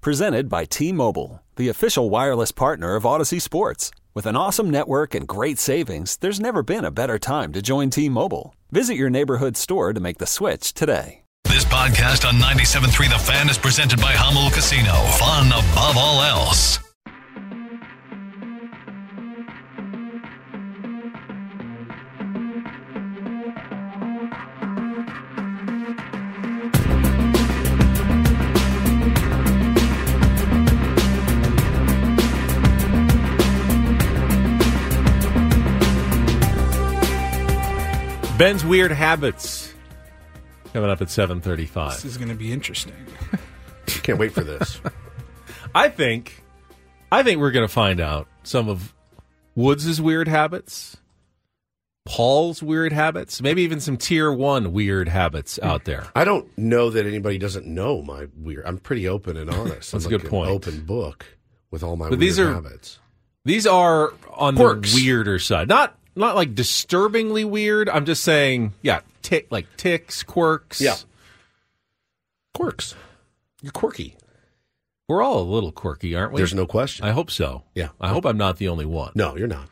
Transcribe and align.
Presented 0.00 0.48
by 0.48 0.64
T 0.64 0.92
Mobile, 0.92 1.42
the 1.56 1.68
official 1.68 2.08
wireless 2.08 2.52
partner 2.52 2.94
of 2.94 3.02
Audacy 3.02 3.40
Sports. 3.42 3.90
With 4.14 4.26
an 4.26 4.36
awesome 4.36 4.70
network 4.70 5.12
and 5.12 5.26
great 5.26 5.58
savings, 5.58 6.16
there's 6.18 6.38
never 6.40 6.62
been 6.62 6.84
a 6.84 6.92
better 6.92 7.18
time 7.18 7.52
to 7.52 7.60
join 7.60 7.90
T 7.90 8.08
Mobile. 8.08 8.54
Visit 8.70 8.94
your 8.94 9.10
neighborhood 9.10 9.56
store 9.56 9.92
to 9.92 10.00
make 10.00 10.18
the 10.18 10.26
switch 10.26 10.72
today. 10.72 11.22
This 11.44 11.64
podcast 11.64 12.28
on 12.28 12.34
97.3 12.34 13.10
The 13.10 13.18
Fan 13.18 13.48
is 13.50 13.58
presented 13.58 14.00
by 14.00 14.12
Jamul 14.12 14.52
Casino. 14.52 14.92
Fun 15.18 15.48
above 15.48 15.96
all 15.96 16.22
else. 16.22 16.78
Ben's 38.38 38.64
weird 38.64 38.92
habits 38.92 39.74
coming 40.72 40.88
up 40.90 41.02
at 41.02 41.10
seven 41.10 41.40
thirty-five. 41.40 41.92
This 41.94 42.04
is 42.04 42.16
going 42.16 42.28
to 42.28 42.34
be 42.36 42.52
interesting. 42.52 42.94
Can't 43.86 44.18
wait 44.18 44.32
for 44.32 44.44
this. 44.44 44.80
I 45.74 45.88
think, 45.88 46.42
I 47.10 47.22
think 47.22 47.40
we're 47.40 47.50
going 47.50 47.66
to 47.66 47.72
find 47.72 48.00
out 48.00 48.28
some 48.44 48.68
of 48.68 48.94
Woods' 49.56 50.00
weird 50.00 50.28
habits, 50.28 50.96
Paul's 52.06 52.62
weird 52.62 52.92
habits, 52.92 53.42
maybe 53.42 53.62
even 53.62 53.80
some 53.80 53.96
tier 53.96 54.32
one 54.32 54.72
weird 54.72 55.08
habits 55.08 55.58
out 55.62 55.84
there. 55.84 56.06
I 56.14 56.24
don't 56.24 56.46
know 56.56 56.90
that 56.90 57.06
anybody 57.06 57.38
doesn't 57.38 57.66
know 57.66 58.02
my 58.02 58.28
weird. 58.36 58.64
I'm 58.66 58.78
pretty 58.78 59.08
open 59.08 59.36
and 59.36 59.50
honest. 59.50 59.92
That's 59.92 60.04
I'm 60.04 60.12
a 60.14 60.16
good 60.16 60.22
like 60.24 60.30
point. 60.30 60.50
Open 60.50 60.80
book 60.84 61.26
with 61.72 61.82
all 61.82 61.96
my 61.96 62.04
But 62.04 62.12
weird 62.12 62.20
these 62.20 62.38
are- 62.38 62.54
habits. 62.54 63.00
These 63.44 63.66
are 63.66 64.12
on 64.34 64.56
Quirks. 64.56 64.94
the 64.94 65.02
weirder 65.06 65.38
side, 65.38 65.68
not 65.68 65.98
not 66.18 66.36
like 66.36 66.54
disturbingly 66.54 67.44
weird. 67.44 67.88
I'm 67.88 68.04
just 68.04 68.22
saying, 68.22 68.74
yeah, 68.82 69.00
tick 69.22 69.48
like 69.50 69.66
ticks, 69.76 70.22
quirks. 70.22 70.80
Yeah. 70.80 70.96
Quirks. 72.54 72.94
You're 73.62 73.72
quirky. 73.72 74.16
we're 75.08 75.22
all 75.22 75.40
a 75.40 75.42
little 75.42 75.72
quirky, 75.72 76.14
aren't 76.14 76.32
we? 76.32 76.38
There's 76.38 76.54
no 76.54 76.66
question. 76.66 77.06
I 77.06 77.12
hope 77.12 77.30
so. 77.30 77.62
Yeah. 77.74 77.88
I 78.00 78.08
hope 78.08 78.24
I'm 78.24 78.36
not 78.36 78.58
the 78.58 78.68
only 78.68 78.86
one. 78.86 79.12
no, 79.14 79.36
you're 79.36 79.48
not. 79.48 79.68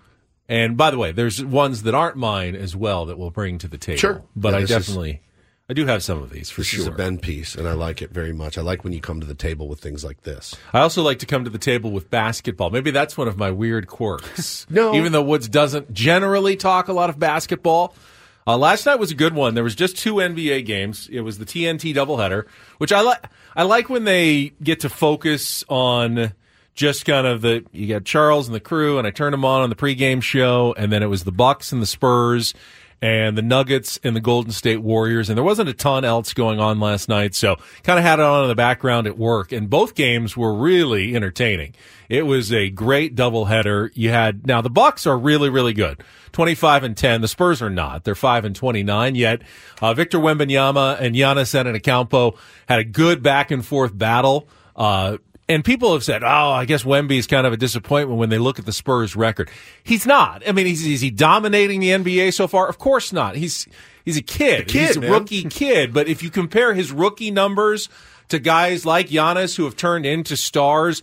And 0.48 0.76
by 0.76 0.92
the 0.92 0.98
way, 0.98 1.10
there's 1.10 1.44
ones 1.44 1.82
that 1.82 1.94
aren't 1.94 2.16
mine 2.16 2.54
as 2.54 2.76
well 2.76 3.06
that 3.06 3.18
we'll 3.18 3.30
bring 3.30 3.58
to 3.58 3.68
the 3.68 3.78
table. 3.78 3.98
Sure. 3.98 4.22
But 4.36 4.52
Yeah, 4.52 4.58
I 4.58 4.64
definitely, 4.64 5.20
I 5.68 5.72
do 5.74 5.84
have 5.86 6.02
some 6.04 6.22
of 6.22 6.30
these 6.30 6.48
for 6.48 6.60
This 6.60 6.68
sure. 6.68 6.80
is 6.80 6.86
a 6.86 6.92
Ben 6.92 7.18
piece, 7.18 7.56
and 7.56 7.66
I 7.66 7.72
like 7.72 8.00
it 8.00 8.10
very 8.12 8.32
much. 8.32 8.56
I 8.56 8.60
like 8.62 8.84
when 8.84 8.92
you 8.92 9.00
come 9.00 9.18
to 9.20 9.26
the 9.26 9.34
table 9.34 9.66
with 9.66 9.80
things 9.80 10.04
like 10.04 10.22
this. 10.22 10.54
I 10.72 10.78
also 10.80 11.02
like 11.02 11.18
to 11.20 11.26
come 11.26 11.42
to 11.42 11.50
the 11.50 11.58
table 11.58 11.90
with 11.90 12.08
basketball. 12.08 12.70
Maybe 12.70 12.92
that's 12.92 13.16
one 13.18 13.26
of 13.26 13.36
my 13.36 13.50
weird 13.50 13.88
quirks. 13.88 14.64
No. 14.70 14.94
Even 14.94 15.10
though 15.12 15.22
Woods 15.22 15.48
doesn't 15.48 15.92
generally 15.92 16.54
talk 16.54 16.86
a 16.88 16.92
lot 16.92 17.10
of 17.10 17.18
basketball. 17.18 17.94
Uh, 18.46 18.56
last 18.56 18.86
night 18.86 18.96
was 19.00 19.10
a 19.10 19.14
good 19.16 19.34
one. 19.34 19.54
There 19.54 19.64
was 19.64 19.74
just 19.74 19.96
two 19.96 20.14
NBA 20.16 20.64
games. 20.66 21.08
It 21.10 21.22
was 21.22 21.38
the 21.38 21.44
TNT 21.44 21.92
doubleheader, 21.94 22.46
which 22.78 22.92
I 22.92 23.00
like. 23.00 23.24
I 23.56 23.64
like 23.64 23.88
when 23.88 24.04
they 24.04 24.52
get 24.62 24.80
to 24.80 24.88
focus 24.88 25.64
on 25.68 26.32
just 26.74 27.04
kind 27.06 27.26
of 27.26 27.42
the 27.42 27.64
you 27.72 27.88
got 27.88 28.04
Charles 28.04 28.46
and 28.46 28.54
the 28.54 28.60
crew, 28.60 28.98
and 28.98 29.06
I 29.06 29.10
turned 29.10 29.32
them 29.32 29.44
on 29.44 29.62
on 29.62 29.70
the 29.70 29.74
pregame 29.76 30.22
show, 30.22 30.74
and 30.78 30.92
then 30.92 31.02
it 31.02 31.06
was 31.06 31.24
the 31.24 31.32
Bucks 31.32 31.72
and 31.72 31.82
the 31.82 31.86
Spurs, 31.86 32.54
and 33.02 33.36
the 33.36 33.42
Nuggets 33.42 33.98
and 34.02 34.16
the 34.16 34.20
Golden 34.20 34.52
State 34.52 34.78
Warriors, 34.82 35.28
and 35.28 35.36
there 35.36 35.44
wasn't 35.44 35.68
a 35.68 35.74
ton 35.74 36.04
else 36.04 36.32
going 36.32 36.58
on 36.58 36.80
last 36.80 37.08
night, 37.08 37.34
so 37.34 37.56
kind 37.82 37.98
of 37.98 38.04
had 38.04 38.18
it 38.18 38.24
on 38.24 38.44
in 38.44 38.48
the 38.48 38.54
background 38.54 39.06
at 39.06 39.18
work, 39.18 39.52
and 39.52 39.68
both 39.68 39.94
games 39.94 40.36
were 40.36 40.54
really 40.54 41.14
entertaining. 41.14 41.74
It 42.08 42.26
was 42.26 42.52
a 42.52 42.70
great 42.70 43.14
doubleheader. 43.14 43.90
You 43.94 44.10
had 44.10 44.46
now 44.46 44.60
the 44.60 44.70
Bucks 44.70 45.06
are 45.06 45.18
really 45.18 45.50
really 45.50 45.72
good, 45.72 46.02
twenty 46.32 46.54
five 46.54 46.84
and 46.84 46.96
ten. 46.96 47.20
The 47.20 47.28
Spurs 47.28 47.60
are 47.60 47.70
not; 47.70 48.04
they're 48.04 48.14
five 48.14 48.44
and 48.44 48.56
twenty 48.56 48.82
nine. 48.82 49.14
Yet 49.14 49.42
uh, 49.82 49.92
Victor 49.94 50.18
Wembanyama 50.18 51.00
and 51.00 51.14
Giannis 51.14 51.54
Antetokounmpo 51.54 52.36
had 52.68 52.78
a 52.78 52.84
good 52.84 53.22
back 53.22 53.50
and 53.50 53.64
forth 53.64 53.96
battle. 53.96 54.48
Uh, 54.74 55.18
and 55.48 55.64
people 55.64 55.92
have 55.92 56.02
said, 56.04 56.22
"Oh, 56.24 56.50
I 56.50 56.64
guess 56.64 56.82
Wemby 56.82 57.18
is 57.18 57.26
kind 57.26 57.46
of 57.46 57.52
a 57.52 57.56
disappointment 57.56 58.18
when 58.18 58.30
they 58.30 58.38
look 58.38 58.58
at 58.58 58.66
the 58.66 58.72
Spurs 58.72 59.14
record." 59.14 59.50
He's 59.82 60.06
not. 60.06 60.42
I 60.46 60.52
mean, 60.52 60.66
he's, 60.66 60.84
is 60.86 61.00
he 61.00 61.10
dominating 61.10 61.80
the 61.80 61.90
NBA 61.90 62.34
so 62.34 62.48
far? 62.48 62.68
Of 62.68 62.78
course 62.78 63.12
not. 63.12 63.36
He's 63.36 63.66
he's 64.04 64.16
a 64.16 64.22
kid. 64.22 64.68
kid, 64.68 64.88
he's 64.88 64.96
a 64.96 65.00
man. 65.00 65.12
rookie 65.12 65.44
kid. 65.44 65.92
But 65.92 66.08
if 66.08 66.22
you 66.22 66.30
compare 66.30 66.74
his 66.74 66.90
rookie 66.92 67.30
numbers 67.30 67.88
to 68.28 68.38
guys 68.38 68.84
like 68.84 69.08
Giannis 69.08 69.56
who 69.56 69.64
have 69.64 69.76
turned 69.76 70.04
into 70.04 70.36
stars, 70.36 71.02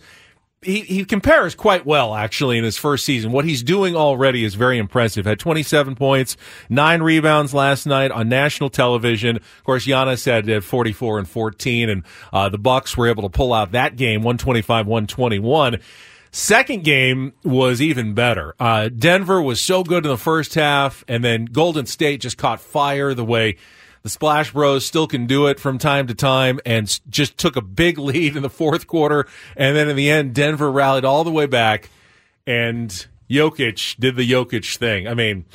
he, 0.64 0.80
he 0.80 1.04
compares 1.04 1.54
quite 1.54 1.86
well 1.86 2.14
actually 2.14 2.58
in 2.58 2.64
his 2.64 2.76
first 2.76 3.04
season. 3.04 3.32
What 3.32 3.44
he's 3.44 3.62
doing 3.62 3.94
already 3.94 4.44
is 4.44 4.54
very 4.54 4.78
impressive. 4.78 5.26
Had 5.26 5.38
27 5.38 5.94
points, 5.94 6.36
nine 6.68 7.02
rebounds 7.02 7.54
last 7.54 7.86
night 7.86 8.10
on 8.10 8.28
national 8.28 8.70
television. 8.70 9.36
Of 9.36 9.64
course, 9.64 9.86
Giannis 9.86 10.24
had, 10.26 10.48
had 10.48 10.64
44 10.64 11.18
and 11.18 11.28
14, 11.28 11.88
and 11.88 12.02
uh, 12.32 12.48
the 12.48 12.58
Bucks 12.58 12.96
were 12.96 13.08
able 13.08 13.22
to 13.22 13.28
pull 13.28 13.52
out 13.52 13.72
that 13.72 13.96
game 13.96 14.22
125-121. 14.22 15.80
Second 16.30 16.82
game 16.82 17.32
was 17.44 17.80
even 17.80 18.12
better. 18.12 18.56
Uh, 18.58 18.88
Denver 18.88 19.40
was 19.40 19.60
so 19.60 19.84
good 19.84 20.04
in 20.04 20.10
the 20.10 20.18
first 20.18 20.54
half, 20.54 21.04
and 21.06 21.22
then 21.22 21.44
Golden 21.44 21.86
State 21.86 22.22
just 22.22 22.36
caught 22.36 22.60
fire 22.60 23.14
the 23.14 23.24
way 23.24 23.56
the 24.04 24.10
Splash 24.10 24.52
Bros 24.52 24.84
still 24.84 25.06
can 25.06 25.26
do 25.26 25.46
it 25.46 25.58
from 25.58 25.78
time 25.78 26.06
to 26.08 26.14
time 26.14 26.60
and 26.66 27.00
just 27.08 27.38
took 27.38 27.56
a 27.56 27.62
big 27.62 27.98
lead 27.98 28.36
in 28.36 28.42
the 28.42 28.50
fourth 28.50 28.86
quarter. 28.86 29.26
And 29.56 29.74
then 29.74 29.88
in 29.88 29.96
the 29.96 30.10
end, 30.10 30.34
Denver 30.34 30.70
rallied 30.70 31.06
all 31.06 31.24
the 31.24 31.30
way 31.30 31.46
back 31.46 31.88
and 32.46 32.90
Jokic 33.30 33.96
did 33.98 34.14
the 34.16 34.30
Jokic 34.30 34.76
thing. 34.76 35.08
I 35.08 35.14
mean, 35.14 35.46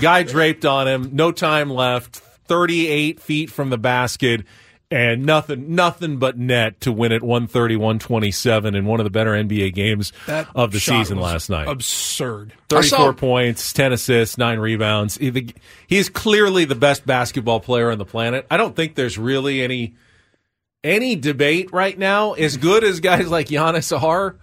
guy 0.00 0.22
draped 0.22 0.64
on 0.64 0.88
him, 0.88 1.10
no 1.12 1.32
time 1.32 1.68
left, 1.68 2.16
38 2.16 3.20
feet 3.20 3.50
from 3.50 3.68
the 3.68 3.76
basket 3.76 4.46
and 4.90 5.26
nothing, 5.26 5.74
nothing 5.74 6.16
but 6.18 6.38
net 6.38 6.80
to 6.80 6.92
win 6.92 7.12
it 7.12 7.22
130-127 7.22 8.76
in 8.76 8.86
one 8.86 9.00
of 9.00 9.04
the 9.04 9.10
better 9.10 9.32
NBA 9.32 9.74
games 9.74 10.12
That 10.26 10.48
of 10.54 10.72
the 10.72 10.78
shot 10.78 11.00
season 11.00 11.18
was 11.18 11.32
last 11.32 11.50
night. 11.50 11.68
Absurd. 11.68 12.54
34 12.68 12.88
saw- 12.88 13.12
points, 13.12 13.72
10 13.72 13.92
assists, 13.92 14.38
9 14.38 14.58
rebounds. 14.58 15.16
He, 15.18 15.30
the, 15.30 15.54
he 15.86 15.98
is 15.98 16.08
clearly 16.08 16.64
the 16.64 16.74
best 16.74 17.06
basketball 17.06 17.60
player 17.60 17.90
on 17.90 17.98
the 17.98 18.06
planet. 18.06 18.46
I 18.50 18.56
don't 18.56 18.74
think 18.74 18.94
there's 18.94 19.18
really 19.18 19.62
any 19.62 19.94
any 20.84 21.16
debate 21.16 21.72
right 21.72 21.98
now. 21.98 22.34
As 22.34 22.56
good 22.56 22.84
as 22.84 23.00
guys 23.00 23.28
like 23.28 23.48
Giannis 23.48 24.00
are, 24.00 24.36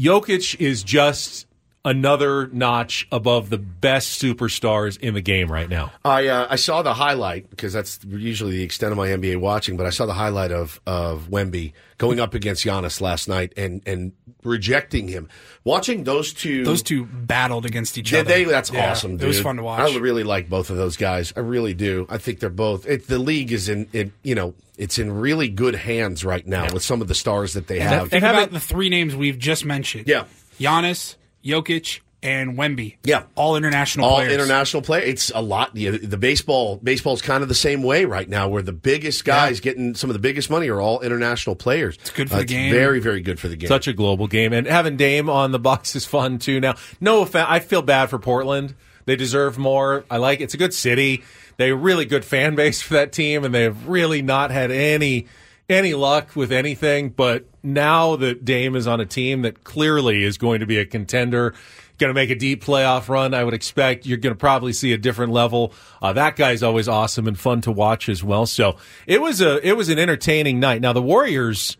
Jokic 0.00 0.58
is 0.60 0.82
just 0.82 1.46
another 1.84 2.46
notch 2.48 3.06
above 3.10 3.48
the 3.50 3.58
best 3.58 4.20
superstars 4.20 4.98
in 4.98 5.14
the 5.14 5.20
game 5.20 5.50
right 5.50 5.68
now. 5.68 5.92
I 6.04 6.26
uh, 6.28 6.46
I 6.50 6.56
saw 6.56 6.82
the 6.82 6.94
highlight 6.94 7.48
because 7.50 7.72
that's 7.72 8.00
usually 8.06 8.52
the 8.58 8.62
extent 8.62 8.92
of 8.92 8.98
my 8.98 9.08
NBA 9.08 9.38
watching, 9.38 9.76
but 9.76 9.86
I 9.86 9.90
saw 9.90 10.06
the 10.06 10.12
highlight 10.14 10.52
of 10.52 10.80
of 10.86 11.28
Wemby 11.30 11.72
going 11.98 12.20
up 12.20 12.34
against 12.34 12.64
Giannis 12.64 13.00
last 13.00 13.28
night 13.28 13.52
and 13.56 13.82
and 13.86 14.12
rejecting 14.42 15.08
him. 15.08 15.28
Watching 15.64 16.04
those 16.04 16.32
two, 16.32 16.64
Those 16.64 16.82
two 16.82 17.04
battled 17.04 17.66
against 17.66 17.98
each 17.98 18.12
Yeah, 18.12 18.20
other. 18.20 18.28
they, 18.30 18.44
that's 18.44 18.72
Yeah, 18.72 18.90
awesome, 18.92 19.12
dude. 19.18 19.24
It 19.24 19.26
was 19.26 19.40
fun 19.40 19.56
to 19.56 19.62
watch. 19.62 19.80
I 19.80 19.98
really 19.98 20.24
like 20.24 20.48
both 20.48 20.70
of 20.70 20.78
those 20.78 20.96
guys. 20.96 21.34
I 21.36 21.40
really 21.40 21.74
do. 21.74 22.06
I 22.08 22.16
think 22.16 22.40
they're 22.40 22.48
both. 22.48 22.86
It, 22.86 23.06
the 23.06 23.18
league 23.18 23.52
is 23.52 23.68
in, 23.68 23.86
it, 23.92 24.10
you 24.22 24.34
know, 24.34 24.54
it's 24.78 24.98
in 24.98 25.12
really 25.12 25.50
good 25.50 25.74
hands 25.74 26.24
right 26.24 26.46
now 26.46 26.72
with 26.72 26.82
some 26.82 27.02
of 27.02 27.08
the 27.08 27.14
stars 27.14 27.52
that 27.52 27.66
they 27.66 27.80
have. 27.80 28.08
Think 28.08 28.22
And 28.24 28.34
about 28.34 28.50
the 28.50 28.60
three 28.60 28.88
names 28.88 29.14
we've 29.14 29.38
just 29.38 29.66
mentioned. 29.66 30.08
Yeah. 30.08 30.24
Giannis, 30.58 31.16
Jokic, 31.44 32.00
and 32.22 32.56
Wemby. 32.56 32.96
Yeah. 33.02 33.24
All 33.34 33.56
international 33.56 34.06
all 34.06 34.16
players. 34.16 34.32
international 34.32 34.82
player. 34.82 35.02
It's 35.02 35.30
a 35.34 35.40
lot. 35.40 35.74
The, 35.74 35.98
the 35.98 36.16
baseball 36.16 36.76
baseball's 36.76 37.22
kind 37.22 37.42
of 37.42 37.48
the 37.48 37.54
same 37.54 37.82
way 37.82 38.04
right 38.04 38.28
now, 38.28 38.48
where 38.48 38.62
the 38.62 38.72
biggest 38.72 39.24
guys 39.24 39.60
getting 39.60 39.94
some 39.94 40.10
of 40.10 40.14
the 40.14 40.20
biggest 40.20 40.50
money 40.50 40.68
are 40.68 40.80
all 40.80 41.00
international 41.00 41.56
players. 41.56 41.96
It's 41.96 42.10
good 42.10 42.28
for 42.28 42.36
uh, 42.36 42.38
the 42.40 42.44
game. 42.44 42.72
Very, 42.72 43.00
very 43.00 43.20
good 43.20 43.40
for 43.40 43.48
the 43.48 43.56
game. 43.56 43.68
Such 43.68 43.88
a 43.88 43.92
global 43.92 44.26
game, 44.26 44.52
and 44.52 44.66
having 44.66 44.96
Dame 44.96 45.30
on 45.30 45.52
the 45.52 45.58
Bucks 45.58 45.96
is 45.96 46.04
fun 46.04 46.38
too. 46.38 46.60
Now, 46.60 46.74
no 47.00 47.22
offense, 47.22 47.46
I 47.48 47.60
feel 47.60 47.82
bad 47.82 48.10
for 48.10 48.18
Portland. 48.18 48.74
They 49.06 49.16
deserve 49.16 49.58
more. 49.58 50.04
I 50.10 50.18
like 50.18 50.40
it's 50.40 50.54
a 50.54 50.58
good 50.58 50.74
city. 50.74 51.24
They 51.56 51.72
really 51.72 52.04
good 52.04 52.24
fan 52.24 52.54
base 52.54 52.80
for 52.80 52.94
that 52.94 53.12
team, 53.12 53.44
and 53.44 53.54
they 53.54 53.62
have 53.62 53.88
really 53.88 54.22
not 54.22 54.50
had 54.50 54.70
any 54.70 55.26
any 55.70 55.94
luck 55.94 56.34
with 56.36 56.52
anything, 56.52 57.10
but 57.10 57.44
now 57.62 58.16
that 58.16 58.44
Dame 58.44 58.76
is 58.76 58.86
on 58.86 59.00
a 59.00 59.06
team 59.06 59.42
that 59.42 59.64
clearly 59.64 60.24
is 60.24 60.36
going 60.36 60.60
to 60.60 60.66
be 60.66 60.78
a 60.78 60.84
contender, 60.84 61.54
going 61.98 62.10
to 62.10 62.14
make 62.14 62.30
a 62.30 62.34
deep 62.34 62.64
playoff 62.64 63.08
run, 63.08 63.34
I 63.34 63.44
would 63.44 63.54
expect 63.54 64.06
you're 64.06 64.18
going 64.18 64.34
to 64.34 64.38
probably 64.38 64.72
see 64.72 64.92
a 64.92 64.98
different 64.98 65.32
level. 65.32 65.72
Uh, 66.02 66.12
that 66.14 66.36
guy's 66.36 66.62
always 66.62 66.88
awesome 66.88 67.28
and 67.28 67.38
fun 67.38 67.60
to 67.62 67.72
watch 67.72 68.08
as 68.08 68.24
well. 68.24 68.46
So 68.46 68.76
it 69.06 69.20
was 69.20 69.40
a 69.40 69.66
it 69.66 69.76
was 69.76 69.88
an 69.88 69.98
entertaining 69.98 70.58
night. 70.58 70.80
Now 70.80 70.92
the 70.92 71.02
Warriors 71.02 71.76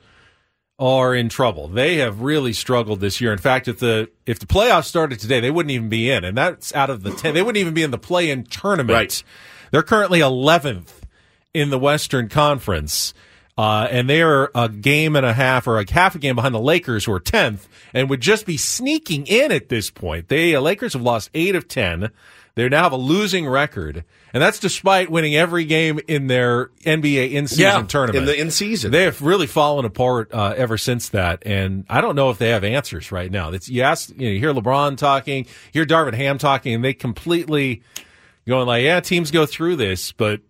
are 0.79 1.15
in 1.15 1.29
trouble. 1.29 1.69
They 1.69 1.97
have 1.97 2.23
really 2.23 2.53
struggled 2.53 3.01
this 3.01 3.21
year. 3.21 3.33
In 3.33 3.39
fact, 3.39 3.69
if 3.69 3.79
the 3.81 4.11
if 4.27 4.39
the 4.39 4.47
playoffs 4.47 4.85
started 4.85 5.19
today, 5.19 5.41
they 5.41 5.51
wouldn't 5.51 5.73
even 5.73 5.89
be 5.89 6.11
in, 6.11 6.25
and 6.25 6.37
that's 6.37 6.75
out 6.75 6.91
of 6.91 7.03
the 7.03 7.11
ten. 7.11 7.35
They 7.35 7.43
wouldn't 7.43 7.61
even 7.61 7.75
be 7.75 7.83
in 7.83 7.91
the 7.91 7.99
play-in 7.99 8.45
tournament. 8.45 8.95
Right. 8.95 9.23
They're 9.71 9.83
currently 9.83 10.19
11th 10.19 10.91
in 11.55 11.71
the 11.71 11.79
Western 11.79 12.29
Conference. 12.29 13.15
Uh, 13.61 13.87
and 13.91 14.09
they 14.09 14.23
are 14.23 14.51
a 14.55 14.71
game 14.71 15.17
and 15.17 15.27
a 15.27 15.35
half 15.35 15.67
or 15.67 15.79
a 15.79 15.85
half 15.93 16.15
a 16.15 16.19
game 16.19 16.35
behind 16.35 16.55
the 16.55 16.61
Lakers, 16.61 17.05
who 17.05 17.12
are 17.12 17.21
10th 17.21 17.67
and 17.93 18.09
would 18.09 18.23
just 18.23 18.47
be 18.47 18.57
sneaking 18.57 19.27
in 19.27 19.53
at 19.53 19.69
this 19.69 19.91
point. 19.91 20.29
They, 20.29 20.55
uh, 20.55 20.62
Lakers 20.62 20.95
have 20.95 21.03
lost 21.03 21.29
eight 21.35 21.55
of 21.55 21.69
10. 21.69 22.11
They 22.55 22.69
now 22.71 22.85
have 22.85 22.93
a 22.93 22.97
losing 22.97 23.47
record. 23.47 24.07
And 24.33 24.43
that's 24.43 24.61
despite 24.61 25.11
winning 25.11 25.37
every 25.37 25.67
game 25.67 26.01
in 26.09 26.27
their 26.27 26.69
NBA 26.87 27.33
in-season 27.33 27.62
Yeah, 27.62 27.83
tournament. 27.83 28.17
in 28.21 28.25
the 28.25 28.41
in-season. 28.41 28.93
They 28.93 29.03
have 29.03 29.21
really 29.21 29.47
fallen 29.47 29.85
apart 29.85 30.33
uh, 30.33 30.55
ever 30.57 30.79
since 30.79 31.11
that, 31.11 31.43
and 31.45 31.85
I 31.91 32.01
don't 32.01 32.17
know 32.17 32.31
if 32.31 32.39
they 32.39 32.49
have 32.49 32.65
answers 32.65 33.12
right 33.12 33.31
now. 33.31 33.51
It's 33.51 33.69
you 33.69 33.83
ask, 33.83 34.09
you, 34.09 34.27
know, 34.27 34.31
you 34.33 34.39
hear 34.39 34.55
LeBron 34.55 34.97
talking, 34.97 35.45
you 35.45 35.51
hear 35.73 35.85
Darvin 35.85 36.15
Ham 36.15 36.39
talking, 36.39 36.75
and 36.75 36.85
they 36.85 36.95
completely 36.95 37.83
going 38.47 38.67
like, 38.67 38.85
yeah, 38.85 39.01
teams 39.01 39.31
go 39.31 39.47
through 39.47 39.77
this, 39.77 40.12
but 40.12 40.41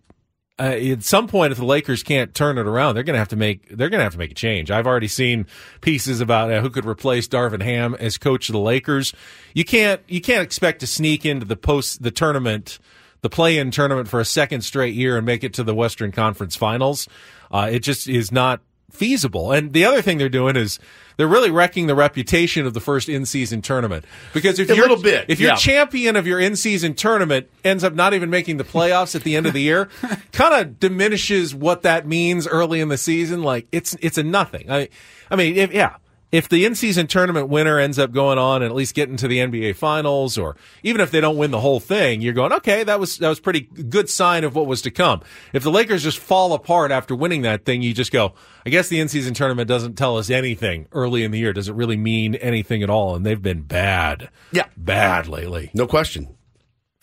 uh, 0.59 0.63
at 0.63 1.03
some 1.03 1.27
point, 1.27 1.51
if 1.51 1.57
the 1.57 1.65
Lakers 1.65 2.03
can't 2.03 2.33
turn 2.33 2.57
it 2.57 2.67
around, 2.67 2.93
they're 2.93 3.03
going 3.03 3.15
to 3.15 3.19
have 3.19 3.29
to 3.29 3.35
make 3.35 3.67
they're 3.69 3.89
going 3.89 3.99
to 3.99 4.03
have 4.03 4.13
to 4.13 4.19
make 4.19 4.31
a 4.31 4.35
change. 4.35 4.69
I've 4.69 4.85
already 4.85 5.07
seen 5.07 5.47
pieces 5.81 6.21
about 6.21 6.51
uh, 6.51 6.61
who 6.61 6.69
could 6.69 6.85
replace 6.85 7.27
Darvin 7.27 7.63
Ham 7.63 7.95
as 7.99 8.17
coach 8.17 8.49
of 8.49 8.53
the 8.53 8.59
Lakers. 8.59 9.13
You 9.53 9.65
can't 9.65 10.01
you 10.07 10.21
can't 10.21 10.43
expect 10.43 10.81
to 10.81 10.87
sneak 10.87 11.25
into 11.25 11.45
the 11.45 11.55
post 11.55 12.03
the 12.03 12.11
tournament, 12.11 12.79
the 13.21 13.29
play-in 13.29 13.71
tournament 13.71 14.07
for 14.07 14.19
a 14.19 14.25
second 14.25 14.61
straight 14.61 14.93
year 14.93 15.17
and 15.17 15.25
make 15.25 15.43
it 15.43 15.53
to 15.55 15.63
the 15.63 15.73
Western 15.73 16.11
Conference 16.11 16.55
Finals. 16.55 17.07
Uh, 17.49 17.69
it 17.71 17.79
just 17.79 18.07
is 18.07 18.31
not 18.31 18.61
feasible. 18.91 19.51
And 19.51 19.73
the 19.73 19.85
other 19.85 20.01
thing 20.01 20.17
they're 20.17 20.29
doing 20.29 20.55
is 20.55 20.79
they're 21.17 21.27
really 21.27 21.51
wrecking 21.51 21.87
the 21.87 21.95
reputation 21.95 22.65
of 22.65 22.73
the 22.73 22.79
first 22.79 23.09
in-season 23.09 23.61
tournament 23.61 24.05
because 24.33 24.59
if 24.59 24.69
A 24.69 24.75
you're 24.75 24.87
little 24.87 25.01
bit, 25.01 25.25
if 25.29 25.39
your 25.39 25.51
yeah. 25.51 25.55
champion 25.55 26.15
of 26.15 26.25
your 26.25 26.39
in-season 26.39 26.95
tournament 26.95 27.49
ends 27.63 27.83
up 27.83 27.93
not 27.93 28.13
even 28.13 28.29
making 28.29 28.57
the 28.57 28.63
playoffs 28.63 29.15
at 29.15 29.23
the 29.23 29.35
end 29.35 29.45
of 29.45 29.53
the 29.53 29.61
year, 29.61 29.89
kind 30.31 30.53
of 30.53 30.79
diminishes 30.79 31.53
what 31.53 31.83
that 31.83 32.07
means 32.07 32.47
early 32.47 32.79
in 32.79 32.89
the 32.89 32.97
season. 32.97 33.43
Like 33.43 33.67
it's 33.71 33.95
it's 34.01 34.17
a 34.17 34.23
nothing. 34.23 34.71
I 34.71 34.89
I 35.29 35.35
mean, 35.35 35.55
if, 35.57 35.73
yeah. 35.73 35.95
If 36.31 36.47
the 36.47 36.63
in-season 36.65 37.07
tournament 37.07 37.49
winner 37.49 37.77
ends 37.77 37.99
up 37.99 38.13
going 38.13 38.37
on 38.37 38.61
and 38.61 38.71
at 38.71 38.75
least 38.75 38.95
getting 38.95 39.17
to 39.17 39.27
the 39.27 39.39
NBA 39.39 39.75
finals, 39.75 40.37
or 40.37 40.55
even 40.81 41.01
if 41.01 41.11
they 41.11 41.19
don't 41.19 41.35
win 41.35 41.51
the 41.51 41.59
whole 41.59 41.81
thing, 41.81 42.21
you're 42.21 42.31
going, 42.33 42.53
okay, 42.53 42.83
that 42.85 42.99
was 43.01 43.17
that 43.17 43.27
was 43.27 43.39
pretty 43.41 43.61
good 43.61 44.09
sign 44.09 44.45
of 44.45 44.55
what 44.55 44.65
was 44.65 44.81
to 44.83 44.91
come. 44.91 45.21
If 45.51 45.63
the 45.63 45.71
Lakers 45.71 46.03
just 46.03 46.19
fall 46.19 46.53
apart 46.53 46.89
after 46.91 47.13
winning 47.15 47.41
that 47.41 47.65
thing, 47.65 47.81
you 47.81 47.93
just 47.93 48.13
go, 48.13 48.33
I 48.65 48.69
guess 48.69 48.87
the 48.87 49.01
in-season 49.01 49.33
tournament 49.33 49.67
doesn't 49.67 49.95
tell 49.95 50.17
us 50.17 50.29
anything 50.29 50.87
early 50.93 51.23
in 51.25 51.31
the 51.31 51.39
year. 51.39 51.51
Does 51.51 51.67
it 51.67 51.75
really 51.75 51.97
mean 51.97 52.35
anything 52.35 52.81
at 52.81 52.89
all? 52.89 53.13
And 53.15 53.25
they've 53.25 53.41
been 53.41 53.63
bad, 53.63 54.29
Yeah. 54.53 54.67
bad 54.77 55.27
lately. 55.27 55.69
No 55.73 55.85
question. 55.85 56.29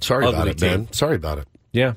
Sorry 0.00 0.24
Ugly 0.24 0.36
about 0.36 0.48
it, 0.48 0.58
team. 0.58 0.68
man. 0.70 0.92
Sorry 0.92 1.16
about 1.16 1.38
it. 1.38 1.48
Yeah. 1.72 1.94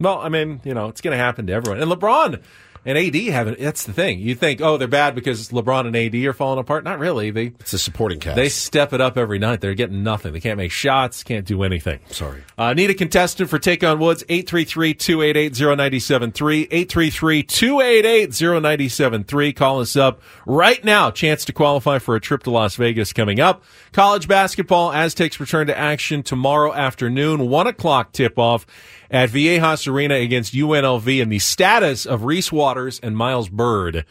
Well, 0.00 0.18
I 0.18 0.28
mean, 0.28 0.60
you 0.64 0.74
know, 0.74 0.88
it's 0.88 1.00
going 1.00 1.16
to 1.16 1.22
happen 1.24 1.46
to 1.46 1.52
everyone. 1.54 1.80
And 1.80 1.90
LeBron 1.90 2.42
and 2.86 2.98
AD 2.98 3.14
haven't. 3.14 3.58
That's 3.58 3.84
the 3.84 3.92
thing. 3.92 4.20
You 4.20 4.34
think, 4.34 4.60
oh, 4.60 4.76
they're 4.76 4.88
bad 4.88 5.14
because 5.14 5.50
LeBron 5.50 5.86
and 5.86 5.96
AD 5.96 6.14
are 6.24 6.32
falling 6.32 6.58
apart. 6.58 6.84
Not 6.84 6.98
really. 6.98 7.30
They 7.30 7.46
It's 7.60 7.72
a 7.72 7.78
supporting 7.78 8.20
cast. 8.20 8.36
they 8.36 8.48
step 8.48 8.92
it 8.92 9.00
up 9.00 9.16
every 9.16 9.38
night. 9.38 9.60
They're 9.60 9.74
getting 9.74 10.02
nothing. 10.02 10.32
They 10.32 10.40
can't 10.40 10.58
make 10.58 10.72
shots. 10.72 11.22
Can't 11.22 11.46
do 11.46 11.62
anything. 11.62 12.00
Sorry. 12.10 12.42
Uh, 12.58 12.74
need 12.74 12.90
a 12.90 12.94
contestant 12.94 13.50
for 13.50 13.58
Take 13.58 13.84
on 13.84 13.98
Woods? 13.98 14.22
833-288-0973. 14.24 16.68
833-288-0973. 16.70 19.56
Call 19.56 19.80
us 19.80 19.96
up 19.96 20.20
right 20.46 20.82
now. 20.84 21.10
Chance 21.10 21.44
to 21.46 21.52
qualify 21.52 21.98
for 21.98 22.16
a 22.16 22.20
trip 22.20 22.42
to 22.44 22.50
Las 22.50 22.76
Vegas 22.76 23.12
coming 23.12 23.40
up. 23.40 23.62
College 23.92 24.28
basketball, 24.28 24.92
Aztecs 24.92 25.38
return 25.40 25.66
to 25.68 25.78
action 25.78 26.22
tomorrow 26.22 26.72
afternoon. 26.72 27.48
One 27.48 27.66
o'clock 27.66 28.12
tip 28.12 28.38
off 28.38 28.66
at 29.10 29.30
Viejas 29.30 29.86
Arena 29.86 30.14
against 30.16 30.54
UNLV 30.54 31.22
and 31.22 31.30
the 31.30 31.38
status 31.38 32.06
of 32.06 32.24
Reese 32.24 32.50
Waters 32.50 33.00
and 33.00 33.16
Miles 33.16 33.48
Byrd 33.48 34.04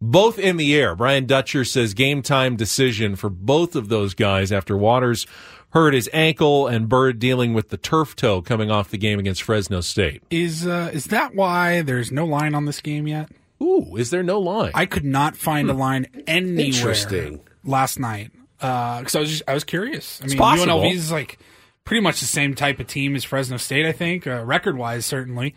both 0.00 0.38
in 0.38 0.56
the 0.56 0.74
air. 0.76 0.94
Brian 0.94 1.26
Dutcher 1.26 1.64
says 1.64 1.94
game 1.94 2.22
time 2.22 2.56
decision 2.56 3.16
for 3.16 3.30
both 3.30 3.74
of 3.76 3.88
those 3.88 4.14
guys 4.14 4.52
after 4.52 4.76
Waters 4.76 5.26
hurt 5.70 5.94
his 5.94 6.08
ankle 6.12 6.66
and 6.66 6.88
Byrd 6.88 7.18
dealing 7.18 7.54
with 7.54 7.70
the 7.70 7.76
turf 7.76 8.16
toe 8.16 8.42
coming 8.42 8.70
off 8.70 8.90
the 8.90 8.98
game 8.98 9.18
against 9.18 9.42
Fresno 9.42 9.80
State. 9.80 10.22
Is 10.30 10.66
uh, 10.66 10.90
is 10.92 11.06
that 11.06 11.34
why 11.34 11.82
there's 11.82 12.12
no 12.12 12.24
line 12.24 12.54
on 12.54 12.64
this 12.66 12.80
game 12.80 13.06
yet? 13.06 13.30
Ooh, 13.62 13.96
is 13.96 14.10
there 14.10 14.22
no 14.22 14.38
line? 14.38 14.72
I 14.74 14.86
could 14.86 15.04
not 15.04 15.36
find 15.36 15.70
a 15.70 15.72
line 15.72 16.06
anywhere 16.26 16.66
Interesting. 16.66 17.40
last 17.64 17.98
night 17.98 18.30
because 18.58 19.14
I 19.14 19.20
was 19.20 19.30
just, 19.30 19.42
I 19.48 19.54
was 19.54 19.64
curious. 19.64 20.20
I 20.22 20.26
mean. 20.26 20.38
UNLV 20.38 20.92
is 20.92 21.10
like 21.10 21.38
pretty 21.86 22.02
much 22.02 22.20
the 22.20 22.26
same 22.26 22.54
type 22.54 22.78
of 22.80 22.86
team 22.86 23.16
as 23.16 23.24
Fresno 23.24 23.56
State. 23.56 23.86
I 23.86 23.92
think 23.92 24.26
uh, 24.26 24.44
record 24.44 24.76
wise, 24.76 25.06
certainly. 25.06 25.54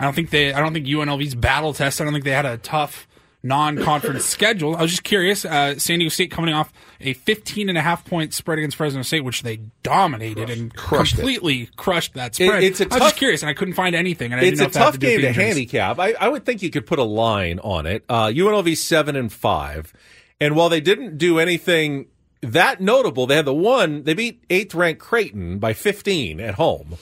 I 0.00 0.04
don't 0.04 0.14
think 0.14 0.30
they. 0.30 0.54
I 0.54 0.60
don't 0.60 0.72
think 0.72 0.86
UNLV's 0.86 1.34
battle 1.34 1.74
test. 1.74 2.00
I 2.00 2.04
don't 2.04 2.14
think 2.14 2.24
they 2.24 2.30
had 2.30 2.46
a 2.46 2.56
tough 2.56 3.06
non-conference 3.44 4.24
schedule. 4.24 4.76
I 4.76 4.82
was 4.82 4.90
just 4.92 5.02
curious. 5.04 5.44
Uh, 5.44 5.78
San 5.78 5.98
Diego 5.98 6.08
State 6.10 6.30
coming 6.30 6.54
off 6.54 6.72
a 7.00 7.12
15 7.12 7.68
and 7.68 7.76
a 7.76 7.80
half 7.82 8.04
point 8.04 8.32
spread 8.32 8.58
against 8.58 8.76
Fresno 8.76 9.02
State, 9.02 9.20
which 9.24 9.42
they 9.42 9.58
dominated 9.82 10.48
and 10.50 10.74
Crushed 10.74 11.14
it. 11.14 11.16
completely 11.16 11.68
crushed 11.76 12.14
that 12.14 12.34
spread. 12.34 12.62
it's 12.62 12.80
a 12.80 12.84
I 12.84 12.86
was 12.86 12.90
tough- 12.90 13.00
just 13.08 13.16
curious, 13.16 13.42
and 13.42 13.50
I 13.50 13.54
couldn't 13.54 13.74
find 13.74 13.94
anything. 13.94 14.32
And 14.32 14.40
I 14.40 14.44
it's 14.44 14.58
didn't 14.58 14.74
know 14.74 14.80
a 14.80 14.84
if 14.84 14.86
tough 14.86 14.94
to 14.94 14.98
game 15.00 15.20
to 15.22 15.32
handicap. 15.32 15.98
I, 15.98 16.12
I 16.12 16.28
would 16.28 16.44
think 16.46 16.62
you 16.62 16.70
could 16.70 16.86
put 16.86 16.98
a 16.98 17.04
line 17.04 17.58
on 17.60 17.86
it. 17.86 18.04
Uh, 18.08 18.26
UNLV 18.28 18.76
seven 18.76 19.16
and 19.16 19.32
five, 19.32 19.92
and 20.40 20.54
while 20.56 20.68
they 20.68 20.80
didn't 20.80 21.18
do 21.18 21.38
anything 21.40 22.06
that 22.42 22.80
notable, 22.80 23.26
they 23.26 23.36
had 23.36 23.44
the 23.44 23.54
one 23.54 24.02
they 24.04 24.14
beat 24.14 24.44
eighth 24.50 24.74
ranked 24.74 25.00
Creighton 25.00 25.58
by 25.58 25.72
fifteen 25.72 26.40
at 26.40 26.54
home 26.54 26.96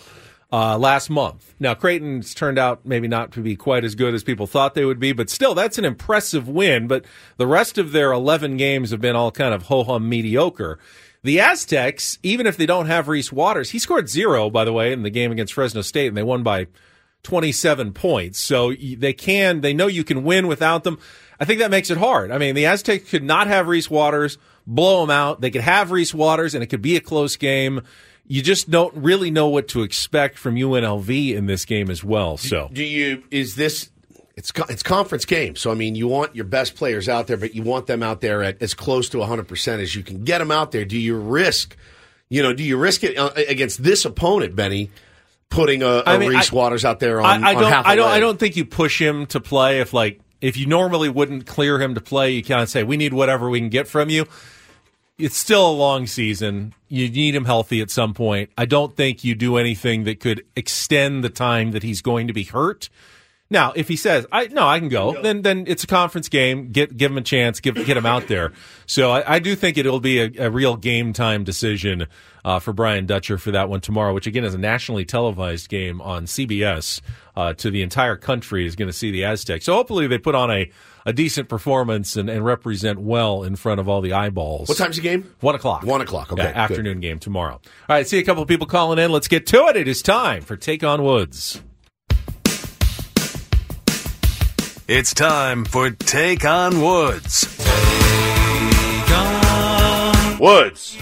uh, 0.52 0.78
last 0.78 1.10
month. 1.10 1.54
Now 1.58 1.74
Creighton's 1.74 2.34
turned 2.34 2.58
out 2.58 2.84
maybe 2.84 3.08
not 3.08 3.32
to 3.32 3.40
be 3.40 3.56
quite 3.56 3.84
as 3.84 3.94
good 3.94 4.14
as 4.14 4.22
people 4.22 4.46
thought 4.46 4.74
they 4.74 4.84
would 4.84 5.00
be, 5.00 5.12
but 5.12 5.30
still 5.30 5.54
that's 5.54 5.78
an 5.78 5.84
impressive 5.84 6.48
win. 6.48 6.86
But 6.86 7.04
the 7.36 7.46
rest 7.46 7.78
of 7.78 7.92
their 7.92 8.12
eleven 8.12 8.56
games 8.56 8.90
have 8.90 9.00
been 9.00 9.16
all 9.16 9.30
kind 9.30 9.54
of 9.54 9.64
ho 9.64 9.84
hum 9.84 10.08
mediocre. 10.08 10.78
The 11.22 11.40
Aztecs, 11.40 12.18
even 12.22 12.46
if 12.46 12.56
they 12.56 12.64
don't 12.64 12.86
have 12.86 13.08
Reese 13.08 13.30
Waters, 13.30 13.70
he 13.70 13.78
scored 13.78 14.08
zero, 14.08 14.48
by 14.48 14.64
the 14.64 14.72
way, 14.72 14.92
in 14.92 15.02
the 15.02 15.10
game 15.10 15.30
against 15.32 15.52
Fresno 15.52 15.82
State, 15.82 16.08
and 16.08 16.16
they 16.16 16.22
won 16.22 16.42
by 16.42 16.66
27 17.24 17.92
points. 17.92 18.38
So 18.38 18.72
they 18.72 19.12
can, 19.12 19.60
they 19.60 19.74
know 19.74 19.86
you 19.86 20.02
can 20.02 20.24
win 20.24 20.46
without 20.46 20.82
them. 20.84 20.98
I 21.38 21.44
think 21.44 21.60
that 21.60 21.70
makes 21.70 21.90
it 21.90 21.98
hard. 21.98 22.30
I 22.30 22.38
mean, 22.38 22.54
the 22.54 22.64
Aztecs 22.64 23.10
could 23.10 23.22
not 23.22 23.48
have 23.48 23.68
Reese 23.68 23.90
Waters, 23.90 24.38
blow 24.66 25.00
them 25.00 25.10
out. 25.10 25.40
They 25.40 25.50
could 25.50 25.60
have 25.62 25.90
Reese 25.90 26.14
Waters, 26.14 26.54
and 26.54 26.62
it 26.62 26.66
could 26.66 26.82
be 26.82 26.96
a 26.96 27.00
close 27.00 27.36
game. 27.36 27.82
You 28.26 28.42
just 28.42 28.70
don't 28.70 28.94
really 28.94 29.30
know 29.30 29.48
what 29.48 29.68
to 29.68 29.82
expect 29.82 30.38
from 30.38 30.54
UNLV 30.54 31.34
in 31.34 31.46
this 31.46 31.64
game 31.64 31.90
as 31.90 32.04
well. 32.04 32.36
So 32.36 32.68
Do 32.72 32.84
you 32.84 33.24
is 33.30 33.56
this 33.56 33.90
it's 34.36 34.52
it's 34.68 34.82
conference 34.82 35.24
game. 35.24 35.56
So 35.56 35.70
I 35.70 35.74
mean, 35.74 35.96
you 35.96 36.06
want 36.06 36.36
your 36.36 36.44
best 36.44 36.76
players 36.76 37.08
out 37.08 37.26
there, 37.26 37.36
but 37.36 37.54
you 37.54 37.62
want 37.62 37.86
them 37.86 38.02
out 38.02 38.20
there 38.20 38.42
at 38.42 38.62
as 38.62 38.74
close 38.74 39.08
to 39.10 39.18
100% 39.18 39.80
as 39.80 39.94
you 39.94 40.02
can 40.02 40.24
get 40.24 40.38
them 40.38 40.50
out 40.50 40.70
there. 40.70 40.84
Do 40.84 40.96
you 40.98 41.16
risk 41.16 41.76
you 42.30 42.42
know, 42.44 42.52
do 42.52 42.62
you 42.62 42.78
risk 42.78 43.02
it 43.02 43.18
uh, 43.18 43.32
against 43.48 43.82
this 43.82 44.04
opponent, 44.04 44.54
Benny, 44.54 44.90
putting 45.50 45.82
a, 45.82 45.86
a 45.86 46.02
I 46.06 46.18
mean, 46.18 46.30
Reese 46.30 46.52
I- 46.52 46.56
Waters 46.56 46.84
out 46.84 47.00
there 47.00 47.20
on, 47.20 47.44
I, 47.44 47.50
I 47.50 47.54
on 47.56 47.62
don't. 47.62 47.72
I 47.72 47.96
don't. 47.96 48.06
leg? 48.06 48.16
I 48.16 48.20
don't 48.20 48.38
think 48.38 48.56
you 48.56 48.64
push 48.64 49.00
him 49.00 49.26
to 49.26 49.40
play 49.40 49.80
if 49.80 49.92
like 49.92 50.20
if 50.40 50.56
you 50.56 50.66
normally 50.66 51.08
wouldn't 51.08 51.46
clear 51.46 51.80
him 51.80 51.94
to 51.94 52.00
play. 52.00 52.32
You 52.32 52.42
kind 52.42 52.62
of 52.62 52.68
say 52.68 52.82
we 52.82 52.96
need 52.96 53.12
whatever 53.12 53.48
we 53.48 53.60
can 53.60 53.68
get 53.68 53.88
from 53.88 54.10
you. 54.10 54.26
It's 55.18 55.36
still 55.36 55.68
a 55.68 55.72
long 55.72 56.06
season. 56.06 56.72
You 56.88 57.08
need 57.10 57.34
him 57.34 57.44
healthy 57.44 57.82
at 57.82 57.90
some 57.90 58.14
point. 58.14 58.50
I 58.56 58.64
don't 58.64 58.96
think 58.96 59.22
you 59.22 59.34
do 59.34 59.58
anything 59.58 60.04
that 60.04 60.18
could 60.18 60.44
extend 60.56 61.22
the 61.22 61.28
time 61.28 61.72
that 61.72 61.82
he's 61.82 62.00
going 62.00 62.26
to 62.26 62.32
be 62.32 62.44
hurt. 62.44 62.88
Now, 63.52 63.72
if 63.74 63.88
he 63.88 63.96
says, 63.96 64.26
"I 64.30 64.46
no, 64.46 64.66
I 64.66 64.78
can 64.78 64.88
go," 64.88 65.20
then 65.22 65.42
then 65.42 65.64
it's 65.66 65.82
a 65.82 65.86
conference 65.88 66.28
game. 66.28 66.70
Get 66.70 66.96
give 66.96 67.10
him 67.10 67.18
a 67.18 67.22
chance. 67.22 67.58
Give 67.58 67.74
get 67.74 67.96
him 67.96 68.06
out 68.06 68.28
there. 68.28 68.52
So 68.86 69.10
I, 69.10 69.34
I 69.34 69.38
do 69.40 69.56
think 69.56 69.76
it'll 69.76 69.98
be 69.98 70.20
a, 70.20 70.46
a 70.46 70.50
real 70.50 70.76
game 70.76 71.12
time 71.12 71.42
decision 71.42 72.06
uh, 72.44 72.60
for 72.60 72.72
Brian 72.72 73.06
Dutcher 73.06 73.38
for 73.38 73.50
that 73.50 73.68
one 73.68 73.80
tomorrow, 73.80 74.14
which 74.14 74.28
again 74.28 74.44
is 74.44 74.54
a 74.54 74.58
nationally 74.58 75.04
televised 75.04 75.68
game 75.68 76.00
on 76.00 76.26
CBS. 76.26 77.00
Uh, 77.36 77.54
to 77.54 77.70
the 77.70 77.80
entire 77.80 78.16
country 78.16 78.66
is 78.66 78.76
going 78.76 78.88
to 78.88 78.92
see 78.92 79.10
the 79.10 79.24
Aztecs. 79.24 79.64
So 79.64 79.72
hopefully 79.72 80.06
they 80.08 80.18
put 80.18 80.34
on 80.34 80.50
a, 80.50 80.70
a 81.06 81.12
decent 81.12 81.48
performance 81.48 82.16
and, 82.16 82.28
and 82.28 82.44
represent 82.44 82.98
well 83.00 83.44
in 83.44 83.56
front 83.56 83.80
of 83.80 83.88
all 83.88 84.02
the 84.02 84.12
eyeballs. 84.12 84.68
What 84.68 84.76
time's 84.76 84.96
the 84.96 85.02
game? 85.02 85.32
One 85.40 85.54
o'clock. 85.54 85.84
One 85.84 86.00
o'clock, 86.02 86.32
okay, 86.32 86.42
Yeah, 86.42 86.48
afternoon 86.48 87.00
game 87.00 87.18
tomorrow. 87.18 87.54
All 87.54 87.60
right, 87.88 88.06
see 88.06 88.18
a 88.18 88.24
couple 88.24 88.42
of 88.42 88.48
people 88.48 88.66
calling 88.66 88.98
in. 88.98 89.10
Let's 89.10 89.28
get 89.28 89.46
to 89.46 89.68
it. 89.68 89.76
It 89.76 89.88
is 89.88 90.02
time 90.02 90.42
for 90.42 90.56
Take 90.56 90.84
on 90.84 91.02
Woods. 91.02 91.62
It's 94.92 95.14
time 95.14 95.64
for 95.64 95.88
Take 95.90 96.44
on 96.44 96.80
Woods. 96.82 97.46
Woods. 100.40 100.96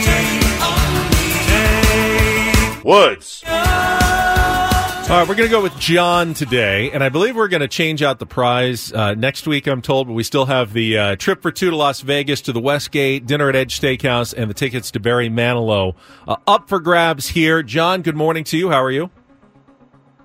Woods. 2.85 3.43
All 3.47 5.17
right, 5.17 5.27
we're 5.27 5.35
going 5.35 5.49
to 5.49 5.49
go 5.49 5.63
with 5.63 5.75
John 5.79 6.35
today, 6.35 6.91
and 6.91 7.03
I 7.03 7.09
believe 7.09 7.35
we're 7.35 7.49
going 7.49 7.63
to 7.63 7.67
change 7.67 8.03
out 8.03 8.19
the 8.19 8.27
prize 8.27 8.93
uh, 8.93 9.15
next 9.15 9.47
week. 9.47 9.67
I'm 9.67 9.81
told, 9.81 10.09
but 10.09 10.13
we 10.13 10.23
still 10.23 10.45
have 10.45 10.75
the 10.75 10.99
uh, 10.99 11.17
trip 11.17 11.41
for 11.41 11.51
two 11.51 11.71
to 11.71 11.77
Las 11.77 12.03
Vegas 12.03 12.43
to 12.43 12.53
the 12.53 12.61
Westgate, 12.61 13.25
dinner 13.25 13.49
at 13.49 13.57
Edge 13.57 13.81
Steakhouse, 13.81 14.35
and 14.37 14.51
the 14.51 14.55
tickets 14.55 14.91
to 14.91 15.01
Barry 15.01 15.31
Manilow 15.31 15.95
uh, 16.27 16.37
up 16.47 16.69
for 16.69 16.79
grabs 16.79 17.29
here. 17.29 17.63
John, 17.63 18.03
good 18.03 18.17
morning 18.17 18.45
to 18.45 18.59
you. 18.59 18.69
How 18.69 18.83
are 18.83 18.91
you? 18.91 19.09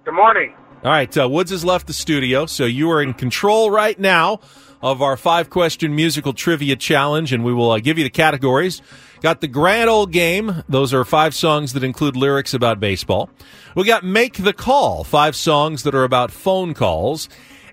Good 0.04 0.16
morning. 0.16 0.54
All 0.84 0.92
right, 0.92 1.18
uh, 1.18 1.30
Woods 1.30 1.52
has 1.52 1.64
left 1.64 1.88
the 1.88 1.94
studio, 1.94 2.46
so 2.46 2.66
you 2.66 2.92
are 2.92 3.02
in 3.02 3.14
control 3.14 3.72
right 3.72 3.98
now 3.98 4.42
of 4.82 5.02
our 5.02 5.16
five 5.16 5.50
question 5.50 5.96
musical 5.96 6.34
trivia 6.34 6.76
challenge, 6.76 7.32
and 7.32 7.42
we 7.46 7.54
will 7.54 7.72
uh, 7.72 7.80
give 7.80 7.98
you 7.98 8.04
the 8.04 8.10
categories. 8.10 8.82
Got 9.22 9.40
the 9.40 9.48
grand 9.48 9.90
old 9.90 10.12
game. 10.12 10.62
Those 10.68 10.94
are 10.94 11.06
five 11.06 11.34
songs 11.34 11.72
that 11.72 11.86
include 11.86 12.18
lyrics 12.18 12.54
about 12.54 12.82
baseball. 12.82 13.30
We 13.78 13.86
got 13.86 14.04
Make 14.04 14.44
the 14.44 14.52
Call, 14.52 15.06
five 15.06 15.38
songs 15.38 15.84
that 15.84 15.96
are 15.96 16.04
about 16.04 16.32
phone 16.32 16.74
calls. 16.74 17.30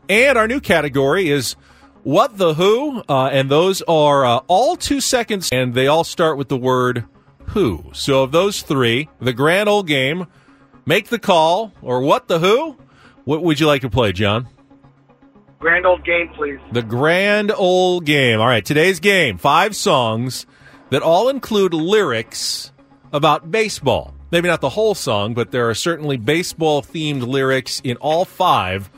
And 0.09 0.38
our 0.38 0.47
new 0.47 0.61
category 0.61 1.31
is 1.31 1.55
What 2.05 2.38
the 2.38 2.55
Who, 2.55 3.02
uh, 3.09 3.31
and 3.33 3.50
those 3.50 3.83
are 3.83 4.25
uh, 4.25 4.40
all 4.47 4.76
two 4.76 5.00
seconds, 5.00 5.49
and 5.50 5.75
they 5.75 5.88
all 5.88 6.05
start 6.05 6.38
with 6.38 6.49
the 6.49 6.57
word 6.57 7.07
who. 7.47 7.90
So 7.93 8.23
of 8.23 8.31
those 8.31 8.62
three, 8.62 9.09
the 9.21 9.33
grand 9.33 9.69
old 9.69 9.88
game, 9.88 10.29
Make 10.87 11.09
the 11.09 11.19
Call, 11.19 11.73
or 11.83 12.02
What 12.02 12.29
the 12.29 12.38
Who, 12.38 12.76
what 13.30 13.44
would 13.44 13.60
you 13.60 13.66
like 13.68 13.82
to 13.82 13.88
play, 13.88 14.10
John? 14.10 14.49
Grand 15.60 15.87
old 15.87 16.04
game, 16.04 16.30
please. 16.34 16.58
The 16.72 16.82
grand 16.82 17.52
old 17.52 18.04
game. 18.04 18.40
All 18.40 18.46
right, 18.49 18.64
today's 18.64 18.99
game 18.99 19.38
five 19.38 19.76
songs 19.76 20.46
that 20.88 21.00
all 21.00 21.28
include 21.28 21.72
lyrics 21.72 22.72
about 23.12 23.52
baseball. 23.52 24.14
Maybe 24.32 24.49
not 24.49 24.60
the 24.60 24.70
whole 24.70 24.96
song, 24.96 25.34
but 25.34 25.52
there 25.52 25.70
are 25.70 25.76
certainly 25.76 26.16
baseball 26.16 26.82
themed 26.82 27.25
lyrics 27.25 27.80
in 27.84 27.96
all 27.99 28.25
five 28.25 28.90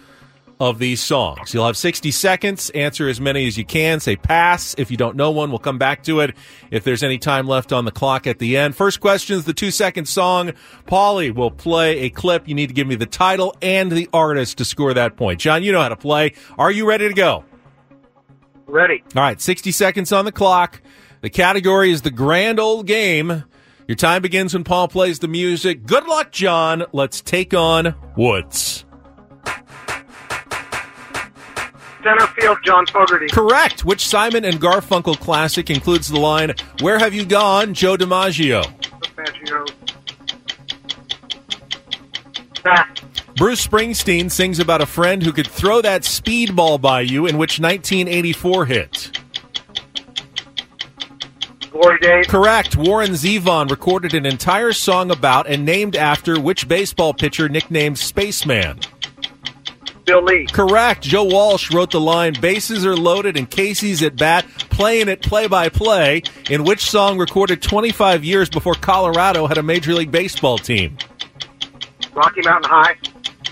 of 0.61 0.79
these 0.79 1.03
songs. 1.03 1.53
You'll 1.53 1.67
have 1.67 1.77
60 1.77 2.11
seconds, 2.11 2.71
answer 2.71 3.09
as 3.09 3.21
many 3.21 3.47
as 3.47 3.59
you 3.59 3.65
can, 3.65 4.01
say 4.01 4.17
pass. 4.17 4.75
If 4.79 4.91
you 4.91 4.97
don't 4.97 5.17
know 5.17 5.31
one, 5.31 5.51
we'll 5.51 5.59
come 5.59 5.79
back 5.79 6.05
to 6.05 6.21
it 6.21 6.35
if 6.71 6.85
there's 6.85 7.03
any 7.03 7.19
time 7.19 7.47
left 7.47 7.73
on 7.73 7.85
the 7.85 7.91
clock 7.91 8.27
at 8.27 8.39
the 8.39 8.57
end. 8.57 8.77
First 8.77 9.01
question 9.01 9.37
is 9.37 9.45
the 9.45 9.53
two 9.53 9.71
second 9.71 10.07
song. 10.07 10.53
Paulie 10.87 11.35
will 11.35 11.51
play 11.51 12.01
a 12.01 12.11
clip. 12.11 12.49
You 12.49 12.55
need 12.55 12.69
to 12.69 12.75
give 12.75 12.87
me 12.87 12.95
the 12.95 13.07
title 13.07 13.55
and 13.61 13.91
the 13.91 14.09
artist 14.13 14.59
to 14.59 14.65
score 14.65 14.95
that 14.95 15.17
point. 15.17 15.41
John, 15.41 15.63
you 15.63 15.73
know 15.73 15.81
how 15.81 15.89
to 15.89 15.97
play. 15.97 16.35
Are 16.59 16.71
you 16.71 16.87
ready 16.87 17.09
to 17.09 17.15
go? 17.15 17.45
Ready. 18.67 19.03
All 19.17 19.23
right, 19.23 19.41
60 19.41 19.71
seconds 19.73 20.13
on 20.13 20.25
the 20.25 20.33
clock. 20.33 20.81
The 21.21 21.31
category 21.31 21.91
is 21.91 22.03
the 22.03 22.11
grand 22.11 22.59
old 22.59 22.87
game. 22.87 23.45
Your 23.89 23.97
time 23.97 24.23
begins 24.23 24.55
when 24.55 24.65
Paul 24.65 24.89
plays 24.89 25.19
the 25.19 25.29
music. 25.29 25.87
Good 25.87 26.07
luck, 26.07 26.31
John. 26.33 26.85
Let's 26.93 27.21
take 27.21 27.53
on 27.53 27.95
Woods. 28.17 28.85
Center 32.03 32.27
field, 32.29 32.59
John 32.65 32.87
Fogerty. 32.87 33.29
Correct. 33.29 33.85
Which 33.85 34.07
Simon 34.07 34.45
and 34.45 34.61
Garfunkel 34.61 35.19
classic 35.19 35.71
includes 35.71 36.09
the 36.09 36.19
line, 36.19 36.55
Where 36.81 36.99
have 36.99 37.15
you 37.15 37.25
gone, 37.25 37.75
Joe 37.75 37.97
DiMaggio? 37.97 38.65
Maggio. 39.17 39.67
Pass. 42.63 43.01
Bruce 43.37 43.67
Springsteen 43.67 44.31
sings 44.31 44.59
about 44.59 44.81
a 44.81 44.87
friend 44.87 45.23
who 45.23 45.33
could 45.33 45.47
throw 45.47 45.81
that 45.81 46.03
speedball 46.03 46.81
by 46.81 47.01
you 47.01 47.27
in 47.27 47.39
which 47.39 47.59
1984 47.59 48.67
hit. 48.67 49.19
Glory 51.71 51.99
days. 52.01 52.27
Correct. 52.27 52.77
Warren 52.77 53.13
Zevon 53.13 53.71
recorded 53.71 54.15
an 54.15 54.27
entire 54.27 54.73
song 54.73 55.11
about 55.11 55.47
and 55.49 55.65
named 55.65 55.97
after 55.97 56.39
which 56.39 56.69
baseball 56.69 57.15
pitcher 57.15 57.49
nicknamed 57.49 57.99
Spaceman. 57.99 58.79
Bill 60.05 60.23
Lee. 60.23 60.47
Correct. 60.47 61.03
Joe 61.03 61.25
Walsh 61.25 61.73
wrote 61.73 61.91
the 61.91 62.01
line, 62.01 62.35
bases 62.41 62.85
are 62.85 62.97
loaded 62.97 63.37
and 63.37 63.51
Casey's 63.51 64.03
at 64.03 64.17
bat, 64.17 64.47
playing 64.71 65.09
it 65.09 65.23
play 65.23 65.47
by 65.47 65.69
play, 65.69 66.23
in 66.51 66.65
which 66.65 66.81
song 66.91 67.19
recorded 67.19 67.63
25 67.63 68.25
years 68.25 68.49
before 68.49 68.75
Colorado 68.75 69.47
had 69.47 69.59
a 69.59 69.63
Major 69.63 69.95
League 69.95 70.11
Baseball 70.11 70.59
team. 70.59 70.97
Rocky 72.15 72.43
Mountain 72.43 72.71
High. 72.71 72.97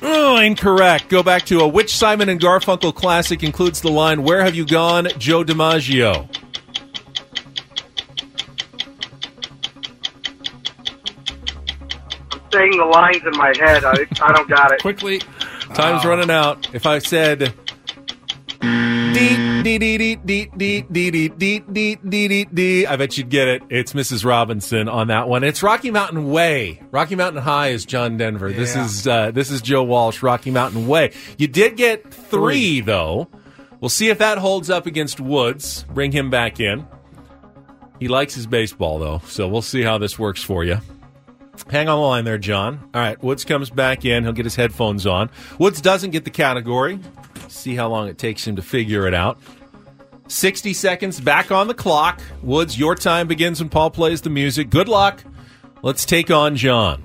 Oh, 0.03 0.39
incorrect. 0.39 1.09
Go 1.09 1.23
back 1.23 1.45
to 1.47 1.61
a 1.61 1.69
which 1.69 1.95
Simon 1.95 2.29
and 2.29 2.41
Garfunkel 2.41 2.95
classic 2.95 3.43
includes 3.43 3.81
the 3.81 3.91
line, 3.91 4.23
Where 4.23 4.43
have 4.43 4.55
you 4.55 4.67
gone, 4.67 5.09
Joe 5.19 5.45
DiMaggio? 5.45 6.29
I'm 12.33 12.41
saying 12.53 12.77
the 12.79 12.85
lines 12.85 13.23
in 13.25 13.37
my 13.37 13.53
head. 13.59 13.85
I, 13.85 14.07
I 14.23 14.33
don't 14.33 14.49
got 14.49 14.73
it. 14.73 14.81
Quickly. 14.81 15.21
Time's 15.75 16.05
running 16.05 16.31
out. 16.31 16.75
If 16.75 16.87
I 16.87 16.99
said 16.99 17.55
dee 18.61 19.63
dee 19.63 19.79
dee 19.79 19.97
dee 19.99 20.17
dee 20.17 20.47
dee 20.57 20.83
dee 20.83 21.11
dee 21.11 21.29
dee 21.29 21.97
dee 21.97 21.97
dee 22.29 22.45
dee 22.53 22.87
I 22.87 22.97
bet 22.97 23.17
you'd 23.19 23.29
get 23.29 23.49
it. 23.49 23.63
It's 23.71 23.93
Mrs. 23.93 24.25
Robinson 24.25 24.89
on 24.89 25.09
that 25.09 25.29
one. 25.29 25.45
It's 25.45 25.63
Rocky 25.63 25.91
Mountain 25.91 26.31
Way. 26.31 26.83
Rocky 26.91 27.15
Mountain 27.15 27.43
High 27.43 27.69
is 27.69 27.85
John 27.85 28.17
Denver. 28.17 28.53
This 28.53 28.75
Yeah. 28.75 28.85
is 28.85 29.07
uh, 29.07 29.31
this 29.31 29.51
is 29.51 29.63
Joe 29.63 29.83
Walsh. 29.83 30.23
Rocky 30.23 30.51
Mountain 30.51 30.87
Way. 30.87 31.13
You 31.39 31.49
did 31.49 31.77
get 31.77 32.13
three 32.13 32.81
though. 32.81 33.29
We'll 33.81 33.89
see 33.89 34.09
if 34.11 34.19
that 34.19 34.39
holds 34.39 34.69
up 34.71 34.87
against 34.87 35.21
Woods. 35.21 35.85
Bring 35.95 36.13
him 36.13 36.29
back 36.31 36.61
in. 36.61 36.87
He 37.99 38.09
likes 38.09 38.35
his 38.35 38.47
baseball 38.47 38.99
though, 38.99 39.21
so 39.27 39.49
we'll 39.49 39.63
see 39.63 39.83
how 39.83 39.99
this 39.99 40.19
works 40.19 40.43
for 40.43 40.65
you. 40.65 40.79
Hang 41.69 41.89
on 41.89 41.99
the 41.99 42.03
line 42.03 42.25
there, 42.25 42.39
John. 42.39 42.89
All 42.95 43.01
right, 43.01 43.23
Woods 43.23 43.45
comes 43.45 43.71
back 43.71 44.05
in. 44.05 44.25
He'll 44.25 44.33
get 44.33 44.45
his 44.47 44.57
headphones 44.57 45.07
on. 45.07 45.31
Woods 45.59 45.81
doesn't 45.81 46.11
get 46.11 46.25
the 46.25 46.31
category. 46.31 46.99
See 47.49 47.75
how 47.75 47.89
long 47.89 48.09
it 48.09 48.19
takes 48.19 48.47
him 48.47 48.57
to 48.57 48.63
figure 48.63 49.07
it 49.07 49.15
out. 49.15 49.39
60 50.29 50.73
seconds 50.73 51.21
back 51.21 51.51
on 51.51 51.67
the 51.67 51.75
clock. 51.75 52.21
Woods, 52.43 52.79
your 52.79 52.95
time 52.95 53.27
begins 53.27 53.61
when 53.61 53.69
Paul 53.69 53.91
plays 53.91 54.23
the 54.23 54.31
music. 54.31 54.71
Good 54.71 54.89
luck. 54.89 55.25
Let's 55.83 56.05
take 56.05 56.31
on 56.31 56.57
John. 56.57 57.03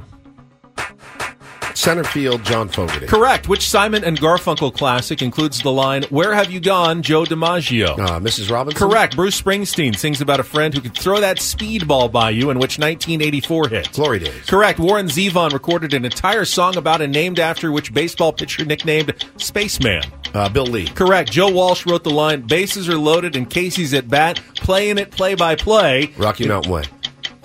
Center 1.75 2.03
field, 2.03 2.44
John 2.44 2.70
Fogerty. 2.70 3.05
Correct. 3.05 3.48
Which 3.48 3.70
Simon 3.70 4.03
and 4.03 4.20
Garfunkel 4.20 4.74
classic 4.74 5.22
includes 5.22 5.62
the 5.62 5.72
line, 5.72 6.03
Where 6.10 6.34
have 6.34 6.51
you 6.51 6.60
gone, 6.60 7.01
Joe 7.01 7.24
DiMaggio? 7.24 8.00
Uh, 8.00 8.20
Mrs. 8.20 8.50
Robinson. 8.50 8.88
Correct. 8.88 9.15
Bruce 9.15 9.39
Springsteen 9.39 9.96
sings 9.96 10.22
about 10.22 10.39
a 10.39 10.44
friend 10.44 10.74
who 10.74 10.82
could 10.82 10.96
throw 10.96 11.20
that 11.20 11.38
speedball 11.38 12.12
by 12.12 12.29
you, 12.29 12.50
in 12.50 12.58
which 12.58 12.79
1984 12.79 13.67
hit. 13.67 13.91
Glory 13.91 14.20
days. 14.20 14.46
Correct. 14.46 14.79
Warren 14.79 15.08
Zevon 15.08 15.51
recorded 15.51 15.94
an 15.94 16.05
entire 16.05 16.46
song 16.46 16.77
about 16.77 17.01
and 17.01 17.13
named 17.13 17.39
after 17.39 17.72
which 17.72 17.94
baseball 17.94 18.32
pitcher 18.34 18.65
nicknamed 18.65 19.13
Spaceman. 19.38 20.03
Uh, 20.34 20.50
Bill 20.50 20.65
Lee. 20.65 20.88
Correct. 20.88 21.32
Joe 21.32 21.51
Walsh 21.51 21.86
wrote 21.86 22.03
the 22.03 22.10
line, 22.10 22.41
bases 22.41 22.89
are 22.89 22.98
loaded 22.98 23.36
and 23.36 23.50
Casey's 23.50 23.94
at 23.94 24.10
bat, 24.10 24.39
playing 24.55 24.98
it 24.98 25.12
play 25.12 25.36
by 25.36 25.55
play. 25.55 26.12
Rocky 26.17 26.48
Mountain 26.48 26.72
Way. 26.72 26.84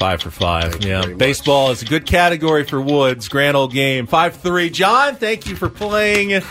Five 0.01 0.23
for 0.23 0.31
five. 0.31 0.73
Thank 0.73 0.85
yeah. 0.87 1.03
very 1.03 1.13
much. 1.13 1.19
Baseball 1.19 1.73
is 1.73 1.83
a 1.83 1.85
good 1.85 2.07
category 2.07 2.65
for 2.65 2.81
Woods. 2.81 3.29
Grand 3.29 3.55
old 3.55 3.75
game. 3.75 4.07
Five 4.07 4.35
three. 4.37 4.71
John, 4.71 5.17
thank 5.17 5.47
you 5.47 5.55
for 5.55 5.69
playing. 5.69 6.43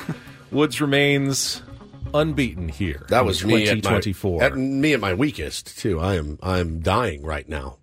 Woods 0.51 0.79
remains 0.79 1.63
unbeaten 2.13 2.69
here. 2.69 3.07
That 3.09 3.25
was 3.25 3.43
me 3.43 3.67
at 3.67 3.77
my, 3.77 3.99
2024. 3.99 4.43
at 4.43 4.55
me 4.55 4.93
at 4.93 4.99
my 4.99 5.15
weakest 5.15 5.79
too. 5.79 5.99
I 5.99 6.17
am 6.17 6.37
I'm 6.43 6.81
dying 6.81 7.23
right 7.23 7.49
now. 7.49 7.77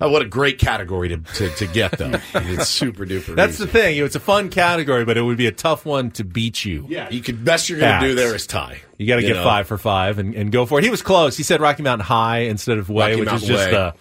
Oh, 0.00 0.10
what 0.10 0.22
a 0.22 0.24
great 0.24 0.58
category 0.58 1.10
to, 1.10 1.18
to, 1.18 1.50
to 1.50 1.66
get 1.68 1.92
though. 1.92 2.10
it's 2.34 2.66
super 2.66 3.06
duper. 3.06 3.36
That's 3.36 3.54
easy. 3.54 3.66
the 3.66 3.70
thing. 3.70 3.96
It's 3.98 4.16
a 4.16 4.20
fun 4.20 4.48
category, 4.48 5.04
but 5.04 5.16
it 5.16 5.22
would 5.22 5.38
be 5.38 5.46
a 5.46 5.52
tough 5.52 5.86
one 5.86 6.10
to 6.12 6.24
beat 6.24 6.64
you. 6.64 6.86
Yeah, 6.88 7.08
you 7.10 7.20
could 7.20 7.44
best 7.44 7.68
you're 7.68 7.78
gonna 7.78 8.00
do 8.00 8.16
there 8.16 8.34
is 8.34 8.48
tie. 8.48 8.80
You 8.98 9.06
got 9.06 9.16
to 9.16 9.22
get 9.22 9.36
know? 9.36 9.44
five 9.44 9.68
for 9.68 9.78
five 9.78 10.18
and, 10.18 10.34
and 10.34 10.50
go 10.50 10.66
for 10.66 10.80
it. 10.80 10.84
He 10.84 10.90
was 10.90 11.00
close. 11.00 11.36
He 11.36 11.44
said 11.44 11.60
Rocky 11.60 11.84
Mountain 11.84 12.06
High 12.06 12.40
instead 12.40 12.78
of 12.78 12.88
Way, 12.88 13.10
Rocky 13.10 13.20
which 13.20 13.28
Mountain 13.28 13.50
is 13.50 13.56
just 13.56 13.70
Way. 13.70 13.78
uh 13.78 13.92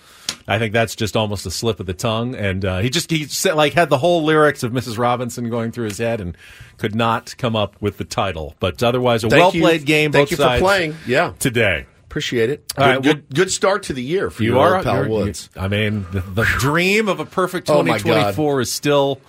I 0.50 0.60
think 0.60 0.74
that's 0.74 0.96
just 0.96 1.16
almost 1.16 1.46
a 1.46 1.52
slip 1.52 1.80
of 1.80 1.86
the 1.86 1.94
tongue. 1.94 2.36
And 2.36 2.66
uh, 2.66 2.80
he 2.80 2.90
just 2.90 3.10
he 3.12 3.26
said, 3.26 3.56
like 3.56 3.74
had 3.74 3.90
the 3.90 3.98
whole 3.98 4.24
lyrics 4.24 4.64
of 4.64 4.72
Mrs. 4.72 4.98
Robinson 4.98 5.50
going 5.50 5.72
through 5.72 5.86
his 5.86 5.98
head 6.00 6.20
and 6.22 6.36
could 6.78 6.96
not 6.96 7.36
come 7.38 7.56
up 7.56 7.76
with 7.82 7.98
the 7.98 8.06
title. 8.06 8.56
But 8.60 8.82
otherwise, 8.84 9.24
a 9.24 9.28
well 9.30 9.52
played 9.52 9.86
game. 9.86 10.12
Thank 10.12 10.32
you 10.32 10.38
for 10.38 10.58
playing. 10.60 10.96
Yeah. 11.08 11.34
today. 11.40 11.86
Appreciate 12.06 12.50
it. 12.50 12.74
All 12.76 12.84
good, 12.84 12.90
right, 12.90 13.06
well- 13.06 13.14
good, 13.14 13.36
good 13.36 13.52
start 13.52 13.84
to 13.84 13.94
the 13.94 14.02
year 14.02 14.32
for 14.32 14.42
You 14.42 14.54
your 14.56 14.78
are 14.78 14.82
pal 14.84 15.08
Woods. 15.08 15.48
I 15.56 15.68
mean, 15.68 16.08
the, 16.12 16.22
the 16.22 16.44
dream 16.58 17.08
of 17.08 17.20
a 17.20 17.26
perfect 17.26 17.70
Oh, 17.70 17.84
2024 17.84 18.62
is 18.62 18.72
still 18.72 19.22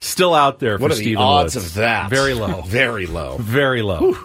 still 0.00 0.32
out 0.32 0.58
there. 0.58 0.78
What 0.78 0.92
for 0.92 0.98
are 0.98 1.00
the 1.04 1.16
odds 1.16 1.54
Woods. 1.54 1.66
of 1.66 1.74
that? 1.74 2.08
Very 2.08 2.32
low. 2.32 2.62
Very 2.66 3.06
low. 3.06 3.36
Very 3.36 3.82
low. 3.82 4.16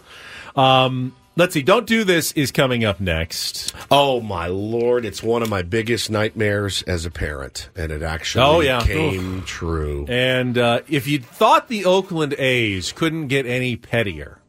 Um, 0.56 1.14
let's 1.38 1.54
see. 1.54 1.62
Don't 1.62 1.86
do 1.88 2.04
this 2.04 2.34
is 2.34 2.52
coming 2.52 2.84
up 2.84 3.00
next. 3.00 3.74
Oh 3.90 4.20
my 4.20 4.48
lord! 4.48 5.06
It's 5.06 5.24
one 5.24 5.42
of 5.42 5.50
my 5.50 5.62
biggest 5.62 6.12
nightmares 6.12 6.84
as 6.84 7.06
a 7.06 7.10
parent, 7.12 7.70
and 7.78 7.92
it 7.92 8.02
actually 8.02 8.44
Oh, 8.44 8.60
yeah. 8.60 8.82
came 8.82 9.44
true. 9.44 10.06
And 10.10 10.58
uh, 10.58 10.82
if 10.90 11.08
you 11.08 11.20
thought 11.20 11.70
the 11.70 11.86
Oakland 11.86 12.34
A's 12.38 12.92
couldn't 12.92 13.28
get 13.28 13.46
any 13.46 13.76
pettier, 13.78 14.40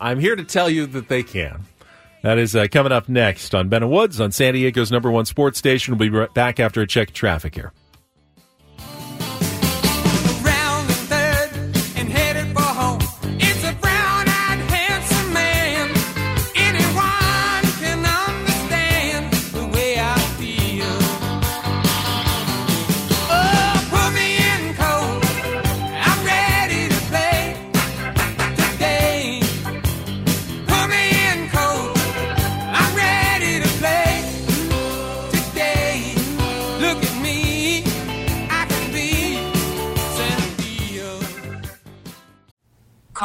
I'm 0.00 0.18
here 0.20 0.36
to 0.36 0.44
tell 0.44 0.70
you 0.70 0.86
that 0.86 1.08
they 1.08 1.22
can. 1.22 1.64
That 2.22 2.38
is 2.38 2.56
uh, 2.56 2.66
coming 2.70 2.90
up 2.90 3.08
next 3.08 3.54
on 3.54 3.68
Ben 3.68 3.82
and 3.84 3.92
Woods 3.92 4.20
on 4.20 4.32
San 4.32 4.54
Diego's 4.54 4.90
number 4.90 5.10
one 5.10 5.24
sports 5.24 5.58
station. 5.58 5.96
We'll 5.96 6.08
be 6.10 6.16
right 6.16 6.32
back 6.34 6.58
after 6.58 6.80
a 6.80 6.86
check 6.86 7.08
of 7.08 7.14
traffic 7.14 7.54
here. 7.54 7.72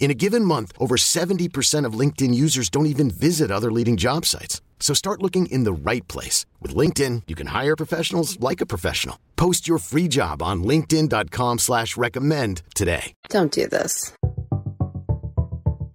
In 0.00 0.10
a 0.10 0.14
given 0.14 0.44
month, 0.44 0.72
over 0.78 0.96
70% 0.96 1.84
of 1.84 1.92
LinkedIn 1.92 2.34
users 2.34 2.70
don't 2.70 2.86
even 2.86 3.10
visit 3.10 3.50
other 3.50 3.70
leading 3.70 3.98
job 3.98 4.24
sites. 4.24 4.62
So 4.80 4.94
start 4.94 5.22
looking 5.22 5.46
in 5.46 5.64
the 5.64 5.72
right 5.72 6.06
place. 6.08 6.46
With 6.62 6.74
LinkedIn, 6.74 7.24
you 7.26 7.34
can 7.34 7.48
hire 7.48 7.76
professionals 7.76 8.40
like 8.40 8.62
a 8.62 8.66
professional. 8.66 9.18
Post 9.36 9.68
your 9.68 9.78
free 9.78 10.08
job 10.08 10.42
on 10.42 10.62
linkedin.com 10.62 11.58
slash 11.58 11.96
recommend 11.98 12.62
today. 12.74 13.12
Don't 13.28 13.52
do 13.52 13.66
this. 13.66 14.14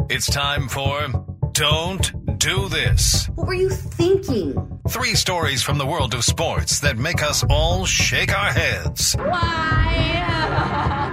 It's 0.09 0.27
time 0.27 0.67
for 0.67 1.07
Don't 1.53 2.37
Do 2.37 2.67
This. 2.67 3.27
What 3.35 3.47
were 3.47 3.53
you 3.53 3.69
thinking? 3.69 4.81
Three 4.89 5.15
stories 5.15 5.63
from 5.63 5.77
the 5.77 5.85
world 5.85 6.13
of 6.13 6.25
sports 6.25 6.81
that 6.81 6.97
make 6.97 7.23
us 7.23 7.45
all 7.49 7.85
shake 7.85 8.37
our 8.37 8.51
heads. 8.51 9.15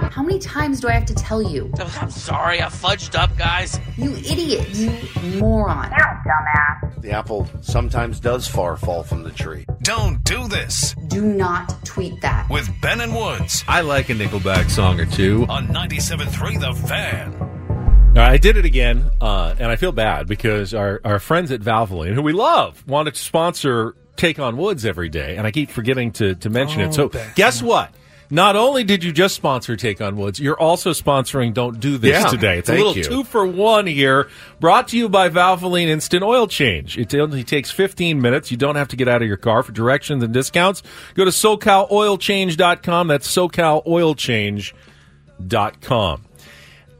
How 0.21 0.27
many 0.27 0.37
times 0.37 0.79
do 0.81 0.87
I 0.87 0.91
have 0.91 1.07
to 1.07 1.15
tell 1.15 1.41
you? 1.41 1.73
I'm 1.99 2.11
sorry, 2.11 2.61
I 2.61 2.67
fudged 2.67 3.15
up, 3.17 3.35
guys. 3.39 3.79
You 3.97 4.11
idiot. 4.17 4.69
You 4.75 5.39
moron. 5.39 5.89
You 5.89 5.97
dumbass. 5.97 7.01
The 7.01 7.09
apple 7.09 7.49
sometimes 7.61 8.19
does 8.19 8.47
far 8.47 8.77
fall 8.77 9.01
from 9.01 9.23
the 9.23 9.31
tree. 9.31 9.65
Don't 9.81 10.23
do 10.23 10.47
this 10.47 10.93
Do 11.07 11.23
not 11.25 11.83
tweet 11.85 12.21
that. 12.21 12.47
with 12.51 12.69
Ben 12.83 13.01
and 13.01 13.15
Woods 13.15 13.63
I 13.67 13.81
like 13.81 14.09
a 14.09 14.13
Nickelback 14.13 14.69
song 14.69 14.99
or 14.99 15.07
two. 15.07 15.47
on 15.49 15.69
97.3 15.69 16.59
The 16.59 16.87
Fan. 16.87 17.33
All 17.33 18.13
right, 18.17 18.31
I 18.33 18.37
did 18.37 18.57
it 18.57 18.65
again, 18.65 19.09
uh, 19.21 19.55
and 19.57 19.71
I 19.71 19.75
feel 19.75 19.91
bad 19.91 20.27
because 20.27 20.75
our, 20.75 21.01
our 21.03 21.17
friends 21.17 21.51
at 21.51 21.61
Valvoline, 21.61 22.13
who 22.13 22.21
we 22.21 22.31
love, 22.33 22.87
wanted 22.87 23.15
to 23.15 23.19
sponsor 23.19 23.95
Take 24.17 24.37
on 24.37 24.55
Woods 24.55 24.85
every 24.85 25.09
day, 25.09 25.35
and 25.37 25.47
I 25.47 25.51
keep 25.51 25.71
forgetting 25.71 26.11
to, 26.11 26.35
to 26.35 26.49
mention 26.51 26.81
it. 26.81 26.93
So, 26.93 27.09
guess 27.33 27.63
what? 27.63 27.91
Not 28.31 28.55
only 28.55 28.85
did 28.85 29.03
you 29.03 29.11
just 29.11 29.35
sponsor 29.35 29.75
Take 29.75 29.99
on 29.99 30.15
Woods, 30.15 30.39
you're 30.39 30.57
also 30.59 30.91
sponsoring 30.91 31.53
Don't 31.53 31.81
Do 31.81 31.97
This 31.97 32.23
Yeah, 32.23 32.29
today. 32.29 32.57
It's 32.59 32.69
a 32.69 32.73
little 32.73 32.95
you. 32.95 33.03
two 33.03 33.23
for 33.25 33.45
one 33.45 33.85
here, 33.85 34.29
brought 34.61 34.87
to 34.89 34.97
you 34.97 35.09
by 35.09 35.27
Valvoline 35.29 35.87
Instant 35.87 36.23
Oil 36.23 36.47
Change. 36.47 36.97
It 36.97 37.13
only 37.13 37.43
takes 37.43 37.69
15 37.71 38.21
minutes. 38.21 38.49
You 38.49 38.55
don't 38.55 38.77
have 38.77 38.87
to 38.87 38.95
get 38.95 39.09
out 39.09 39.21
of 39.21 39.27
your 39.27 39.35
car. 39.35 39.63
For 39.63 39.73
directions 39.73 40.23
and 40.23 40.33
discounts, 40.33 40.81
go 41.13 41.25
to 41.25 41.31
SoCalOilChange.com. 41.31 43.07
That's 43.07 43.27
SoCalOilChange.com. 43.35 46.25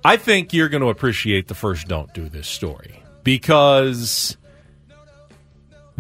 I 0.04 0.18
think 0.18 0.52
you're 0.54 0.70
going 0.70 0.82
to 0.82 0.90
appreciate 0.90 1.48
the 1.48 1.54
first 1.56 1.88
Don't 1.88 2.14
Do 2.14 2.28
This 2.28 2.48
story 2.48 3.02
because 3.24 4.36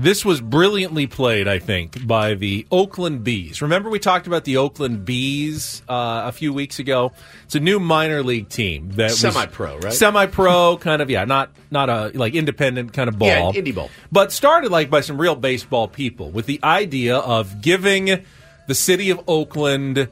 this 0.01 0.25
was 0.25 0.41
brilliantly 0.41 1.05
played, 1.07 1.47
I 1.47 1.59
think, 1.59 2.05
by 2.07 2.33
the 2.33 2.65
Oakland 2.71 3.23
Bees. 3.23 3.61
Remember, 3.61 3.89
we 3.89 3.99
talked 3.99 4.25
about 4.27 4.43
the 4.45 4.57
Oakland 4.57 5.05
Bees 5.05 5.83
uh, 5.87 6.23
a 6.25 6.31
few 6.31 6.51
weeks 6.53 6.79
ago? 6.79 7.11
It's 7.45 7.55
a 7.55 7.59
new 7.59 7.79
minor 7.79 8.23
league 8.23 8.49
team 8.49 8.89
that 8.93 9.11
Semi-pro, 9.11 9.77
right? 9.79 9.93
Semi-pro, 9.93 10.77
kind 10.77 11.01
of, 11.01 11.09
yeah, 11.09 11.25
not 11.25 11.51
not 11.69 11.89
a 11.89 12.11
like 12.15 12.33
independent 12.33 12.93
kind 12.93 13.07
of 13.09 13.19
ball, 13.19 13.27
Yeah, 13.27 13.51
indie 13.61 13.75
ball. 13.75 13.89
but 14.11 14.31
started 14.31 14.71
like 14.71 14.89
by 14.89 15.01
some 15.01 15.19
real 15.21 15.35
baseball 15.35 15.87
people 15.87 16.31
with 16.31 16.47
the 16.47 16.59
idea 16.63 17.17
of 17.17 17.61
giving 17.61 18.25
the 18.67 18.75
city 18.75 19.09
of 19.09 19.21
Oakland 19.27 20.09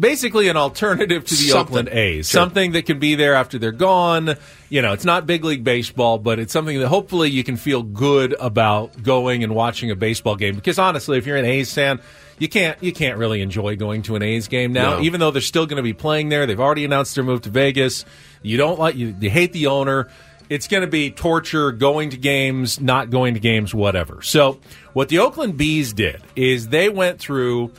basically 0.00 0.48
an 0.48 0.56
alternative 0.56 1.24
to 1.26 1.34
the 1.34 1.40
Something. 1.48 1.60
Oakland 1.60 1.88
A's. 1.90 2.28
Sure. 2.28 2.40
Something 2.40 2.72
that 2.72 2.86
can 2.86 2.98
be 2.98 3.14
there 3.14 3.34
after 3.34 3.58
they're 3.58 3.70
gone. 3.72 4.36
You 4.68 4.82
know, 4.82 4.92
it's 4.92 5.04
not 5.04 5.26
big 5.26 5.44
league 5.44 5.62
baseball, 5.62 6.18
but 6.18 6.38
it's 6.38 6.52
something 6.52 6.78
that 6.80 6.88
hopefully 6.88 7.30
you 7.30 7.44
can 7.44 7.56
feel 7.56 7.82
good 7.82 8.34
about 8.40 9.02
going 9.02 9.44
and 9.44 9.54
watching 9.54 9.90
a 9.90 9.96
baseball 9.96 10.36
game. 10.36 10.54
Because 10.54 10.78
honestly, 10.78 11.18
if 11.18 11.26
you're 11.26 11.36
an 11.36 11.44
A's 11.44 11.72
fan, 11.72 12.00
you 12.38 12.48
can't 12.48 12.82
you 12.82 12.92
can't 12.92 13.18
really 13.18 13.42
enjoy 13.42 13.76
going 13.76 14.02
to 14.02 14.16
an 14.16 14.22
A's 14.22 14.48
game 14.48 14.72
now, 14.72 14.96
No. 14.96 15.02
even 15.02 15.20
though 15.20 15.30
they're 15.30 15.42
still 15.42 15.66
going 15.66 15.76
to 15.76 15.82
be 15.82 15.92
playing 15.92 16.30
there. 16.30 16.46
They've 16.46 16.58
already 16.58 16.84
announced 16.86 17.14
their 17.14 17.24
move 17.24 17.42
to 17.42 17.50
Vegas. 17.50 18.04
You 18.42 18.56
don't 18.56 18.78
like 18.78 18.96
you, 18.96 19.14
you 19.20 19.28
hate 19.28 19.52
the 19.52 19.66
owner. 19.66 20.08
It's 20.48 20.66
going 20.66 20.80
to 20.80 20.88
be 20.88 21.10
torture 21.12 21.70
going 21.70 22.10
to 22.10 22.16
games, 22.16 22.80
not 22.80 23.10
going 23.10 23.34
to 23.34 23.40
games, 23.40 23.72
whatever. 23.72 24.20
So, 24.22 24.58
what 24.94 25.08
the 25.08 25.18
Oakland 25.20 25.56
Bees 25.56 25.92
did 25.92 26.20
is 26.34 26.68
they 26.68 26.88
went 26.88 27.20
through 27.20 27.72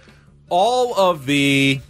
all 0.48 0.98
of 0.98 1.26
the 1.26 1.82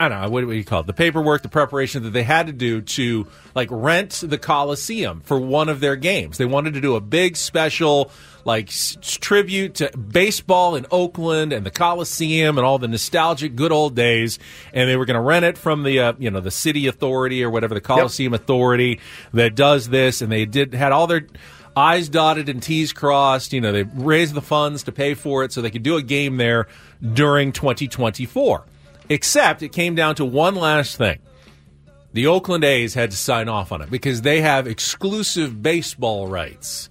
I 0.00 0.08
don't 0.08 0.20
know 0.20 0.28
what 0.30 0.40
do 0.40 0.52
you 0.52 0.64
call 0.64 0.80
it? 0.80 0.86
The 0.86 0.92
paperwork, 0.92 1.42
the 1.42 1.48
preparation 1.48 2.02
that 2.02 2.10
they 2.10 2.22
had 2.24 2.46
to 2.46 2.52
do 2.52 2.80
to 2.80 3.26
like 3.54 3.68
rent 3.70 4.22
the 4.26 4.38
Coliseum 4.38 5.20
for 5.20 5.38
one 5.38 5.68
of 5.68 5.80
their 5.80 5.96
games. 5.96 6.38
They 6.38 6.44
wanted 6.44 6.74
to 6.74 6.80
do 6.80 6.96
a 6.96 7.00
big 7.00 7.36
special 7.36 8.10
like 8.44 8.68
s- 8.68 8.96
tribute 9.00 9.76
to 9.76 9.96
baseball 9.96 10.74
in 10.74 10.86
Oakland 10.90 11.52
and 11.52 11.64
the 11.64 11.70
Coliseum 11.70 12.58
and 12.58 12.66
all 12.66 12.78
the 12.78 12.88
nostalgic 12.88 13.54
good 13.54 13.70
old 13.70 13.94
days. 13.94 14.38
And 14.72 14.88
they 14.88 14.96
were 14.96 15.04
going 15.04 15.14
to 15.14 15.20
rent 15.20 15.44
it 15.44 15.56
from 15.56 15.84
the 15.84 16.00
uh, 16.00 16.12
you 16.18 16.30
know 16.30 16.40
the 16.40 16.50
city 16.50 16.86
authority 16.88 17.44
or 17.44 17.50
whatever 17.50 17.74
the 17.74 17.80
Coliseum 17.80 18.34
authority 18.34 18.98
that 19.32 19.54
does 19.54 19.88
this. 19.88 20.20
And 20.22 20.32
they 20.32 20.46
did 20.46 20.74
had 20.74 20.90
all 20.92 21.06
their 21.06 21.26
I's 21.76 22.08
dotted 22.08 22.48
and 22.48 22.62
T's 22.62 22.92
crossed. 22.92 23.52
You 23.52 23.60
know, 23.60 23.72
they 23.72 23.84
raised 23.84 24.34
the 24.34 24.42
funds 24.42 24.82
to 24.84 24.92
pay 24.92 25.14
for 25.14 25.44
it 25.44 25.52
so 25.52 25.62
they 25.62 25.70
could 25.70 25.82
do 25.82 25.96
a 25.96 26.02
game 26.02 26.36
there 26.36 26.66
during 27.00 27.52
2024. 27.52 28.64
Except 29.08 29.62
it 29.62 29.70
came 29.70 29.94
down 29.94 30.14
to 30.16 30.24
one 30.24 30.54
last 30.54 30.96
thing. 30.96 31.18
The 32.12 32.26
Oakland 32.26 32.64
A's 32.64 32.94
had 32.94 33.10
to 33.10 33.16
sign 33.16 33.48
off 33.48 33.72
on 33.72 33.80
it 33.80 33.90
because 33.90 34.22
they 34.22 34.42
have 34.42 34.66
exclusive 34.66 35.62
baseball 35.62 36.26
rights 36.26 36.90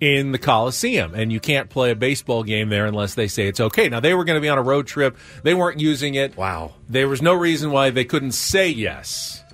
in 0.00 0.32
the 0.32 0.38
Coliseum, 0.38 1.14
and 1.14 1.32
you 1.32 1.40
can't 1.40 1.68
play 1.68 1.90
a 1.90 1.96
baseball 1.96 2.42
game 2.42 2.70
there 2.70 2.86
unless 2.86 3.14
they 3.14 3.28
say 3.28 3.46
it's 3.46 3.60
okay. 3.60 3.88
Now 3.88 4.00
they 4.00 4.14
were 4.14 4.24
going 4.24 4.36
to 4.36 4.40
be 4.40 4.48
on 4.48 4.58
a 4.58 4.62
road 4.62 4.86
trip; 4.86 5.16
they 5.42 5.54
weren't 5.54 5.80
using 5.80 6.14
it. 6.14 6.36
Wow. 6.36 6.72
There 6.88 7.08
was 7.08 7.20
no 7.20 7.34
reason 7.34 7.70
why 7.70 7.90
they 7.90 8.04
couldn't 8.04 8.32
say 8.32 8.68
yes. 8.68 9.44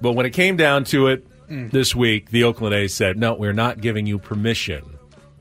But 0.00 0.12
when 0.12 0.26
it 0.26 0.30
came 0.30 0.56
down 0.56 0.84
to 0.84 1.08
it 1.08 1.26
this 1.48 1.94
week, 1.94 2.30
the 2.30 2.44
Oakland 2.44 2.74
A's 2.74 2.94
said, 2.94 3.16
"No, 3.18 3.34
we're 3.34 3.52
not 3.52 3.80
giving 3.80 4.06
you 4.06 4.18
permission 4.18 4.84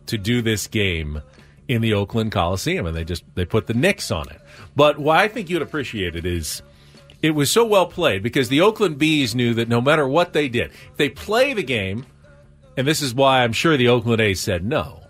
to 0.07 0.17
do 0.17 0.41
this 0.41 0.67
game 0.67 1.21
in 1.67 1.81
the 1.81 1.93
Oakland 1.93 2.31
Coliseum," 2.31 2.85
and 2.85 2.95
they 2.95 3.03
just 3.03 3.23
they 3.35 3.45
put 3.45 3.67
the 3.67 3.73
nix 3.73 4.09
on 4.09 4.27
it. 4.29 4.40
But 4.75 4.99
what 4.99 5.17
I 5.17 5.27
think 5.27 5.49
you'd 5.49 5.61
appreciate 5.61 6.15
it 6.15 6.25
is 6.25 6.61
it 7.21 7.31
was 7.31 7.51
so 7.51 7.65
well 7.65 7.85
played 7.85 8.23
because 8.23 8.49
the 8.49 8.61
Oakland 8.61 8.97
Bees 8.97 9.35
knew 9.35 9.53
that 9.55 9.69
no 9.69 9.81
matter 9.81 10.07
what 10.07 10.33
they 10.33 10.49
did, 10.49 10.71
if 10.71 10.97
they 10.97 11.09
play 11.09 11.53
the 11.53 11.63
game, 11.63 12.05
and 12.77 12.87
this 12.87 13.01
is 13.01 13.13
why 13.13 13.43
I'm 13.43 13.53
sure 13.53 13.77
the 13.77 13.89
Oakland 13.89 14.21
A's 14.21 14.39
said 14.39 14.65
no. 14.65 15.01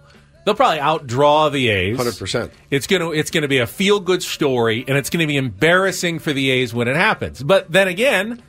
They'll 0.44 0.56
probably 0.56 0.80
outdraw 0.80 1.52
the 1.52 1.70
A's. 1.70 1.98
100%. 1.98 2.50
It's 2.72 2.88
gonna 2.88 3.12
it's 3.12 3.30
gonna 3.30 3.48
be 3.48 3.60
a 3.60 3.68
feel 3.68 4.00
good 4.00 4.24
story, 4.24 4.84
and 4.88 4.98
it's 4.98 5.10
gonna 5.10 5.28
be 5.28 5.38
embarrassing 5.38 6.20
for 6.20 6.34
the 6.34 6.50
A's 6.50 6.74
when 6.74 6.88
it 6.88 6.96
happens. 6.96 7.44
But 7.44 7.72
then 7.72 7.88
again, 7.88 8.42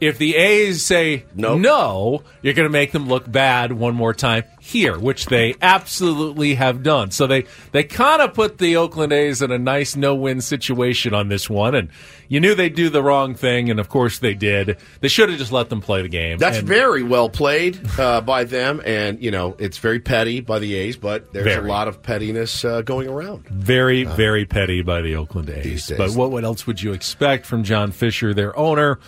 if 0.00 0.18
the 0.18 0.36
A's 0.36 0.84
say 0.84 1.24
Nope. 1.34 1.60
no, 1.60 2.22
you're 2.42 2.54
going 2.54 2.68
to 2.68 2.72
make 2.72 2.92
them 2.92 3.08
look 3.08 3.30
bad 3.30 3.72
one 3.72 3.94
more 3.94 4.12
time 4.14 4.44
here, 4.60 4.98
which 4.98 5.26
they 5.26 5.54
absolutely 5.62 6.54
have 6.54 6.82
done. 6.82 7.10
So 7.10 7.26
they 7.26 7.44
they 7.72 7.84
kind 7.84 8.20
of 8.20 8.34
put 8.34 8.58
the 8.58 8.76
Oakland 8.76 9.12
A's 9.12 9.40
in 9.42 9.50
a 9.50 9.58
nice 9.58 9.94
no-win 9.96 10.40
situation 10.40 11.14
on 11.14 11.28
this 11.28 11.48
one, 11.48 11.74
and 11.74 11.88
you 12.28 12.40
knew 12.40 12.54
they'd 12.54 12.74
do 12.74 12.88
the 12.90 13.02
wrong 13.02 13.34
thing, 13.34 13.70
and 13.70 13.78
of 13.78 13.88
course 13.88 14.18
they 14.18 14.34
did. 14.34 14.76
They 15.00 15.08
should 15.08 15.28
have 15.28 15.38
just 15.38 15.52
let 15.52 15.68
them 15.68 15.80
play 15.80 16.02
the 16.02 16.08
game. 16.08 16.38
That's 16.38 16.58
And 16.58 16.66
very 16.66 17.02
well 17.04 17.28
played 17.30 17.78
uh, 17.98 18.20
by 18.20 18.44
them, 18.44 18.82
and 18.84 19.22
you 19.22 19.30
know 19.30 19.54
it's 19.58 19.78
very 19.78 20.00
petty 20.00 20.40
by 20.40 20.58
the 20.58 20.74
A's, 20.74 20.96
but 20.96 21.32
there's 21.32 21.44
Very. 21.44 21.68
a 21.68 21.72
lot 21.72 21.86
of 21.88 22.02
pettiness 22.02 22.64
uh, 22.64 22.82
going 22.82 23.08
around. 23.08 23.46
very 23.48 24.04
very 24.04 24.44
petty 24.44 24.82
by 24.82 25.00
the 25.00 25.14
Oakland 25.14 25.48
A's. 25.50 25.92
But 25.96 26.10
what 26.12 26.30
what 26.30 26.44
else 26.44 26.66
would 26.66 26.82
you 26.82 26.92
expect 26.92 27.46
from 27.46 27.62
John 27.64 27.92
Fisher, 27.92 28.34
their 28.34 28.56
owner? 28.58 28.98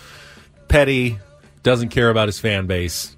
Petty, 0.69 1.19
doesn't 1.63 1.89
care 1.89 2.09
about 2.09 2.27
his 2.29 2.39
fan 2.39 2.65
base. 2.67 3.15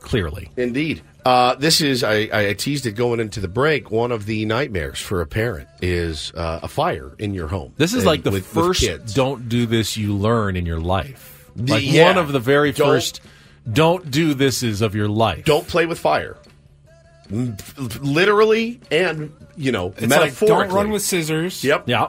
Clearly. 0.00 0.50
Indeed. 0.56 1.02
Uh, 1.24 1.54
this 1.54 1.80
is, 1.80 2.02
I, 2.02 2.28
I 2.32 2.52
teased 2.54 2.86
it 2.86 2.92
going 2.92 3.20
into 3.20 3.38
the 3.38 3.46
break. 3.46 3.90
One 3.92 4.10
of 4.10 4.26
the 4.26 4.44
nightmares 4.46 4.98
for 4.98 5.20
a 5.20 5.26
parent 5.26 5.68
is 5.80 6.32
uh, 6.34 6.58
a 6.64 6.68
fire 6.68 7.12
in 7.20 7.34
your 7.34 7.46
home. 7.46 7.74
This 7.76 7.92
is 7.92 7.98
And 7.98 8.06
like 8.06 8.24
the 8.24 8.32
with- 8.32 8.52
with 8.54 8.64
first 8.66 8.80
kids. 8.80 9.14
don't 9.14 9.48
do 9.48 9.66
this 9.66 9.96
you 9.96 10.14
learn 10.16 10.56
in 10.56 10.66
your 10.66 10.80
life. 10.80 11.48
The- 11.54 11.74
Like 11.74 11.82
yeah. 11.84 12.06
one 12.06 12.18
of 12.18 12.32
the 12.32 12.40
very 12.40 12.72
Don't- 12.72 12.88
first 12.88 13.20
don't 13.70 14.10
do 14.10 14.34
this 14.34 14.64
is 14.64 14.82
of 14.82 14.96
your 14.96 15.06
life. 15.08 15.44
Don't 15.44 15.68
play 15.68 15.86
with 15.86 16.00
fire. 16.00 16.36
Literally 18.00 18.80
and, 18.90 19.32
you 19.56 19.72
know, 19.72 19.88
It's 19.88 20.00
like 20.02 20.08
metaphorically. 20.10 20.48
don't 20.66 20.74
run 20.74 20.90
with 20.90 21.02
scissors. 21.02 21.62
Yep. 21.62 21.88
Yeah. 21.88 22.08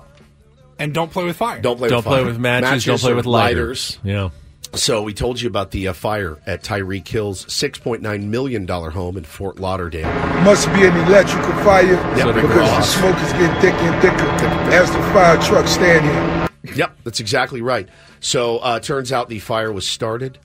And 0.79 0.93
don't 0.93 1.11
play 1.11 1.25
with 1.25 1.37
fire. 1.37 1.61
Don't 1.61 1.77
play 1.77 1.89
Don't 1.89 1.97
with 1.99 2.05
play 2.05 2.17
fire. 2.17 2.25
with 2.25 2.39
matches, 2.39 2.85
don't 2.85 2.99
play 2.99 3.11
or 3.11 3.15
with 3.15 3.25
lighters. 3.27 3.99
Yeah. 4.03 4.29
So 4.75 5.03
we 5.03 5.13
told 5.13 5.39
you 5.39 5.47
about 5.47 5.69
the 5.69 5.89
uh, 5.89 5.93
fire 5.93 6.39
at 6.47 6.63
Tyreek 6.63 7.07
Hill's 7.07 7.45
$6.9 7.45 8.23
million 8.23 8.67
home 8.67 9.17
in 9.17 9.23
Fort 9.23 9.59
Lauderdale. 9.59 10.11
Must 10.43 10.67
be 10.73 10.83
an 10.85 10.97
electrical 11.05 11.51
fire 11.63 11.93
Yep, 12.17 12.35
because 12.35 12.51
the 12.51 12.81
smoke 12.81 13.17
is 13.17 13.33
getting 13.33 13.61
thicker 13.61 13.77
and 13.77 14.01
thicker 14.01 14.47
as 14.73 14.91
the 14.91 14.97
fire 15.13 15.39
trucks 15.41 15.71
stand 15.71 16.03
here. 16.03 16.75
Yep, 16.75 16.97
that's 17.03 17.19
exactly 17.19 17.61
right. 17.61 17.87
So 18.19 18.57
uh, 18.57 18.79
turns 18.79 19.11
out 19.11 19.29
the 19.29 19.37
fire 19.37 19.71
was 19.71 19.87
started 19.87 20.39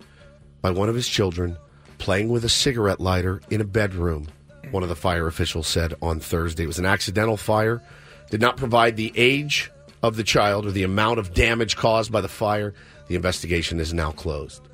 by 0.61 0.73
one 0.73 0.91
of 0.91 0.95
his 0.95 1.09
children 1.09 1.57
playing 1.97 2.29
with 2.29 2.45
a 2.45 2.51
cigarette 2.51 3.01
lighter 3.01 3.41
in 3.49 3.63
a 3.63 3.65
bedroom. 3.65 4.29
One 4.71 4.83
of 4.83 4.91
the 4.91 4.97
fire 4.97 5.27
officials 5.27 5.67
said 5.67 5.95
on 6.03 6.21
Thursday 6.21 6.65
it 6.65 6.67
was 6.67 6.79
an 6.79 6.85
accidental 6.87 7.39
fire. 7.39 7.83
Did 8.31 8.43
not 8.43 8.59
provide 8.59 8.97
the 8.97 9.11
age 9.17 9.71
of 10.03 10.17
the 10.17 10.25
child 10.25 10.67
or 10.67 10.71
the 10.71 10.83
amount 10.83 11.19
of 11.19 11.33
damage 11.33 11.77
caused 11.77 12.13
by 12.13 12.21
the 12.21 12.29
fire. 12.29 12.75
The 13.09 13.15
investigation 13.15 13.81
is 13.81 13.95
now 13.95 14.13
closed. 14.13 14.68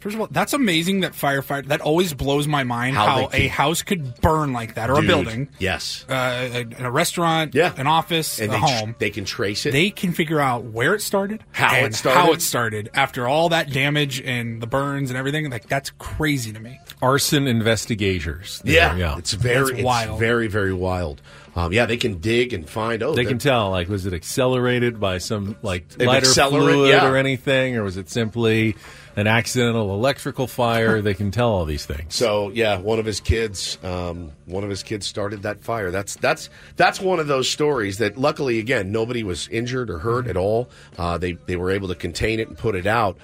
First 0.00 0.14
of 0.14 0.20
all, 0.22 0.28
that's 0.30 0.52
amazing 0.54 1.00
that 1.00 1.12
firefighter. 1.12 1.66
That 1.66 1.80
always 1.82 2.14
blows 2.14 2.48
my 2.48 2.64
mind 2.64 2.96
How 2.96 3.06
how, 3.06 3.30
a 3.32 3.48
house 3.48 3.82
could 3.82 4.20
burn 4.20 4.52
like 4.52 4.74
that, 4.74 4.88
or 4.90 4.96
Dude, 4.96 5.04
a 5.04 5.06
building, 5.08 5.48
Yes. 5.58 6.04
uh, 6.08 6.64
a, 6.80 6.84
a 6.86 6.90
restaurant, 6.90 7.54
Yeah. 7.54 7.72
an 7.76 7.86
office, 7.86 8.38
And 8.40 8.48
a 8.50 8.52
they, 8.54 8.58
tr- 8.58 8.64
home. 8.66 8.94
they 8.98 9.10
can 9.10 9.24
trace 9.26 9.66
it. 9.66 9.72
they 9.72 9.90
can 9.90 10.12
figure 10.12 10.40
out 10.40 10.64
where 10.64 10.94
it 10.94 11.02
started, 11.02 11.44
How 11.52 11.76
it 11.84 11.94
started. 11.94 12.18
how 12.18 12.32
it 12.32 12.40
started 12.42 12.88
after 12.94 13.28
all 13.28 13.50
that 13.50 13.70
damage 13.70 14.20
and 14.22 14.62
the 14.62 14.66
burns 14.66 15.10
and 15.10 15.18
everything. 15.18 15.50
Like 15.50 15.68
that's 15.68 15.90
crazy 15.98 16.52
to 16.52 16.60
me. 16.60 16.80
Arson 17.02 17.46
investigators. 17.46 18.60
there, 18.64 18.74
yeah, 18.74 18.96
yeah. 18.96 19.18
it's 19.18 19.32
very, 19.32 19.74
it's 19.74 19.82
wild. 19.82 20.18
very, 20.18 20.46
very 20.48 20.72
wild. 20.72 21.20
Um, 21.56 21.72
yeah, 21.72 21.86
they 21.86 21.96
can 21.96 22.18
dig 22.20 22.52
and 22.52 22.68
find. 22.68 23.02
Oh, 23.02 23.12
they 23.14 23.24
can 23.24 23.38
tell, 23.38 23.70
like, 23.70 23.88
was 23.88 24.06
it 24.06 24.12
accelerated 24.14 25.00
by 25.00 25.18
some 25.18 25.56
like 25.62 25.84
An 25.98 26.06
lighter 26.06 26.26
fluid 26.26 26.90
yeah. 26.90 27.08
or 27.10 27.16
anything, 27.16 27.76
or 27.76 27.82
was 27.82 27.96
it 27.96 28.08
simply 28.08 28.76
an 29.16 29.26
accidental 29.26 29.94
electrical 29.94 30.46
fire? 30.46 31.00
they 31.02 31.14
can 31.14 31.30
tell 31.30 31.48
all 31.50 31.64
these 31.64 31.86
things. 31.86 32.14
So 32.14 32.50
yeah, 32.50 32.78
one 32.78 32.98
of 32.98 33.06
his 33.06 33.20
kids, 33.20 33.78
um, 33.82 34.32
one 34.46 34.64
of 34.64 34.70
his 34.70 34.82
kids 34.82 35.06
started 35.06 35.42
that 35.42 35.60
fire. 35.60 35.90
That's 35.90 36.16
that's 36.16 36.50
that's 36.76 37.00
one 37.00 37.20
of 37.20 37.26
those 37.26 37.48
stories 37.48 37.98
that 37.98 38.16
luckily 38.16 38.58
again 38.58 38.92
nobody 38.92 39.22
was 39.22 39.48
injured 39.48 39.90
or 39.90 39.98
hurt 39.98 40.26
at 40.26 40.36
all. 40.36 40.70
Uh, 40.98 41.18
they 41.18 41.32
they 41.32 41.56
were 41.56 41.70
able 41.70 41.88
to 41.88 41.94
contain 41.94 42.40
it 42.40 42.48
and 42.48 42.56
put 42.56 42.74
it 42.74 42.86
out. 42.86 43.16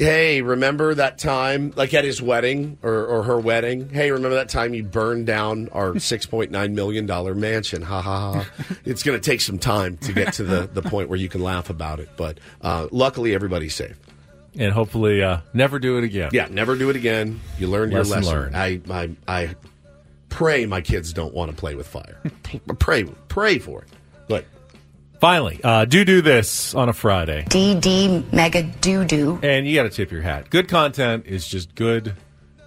Hey, 0.00 0.40
remember 0.40 0.94
that 0.94 1.18
time, 1.18 1.74
like 1.76 1.92
at 1.92 2.04
his 2.04 2.22
wedding 2.22 2.78
or, 2.82 3.04
or 3.04 3.22
her 3.24 3.38
wedding? 3.38 3.90
Hey, 3.90 4.10
remember 4.10 4.36
that 4.36 4.48
time 4.48 4.72
you 4.72 4.82
burned 4.82 5.26
down 5.26 5.68
our 5.72 5.98
six 6.00 6.24
point 6.24 6.50
nine 6.50 6.74
million 6.74 7.04
dollar 7.04 7.34
mansion? 7.34 7.82
Ha 7.82 8.00
ha 8.00 8.32
ha! 8.32 8.50
it's 8.86 9.02
going 9.02 9.20
to 9.20 9.22
take 9.30 9.42
some 9.42 9.58
time 9.58 9.98
to 9.98 10.14
get 10.14 10.32
to 10.34 10.42
the 10.44 10.66
the 10.72 10.80
point 10.80 11.10
where 11.10 11.18
you 11.18 11.28
can 11.28 11.42
laugh 11.42 11.68
about 11.68 12.00
it, 12.00 12.08
but 12.16 12.38
uh, 12.62 12.88
luckily 12.90 13.34
everybody's 13.34 13.74
safe. 13.74 13.98
and 14.58 14.72
hopefully, 14.72 15.22
uh, 15.22 15.40
never 15.52 15.78
do 15.78 15.98
it 15.98 16.04
again. 16.04 16.30
Yeah, 16.32 16.48
never 16.50 16.76
do 16.76 16.88
it 16.88 16.96
again. 16.96 17.38
You 17.58 17.66
learned 17.66 17.92
your 17.92 18.00
Lesson 18.04 18.22
lesson. 18.22 18.34
learned. 18.34 18.56
I, 18.56 18.80
I, 18.90 19.10
I 19.28 19.54
pray 20.30 20.64
my 20.64 20.80
kids 20.80 21.12
don't 21.12 21.34
want 21.34 21.50
to 21.50 21.56
play 21.58 21.74
with 21.74 21.86
fire. 21.86 22.18
Pray, 22.78 23.04
pray 23.28 23.58
for 23.58 23.82
it. 23.82 23.88
But 24.28 24.46
Finally, 25.20 25.60
uh, 25.62 25.84
do 25.84 26.02
do 26.02 26.22
this 26.22 26.74
on 26.74 26.88
a 26.88 26.94
Friday. 26.94 27.44
DD 27.50 28.32
mega 28.32 28.62
do 28.62 29.04
do. 29.04 29.38
And 29.42 29.66
you 29.66 29.74
got 29.74 29.82
to 29.82 29.90
tip 29.90 30.10
your 30.10 30.22
hat. 30.22 30.48
Good 30.48 30.66
content 30.66 31.26
is 31.26 31.46
just 31.46 31.74
good, 31.74 32.14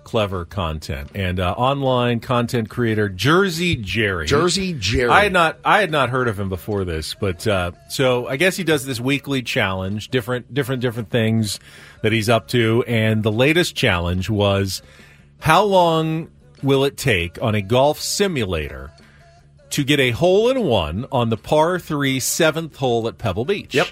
clever 0.04 0.46
content. 0.46 1.10
And 1.16 1.40
uh, 1.40 1.54
online 1.54 2.20
content 2.20 2.70
creator 2.70 3.10
Jersey 3.10 3.76
Jerry. 3.76 4.28
Jersey 4.28 4.74
Jerry. 4.74 5.10
I 5.10 5.24
had 5.24 5.34
not 5.34 5.58
I 5.66 5.80
had 5.80 5.90
not 5.90 6.12
heard 6.12 6.28
of 6.28 6.40
him 6.40 6.48
before 6.48 6.86
this, 6.86 7.16
but 7.16 7.48
uh, 7.48 7.72
so 7.90 8.28
I 8.28 8.38
guess 8.38 8.56
he 8.56 8.64
does 8.64 8.86
this 8.86 9.00
weekly 9.00 9.42
challenge, 9.42 10.10
different 10.10 10.54
different 10.54 10.84
different 10.84 11.10
things 11.10 11.60
that 12.04 12.12
he's 12.12 12.30
up 12.30 12.50
to. 12.50 12.84
And 12.88 13.24
the 13.24 13.32
latest 13.32 13.76
challenge 13.76 14.30
was 14.30 14.84
how 15.40 15.64
long 15.64 16.30
will 16.62 16.86
it 16.86 16.98
take 16.98 17.42
on 17.42 17.56
a 17.56 17.64
golf 17.64 18.00
simulator 18.00 18.92
to 19.74 19.84
get 19.84 20.00
a 20.00 20.12
hole 20.12 20.50
in 20.50 20.64
one 20.64 21.06
on 21.12 21.30
the 21.30 21.38
par 21.38 21.78
three 21.80 22.20
seventh 22.20 22.76
hole 22.78 23.08
at 23.08 23.18
Pebble 23.18 23.46
Beach? 23.46 23.74
Yep. 23.76 23.88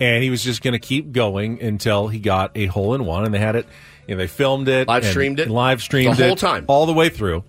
And 0.00 0.22
he 0.22 0.30
was 0.30 0.42
just 0.42 0.62
going 0.62 0.72
to 0.72 0.78
keep 0.78 1.12
going 1.12 1.60
until 1.60 2.08
he 2.08 2.18
got 2.20 2.52
a 2.54 2.66
hole 2.66 2.94
in 2.94 3.04
one, 3.04 3.24
and 3.24 3.34
they 3.34 3.38
had 3.38 3.54
it. 3.56 3.66
You 4.06 4.14
know, 4.14 4.18
they 4.18 4.26
filmed 4.26 4.68
it, 4.68 4.88
Live 4.88 5.04
streamed 5.04 5.38
it? 5.40 5.48
live 5.50 5.82
streamed 5.82 6.16
The 6.16 6.24
whole 6.24 6.32
it 6.32 6.38
time. 6.38 6.64
all 6.68 6.86
the 6.86 6.92
way 6.94 7.10
through. 7.10 7.44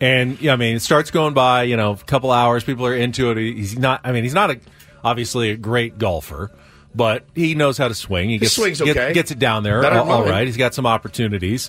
And 0.00 0.40
yeah, 0.40 0.54
I 0.54 0.56
mean, 0.56 0.76
it 0.76 0.80
starts 0.80 1.10
going 1.10 1.34
by. 1.34 1.64
You 1.64 1.76
know, 1.76 1.92
a 1.92 1.96
couple 1.96 2.30
hours. 2.32 2.64
People 2.64 2.86
are 2.86 2.94
into 2.96 3.30
it. 3.30 3.36
He's 3.36 3.78
not. 3.78 4.00
I 4.02 4.12
mean, 4.12 4.24
he's 4.24 4.34
not 4.34 4.50
a, 4.50 4.60
obviously 5.04 5.50
a 5.50 5.56
great 5.56 5.98
golfer, 5.98 6.50
but 6.94 7.24
he 7.34 7.54
knows 7.54 7.76
how 7.76 7.86
to 7.86 7.94
swing. 7.94 8.30
He 8.30 8.38
gets 8.38 8.54
swing's 8.56 8.80
okay. 8.80 9.12
gets 9.12 9.30
it 9.30 9.38
down 9.38 9.62
there. 9.62 9.84
All- 9.84 10.10
all 10.10 10.24
right. 10.24 10.46
He's 10.46 10.56
got 10.56 10.72
some 10.74 10.86
opportunities. 10.86 11.68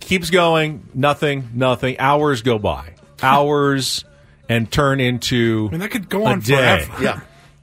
Keeps 0.00 0.30
going. 0.30 0.88
Nothing. 0.94 1.48
Nothing. 1.54 1.96
Hours 2.00 2.42
go 2.42 2.58
by. 2.58 2.94
Hours 3.22 4.04
and 4.50 4.70
turn 4.70 5.00
into. 5.00 5.68
I 5.68 5.70
mean, 5.70 5.80
that 5.80 5.90
could 5.90 6.08
go 6.08 6.26
on 6.26 6.40
day. 6.40 6.84
forever. 6.84 7.02
yeah, 7.02 7.20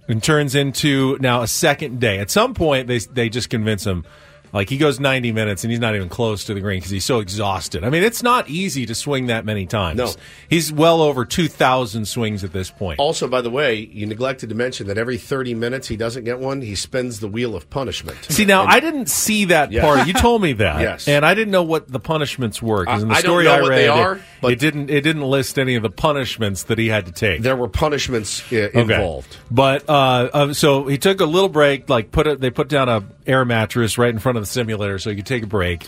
and 0.07 0.23
turns 0.23 0.55
into 0.55 1.17
now 1.19 1.41
a 1.41 1.47
second 1.47 1.99
day. 1.99 2.17
At 2.17 2.31
some 2.31 2.53
point, 2.53 2.87
they 2.87 2.99
they 2.99 3.29
just 3.29 3.49
convince 3.49 3.85
him. 3.85 4.05
Like 4.53 4.69
he 4.69 4.77
goes 4.77 4.99
90 4.99 5.31
minutes 5.31 5.63
and 5.63 5.71
he's 5.71 5.79
not 5.79 5.95
even 5.95 6.09
close 6.09 6.43
to 6.45 6.53
the 6.53 6.61
green 6.61 6.77
because 6.79 6.91
he's 6.91 7.05
so 7.05 7.19
exhausted. 7.19 7.83
I 7.83 7.89
mean, 7.89 8.03
it's 8.03 8.23
not 8.23 8.49
easy 8.49 8.85
to 8.85 8.95
swing 8.95 9.27
that 9.27 9.45
many 9.45 9.65
times. 9.65 9.97
No. 9.97 10.11
he's 10.49 10.71
well 10.71 11.01
over 11.01 11.25
2,000 11.25 12.05
swings 12.07 12.43
at 12.43 12.53
this 12.53 12.69
point. 12.71 12.99
Also, 12.99 13.27
by 13.27 13.41
the 13.41 13.49
way, 13.49 13.75
you 13.75 14.05
neglected 14.05 14.49
to 14.49 14.55
mention 14.55 14.87
that 14.87 14.97
every 14.97 15.17
30 15.17 15.53
minutes 15.53 15.87
he 15.87 15.97
doesn't 15.97 16.23
get 16.23 16.39
one, 16.39 16.61
he 16.61 16.75
spins 16.75 17.19
the 17.19 17.27
wheel 17.27 17.55
of 17.55 17.69
punishment. 17.69 18.17
See, 18.29 18.45
now 18.45 18.63
I 18.65 18.79
didn't 18.79 19.07
see 19.09 19.45
that 19.45 19.71
part. 19.73 20.07
You 20.07 20.13
told 20.13 20.41
me 20.41 20.53
that, 20.53 20.81
Yes. 20.81 21.07
and 21.07 21.25
I 21.25 21.33
didn't 21.33 21.51
know 21.51 21.63
what 21.63 21.87
the 21.91 21.99
punishments 21.99 22.61
were 22.61 22.85
because 22.85 23.03
in 23.03 23.09
the 23.09 23.15
I- 23.15 23.17
I 23.17 23.21
don't 23.21 23.29
story 23.31 23.45
know 23.45 23.53
I 23.53 23.61
what 23.61 23.69
read, 23.69 23.77
they 23.79 23.85
it- 23.85 23.89
are, 23.89 24.19
it, 24.43 24.59
didn't 24.59 24.89
it 24.89 25.01
didn't 25.01 25.23
list 25.23 25.57
any 25.59 25.75
of 25.75 25.83
the 25.83 25.89
punishments 25.89 26.63
that 26.63 26.77
he 26.77 26.87
had 26.87 27.05
to 27.07 27.11
take. 27.11 27.41
There 27.41 27.55
were 27.55 27.67
punishments 27.67 28.41
uh, 28.51 28.55
Okay. 28.73 28.79
involved. 28.79 29.35
But 29.51 29.89
uh, 29.89 30.29
uh, 30.33 30.53
so 30.53 30.85
he 30.85 30.97
took 30.97 31.19
a 31.21 31.25
little 31.25 31.49
break. 31.49 31.89
Like 31.89 32.11
put 32.11 32.27
it, 32.27 32.39
they 32.39 32.49
put 32.49 32.67
down 32.69 32.87
a 32.89 33.03
air 33.25 33.43
mattress 33.45 33.97
right 33.97 34.09
in 34.09 34.19
front 34.19 34.36
of 34.37 34.43
the 34.43 34.47
simulator 34.47 34.97
so 34.99 35.09
he 35.09 35.17
could 35.17 35.25
take 35.25 35.43
a 35.43 35.47
break. 35.47 35.85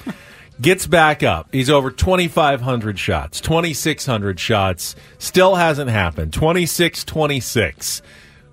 Gets 0.62 0.88
back 0.88 1.23
up. 1.23 1.47
He's 1.53 1.69
over 1.69 1.89
2,500 1.89 2.99
shots, 2.99 3.39
2,600 3.39 4.38
shots. 4.39 4.93
Still 5.17 5.55
hasn't 5.55 5.89
happened. 5.89 6.33
26 6.33 7.05
26. 7.05 8.01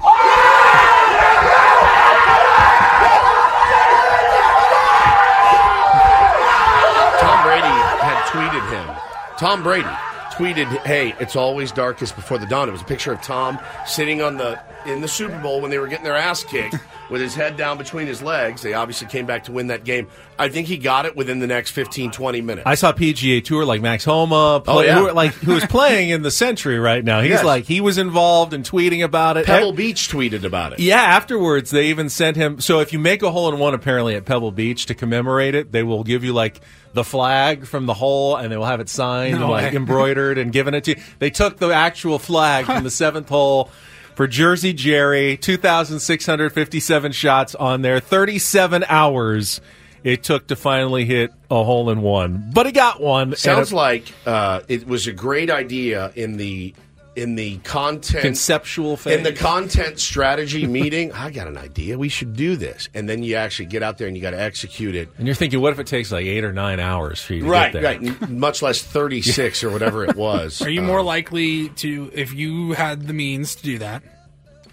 Tom 9.38 9.62
Brady 9.62 9.88
tweeted, 10.33 10.66
"Hey, 10.85 11.14
it's 11.20 11.37
always 11.37 11.72
darkest 11.72 12.14
before 12.16 12.38
the 12.38 12.46
dawn." 12.46 12.68
It 12.68 12.72
was 12.72 12.83
a 12.83 12.85
picture 12.85 13.12
of 13.12 13.20
Tom 13.22 13.59
sitting 13.87 14.20
on 14.22 14.37
the 14.37 14.59
in 14.87 15.01
the 15.01 15.09
Super 15.09 15.37
Bowl 15.40 15.61
when 15.61 15.70
they 15.70 15.79
were 15.79 15.88
getting 15.88 16.05
their 16.05 16.16
ass 16.16 16.44
kicked 16.44 16.77
with 17.11 17.20
his 17.20 17.35
head 17.35 17.57
down 17.57 17.77
between 17.77 18.07
his 18.07 18.22
legs. 18.22 18.62
They 18.62 18.72
obviously 18.74 19.09
came 19.09 19.27
back 19.27 19.44
to 19.44 19.53
win 19.53 19.66
that 19.66 19.85
game. 19.85 20.07
I 20.38 20.48
think 20.48 20.66
he 20.68 20.77
got 20.79 21.05
it 21.05 21.14
within 21.16 21.40
the 21.40 21.46
next 21.48 21.72
15 21.72 22.11
20 22.12 22.40
minutes. 22.40 22.66
I 22.66 22.74
saw 22.77 22.92
PGA 22.92 23.44
Tour 23.44 23.64
like 23.64 23.83
Max 23.83 24.05
Homa, 24.05 24.57
oh, 24.57 24.61
play, 24.61 24.74
Oh, 24.74 24.81
yeah. 24.87 24.98
who, 25.09 25.12
like 25.12 25.33
who 25.35 25.57
is 25.57 25.64
playing 25.68 26.11
in 26.11 26.22
the 26.22 26.31
Sentry 26.31 26.79
right 26.79 27.05
now. 27.05 27.20
He's 27.20 27.31
Yes. 27.31 27.44
like 27.44 27.64
he 27.64 27.81
was 27.81 27.98
involved 27.98 28.55
in 28.55 28.62
tweeting 28.62 29.05
about 29.05 29.37
it. 29.37 29.46
Pebble 29.46 29.72
Beach 29.72 30.09
tweeted 30.09 30.44
about 30.44 30.72
it. 30.72 30.79
Yeah, 30.79 31.03
afterwards 31.03 31.70
they 31.70 31.88
even 31.88 32.09
sent 32.09 32.37
him. 32.37 32.61
So 32.61 32.79
if 32.81 32.92
you 32.92 32.98
make 33.01 33.22
a 33.22 33.31
hole 33.33 33.53
in 33.53 33.59
one, 33.59 33.74
apparently 33.74 34.14
at 34.14 34.24
Pebble 34.24 34.53
Beach 34.53 34.87
to 34.87 34.94
commemorate 34.94 35.55
it, 35.55 35.72
they 35.72 35.83
will 35.83 36.05
give 36.05 36.22
you 36.24 36.33
like 36.33 36.61
the 36.94 37.05
flag 37.05 37.66
from 37.66 37.87
the 37.87 37.94
hole, 37.94 38.37
and 38.37 38.51
they 38.53 38.57
will 38.57 38.64
have 38.64 38.81
it 38.81 38.88
signed, 38.88 39.35
No 39.37 39.42
and, 39.42 39.51
like 39.51 39.70
way. 39.72 39.77
embroidered, 39.77 40.38
and 40.38 40.53
given 40.53 40.74
it 40.74 40.85
to 40.85 40.96
you. 40.96 41.03
They 41.18 41.31
took 41.31 41.59
the 41.59 41.68
actual 41.70 42.18
flag 42.18 42.64
from 42.66 42.85
the 42.85 42.90
seventh 42.90 43.29
hole. 43.29 43.70
For 44.14 44.27
Jersey 44.27 44.72
Jerry, 44.72 45.37
2,657 45.37 47.12
shots 47.12 47.55
on 47.55 47.83
there, 47.83 48.01
37 48.01 48.85
hours 48.88 49.61
it 50.05 50.22
took 50.22 50.46
to 50.48 50.57
finally 50.57 51.05
hit 51.05 51.33
a 51.51 51.62
hole 51.64 51.90
in 51.90 52.03
one. 52.03 52.51
But 52.53 52.66
he 52.66 52.72
got 52.72 53.01
one. 53.01 53.35
Sounds 53.37 53.72
it- 53.72 53.77
like 53.77 54.12
uh, 54.27 54.61
it 54.68 54.87
was 54.87 55.07
a 55.07 55.12
great 55.12 55.51
idea 55.51 56.12
in 56.16 56.37
the 56.37 56.74
in 57.18 57.35
the 57.35 57.59
content 57.59 58.22
conceptual 58.22 58.96
phase. 58.96 59.16
in 59.16 59.22
the 59.24 59.33
content 59.33 59.98
strategy 59.98 60.66
meeting. 60.78 61.12
I 61.12 61.31
got 61.31 61.46
an 61.48 61.57
idea. 61.59 61.98
We 61.98 62.09
should 62.09 62.35
do 62.37 62.57
this, 62.57 62.88
and 62.94 63.09
then 63.09 63.22
you 63.22 63.35
actually 63.37 63.66
get 63.66 63.83
out 63.83 63.98
there 63.98 64.07
and 64.09 64.16
you 64.16 64.22
got 64.22 64.31
to 64.31 64.40
execute 64.40 64.94
it. 64.94 65.09
and 65.18 65.26
you're 65.26 65.35
thinking, 65.35 65.61
what 65.61 65.72
if 65.72 65.78
it 65.78 65.87
takes 65.87 66.11
like 66.12 66.26
eight 66.26 66.44
or 66.44 66.52
nine 66.52 66.81
hours 66.81 67.20
for 67.20 67.35
you 67.35 67.42
to 67.42 67.48
Right, 67.48 67.72
get 67.72 67.83
there? 67.83 67.98
right. 68.18 68.31
Much 68.31 68.62
less 68.62 68.83
thirty 68.83 69.20
six 69.22 69.62
or 69.64 69.70
whatever 69.70 70.04
it 70.04 70.16
was. 70.16 70.62
Are 70.62 70.70
you 70.70 70.83
Uh, 70.83 70.87
more 70.87 71.02
likely 71.02 71.68
to, 71.70 72.11
if 72.14 72.33
you 72.33 72.72
had 72.72 73.07
the 73.07 73.12
means 73.14 73.54
to 73.57 73.62
do 73.62 73.78
that, 73.78 74.02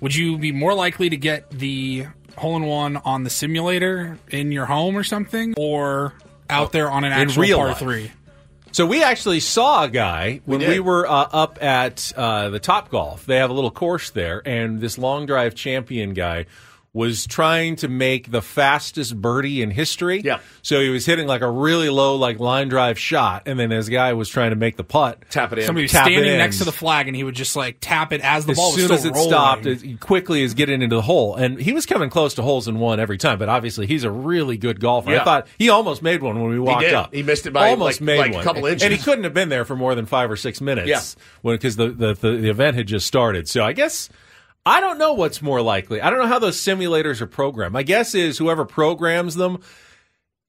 would 0.01 0.13
you 0.15 0.38
be 0.38 0.51
more 0.51 0.73
likely 0.73 1.10
to 1.10 1.17
get 1.17 1.49
the 1.49 2.05
hole 2.38 2.58
in 2.58 2.63
one 2.65 2.97
on 2.97 3.23
the 3.23 3.29
simulator 3.29 4.17
in 4.29 4.51
your 4.51 4.65
home 4.65 4.97
or 4.97 5.03
something, 5.03 5.53
or 5.58 6.13
out 6.49 6.71
there 6.73 6.91
on 6.91 7.03
an 7.03 7.12
Oh, 7.13 7.15
actual 7.15 7.41
real 7.43 7.58
par 7.58 7.67
life. 7.69 7.77
three? 7.79 8.12
So 8.75 8.85
we 8.85 9.03
actually 9.03 9.39
saw 9.39 9.85
a 9.85 9.88
guy 9.88 10.41
when 10.43 10.59
we, 10.59 10.65
did. 10.65 10.79
were 10.81 11.07
uh, 11.07 11.29
up 11.31 11.63
at 11.63 12.11
uh, 12.13 12.49
the 12.49 12.59
Top 12.59 12.89
Golf. 12.89 13.25
They 13.25 13.38
have 13.38 13.49
a 13.49 13.53
little 13.53 13.71
course 13.71 14.09
there, 14.09 14.45
and 14.45 14.81
this 14.81 14.97
long 14.97 15.25
drive 15.25 15.55
champion 15.55 16.13
guy 16.13 16.47
was 16.95 17.27
trying 17.27 17.75
to 17.75 17.89
make 17.89 18.31
the 18.31 18.41
fastest 18.41 19.19
birdie 19.19 19.62
in 19.62 19.69
history. 19.69 20.21
Yeah. 20.23 20.39
So 20.62 20.79
he 20.79 20.88
was 20.88 21.05
hitting 21.05 21.27
like 21.27 21.41
a 21.41 21.49
really 21.51 21.89
low, 21.89 22.15
like 22.15 22.39
line 22.39 22.69
drive 22.69 22.97
shot, 22.97 23.43
and 23.47 23.60
then 23.60 23.69
this 23.69 23.89
guy 23.89 24.13
was 24.13 24.29
trying 24.29 24.51
to 24.51 24.55
make 24.55 24.77
the 24.77 24.86
putt. 24.86 25.19
tap 25.29 25.51
it 25.51 25.60
in. 25.60 25.65
Somebody 25.65 25.84
was 25.84 25.91
Tap 25.91 26.05
standing 26.08 26.31
in. 26.31 26.38
next 26.38 26.60
to 26.60 26.63
the 26.63 26.71
flag, 26.71 27.08
and 27.08 27.15
he 27.15 27.25
would 27.25 27.36
just 27.36 27.58
like 27.58 27.77
tap 27.81 28.13
it 28.13 28.21
as 28.21 28.45
the 28.45 28.53
as 28.53 28.58
ball 28.58 28.67
was 28.71 28.75
soon 28.75 28.86
still 28.86 28.95
as 28.97 29.03
it 29.05 29.13
rolling. 29.13 29.29
stopped, 29.29 29.65
as 29.65 29.84
quickly 29.99 30.41
as 30.45 30.53
getting 30.53 30.81
into 30.81 30.95
the 30.95 31.01
hole, 31.01 31.36
and 31.36 31.60
he 31.60 31.73
was 31.73 31.86
coming 31.86 32.10
close 32.10 32.34
to 32.36 32.41
holes 32.41 32.69
in 32.69 32.79
one 32.79 33.01
every 33.01 33.17
time. 33.17 33.38
But 33.39 33.49
obviously, 33.49 33.88
he's 33.88 34.05
a 34.05 34.10
really 34.12 34.55
good 34.55 34.79
golfer. 34.79 35.12
I 35.12 35.23
thought 35.25 35.47
he 35.60 35.67
almost 35.69 36.01
made 36.01 36.23
one 36.23 36.41
when 36.41 36.49
we 36.49 36.60
walked 36.60 36.81
did. 36.81 36.93
up. 36.93 37.13
He 37.13 37.23
missed 37.23 37.45
it 37.45 37.51
by, 37.51 37.71
almost 37.71 37.99
like- 37.99 38.05
made 38.05 38.19
like 38.19 38.31
a 38.31 38.36
one. 38.36 38.43
couple 38.45 38.65
inches. 38.67 38.84
and 38.84 38.93
he 38.93 38.99
couldn't 38.99 39.25
have 39.25 39.34
been 39.34 39.49
there 39.49 39.65
for 39.65 39.75
more 39.75 39.95
than 39.95 40.05
five 40.05 40.31
or 40.31 40.38
six 40.38 40.62
minutes. 40.62 40.88
Yeah. 40.88 41.51
because 41.51 41.75
the, 41.75 41.89
the, 41.89 42.13
the 42.13 42.31
the 42.38 42.49
event 42.49 42.77
had 42.77 42.88
just 42.88 43.05
started. 43.05 43.49
So 43.49 43.65
I 43.65 43.73
guess. 43.73 44.10
I 44.65 44.82
don't 44.82 44.97
know 44.97 45.13
what's 45.13 45.41
more 45.41 45.62
likely. 45.62 46.01
I 46.01 46.10
don't 46.10 46.19
know 46.19 46.28
how 46.28 46.39
those 46.39 46.58
simulators 46.58 47.21
are 47.21 47.28
programmed. 47.28 47.73
My 47.73 47.84
guess 47.84 48.15
is 48.15 48.38
whoever 48.38 48.65
programs 48.65 49.36
them 49.36 49.60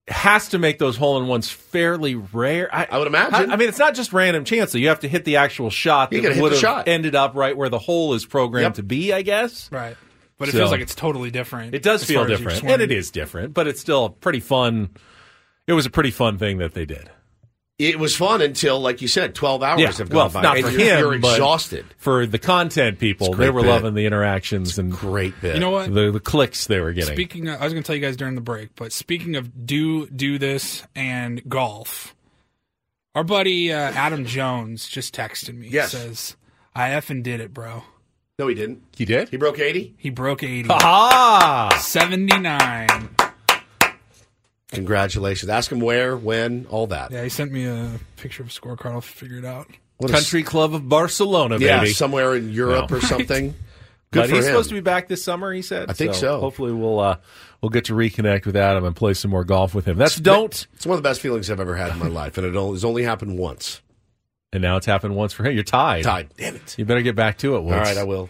has 0.09 0.49
to 0.51 0.59
make 0.59 0.79
those 0.79 0.97
hole 0.97 1.21
in 1.21 1.27
ones 1.27 1.51
fairly 1.51 2.15
rare. 2.15 2.75
I, 2.75 2.87
I 2.91 2.99
would 2.99 3.09
imagine. 3.09 3.51
I, 3.51 3.55
I 3.55 3.57
mean, 3.57 3.69
it's 3.69 3.79
not 3.79 3.95
just 3.95 4.13
random 4.13 4.45
chance. 4.45 4.73
So 4.73 4.79
you 4.79 4.89
have 4.89 5.01
to 5.01 5.09
hit 5.09 5.25
the 5.25 5.37
actual 5.37 5.69
shot 5.69 6.13
You 6.13 6.21
that 6.23 6.29
gotta 6.31 6.41
would 6.41 6.53
have 6.53 6.61
shot. 6.61 6.89
ended 6.89 7.15
up 7.15 7.35
right 7.35 7.57
where 7.57 7.69
the 7.69 7.79
hole 7.79 8.15
is 8.15 8.25
programmed 8.25 8.65
Yep. 8.65 8.75
to 8.75 8.83
be. 8.85 9.13
I 9.13 9.23
guess 9.23 9.71
right? 9.73 9.97
But 10.39 10.49
it 10.49 10.53
So- 10.53 10.59
feels 10.59 10.71
like 10.71 10.81
it's 10.81 10.95
totally 10.95 11.31
different. 11.31 11.75
it 11.75 11.83
does 11.83 12.05
feel 12.05 12.21
far 12.25 12.31
as 12.33 12.41
your 12.41 12.51
different, 12.51 12.73
and 12.73 12.83
it 12.83 12.93
is 12.93 13.11
different, 13.11 13.53
but 13.53 13.67
it's 13.67 13.81
still 13.81 14.09
pretty 14.11 14.41
fun. 14.41 14.91
It 15.67 15.73
was 15.73 15.87
a 15.87 15.91
pretty 15.91 16.11
fun 16.13 16.39
thing 16.39 16.59
that 16.59 16.73
they 16.75 16.85
did. 16.87 17.11
It 17.79 17.99
was 17.99 18.17
fun 18.17 18.41
until, 18.41 18.81
like 18.81 19.03
you 19.03 19.09
said, 19.09 19.35
twelve 19.35 19.63
hours 19.63 19.81
Yeah, 19.81 19.93
have 19.93 20.09
gone 20.09 20.17
well, 20.17 20.29
by. 20.31 20.41
not 20.43 20.57
and 20.57 20.65
for 20.67 20.73
you're, 20.73 20.81
him, 20.81 20.99
You're 20.99 21.19
but 21.19 21.33
exhausted. 21.35 21.85
For 21.99 22.25
the 22.25 22.39
content 22.39 22.99
people, 22.99 23.35
they 23.35 23.51
were 23.51 23.61
bit. 23.61 23.69
loving 23.69 23.93
the 23.93 24.07
interactions 24.07 24.79
and 24.79 24.91
Great 24.91 25.39
bit. 25.43 25.55
You 25.57 25.61
know 25.61 25.71
what? 25.71 25.93
the, 25.93 26.11
the 26.11 26.21
clicks 26.21 26.67
they 26.69 26.81
were 26.81 26.95
getting. 26.95 27.15
Speaking, 27.15 27.49
of, 27.49 27.61
I 27.61 27.65
was 27.65 27.75
going 27.75 27.83
to 27.83 27.87
tell 27.87 27.95
you 27.95 28.01
guys 28.01 28.17
during 28.17 28.35
the 28.35 28.41
break, 28.41 28.75
but 28.77 28.93
speaking 28.93 29.37
of 29.37 29.67
do 29.67 30.07
do 30.07 30.39
this 30.39 30.85
and 30.95 31.47
golf, 31.51 32.17
our 33.15 33.25
buddy 33.25 33.71
uh, 33.71 33.77
Adam 33.93 34.25
Jones 34.25 34.89
just 34.89 35.15
texted 35.15 35.55
me. 35.55 35.69
Yes. 35.69 35.91
says 35.93 36.37
I 36.75 36.91
effing 36.91 37.23
did 37.23 37.41
it, 37.41 37.53
bro. 37.53 37.83
No, 38.39 38.49
he 38.49 38.55
didn't. 38.55 38.83
he 38.97 39.05
did. 39.05 39.29
He 39.29 39.37
broke 39.37 39.59
eighty. 39.59 39.95
He 39.99 40.09
broke 40.09 40.43
eighty. 40.43 40.69
Ah, 40.71 41.77
79. 41.83 43.09
Congratulations. 44.77 45.49
Ask 45.51 45.71
him 45.73 45.81
where, 45.81 46.17
when, 46.17 46.67
all 46.71 46.87
that. 46.89 47.11
Yeah, 47.11 47.23
he 47.23 47.29
sent 47.29 47.53
me 47.53 47.67
a 47.67 47.91
picture 48.17 48.43
of 48.43 48.49
a 48.49 48.53
scorecard. 48.53 48.93
I'll 48.93 49.01
figure 49.01 49.39
it 49.39 49.45
out. 49.45 49.67
What 49.99 50.11
a 50.11 50.15
Country 50.15 50.43
Club 50.43 50.75
of 50.75 50.89
Barcelona, 50.89 51.59
Yeah, 51.59 51.81
baby. 51.81 51.93
somewhere 51.93 52.35
in 52.35 52.51
Europe 52.53 52.91
No. 52.91 52.99
or 52.99 53.01
something. 53.03 53.55
Good 54.13 54.21
but 54.21 54.29
for 54.31 54.37
he's 54.37 54.45
him. 54.45 54.53
supposed 54.53 54.69
to 54.69 54.75
be 54.75 54.81
back 54.81 55.09
this 55.09 55.25
summer. 55.25 55.53
He 55.53 55.63
said. 55.63 55.91
I 55.91 55.93
think 55.93 56.15
so. 56.15 56.39
Hopefully, 56.39 56.73
we'll 56.73 57.01
uh, 57.01 57.17
we'll 57.61 57.71
get 57.71 57.87
to 57.87 57.93
reconnect 57.95 58.47
with 58.47 58.55
Adam 58.57 58.85
and 58.85 58.95
play 58.95 59.15
some 59.15 59.33
more 59.33 59.43
golf 59.45 59.75
with 59.75 59.85
him. 59.85 59.99
That's 59.99 60.17
don't. 60.17 60.67
It's 60.75 60.87
one 60.87 60.97
of 60.97 61.03
the 61.03 61.09
best 61.09 61.21
feelings 61.21 61.51
I've 61.51 61.59
ever 61.61 61.75
had 61.75 61.91
in 61.91 61.99
my 61.99 62.07
life, 62.07 62.39
and 62.39 62.47
it 62.47 62.55
only, 62.55 62.77
it's 62.77 62.85
only 62.85 63.03
happened 63.03 63.37
once. 63.37 63.83
And 64.53 64.63
now 64.63 64.77
it's 64.77 64.87
happened 64.87 65.17
once 65.17 65.33
for 65.33 65.45
him. 65.45 65.55
You're 65.55 65.65
tied. 65.65 66.05
Tied. 66.05 66.29
Damn 66.37 66.55
it. 66.55 66.79
You 66.79 66.85
better 66.85 67.03
get 67.03 67.17
back 67.17 67.39
to 67.39 67.57
it. 67.57 67.63
Woods. 67.63 67.75
All 67.75 67.81
right, 67.83 67.97
I 67.99 68.05
will. 68.05 68.29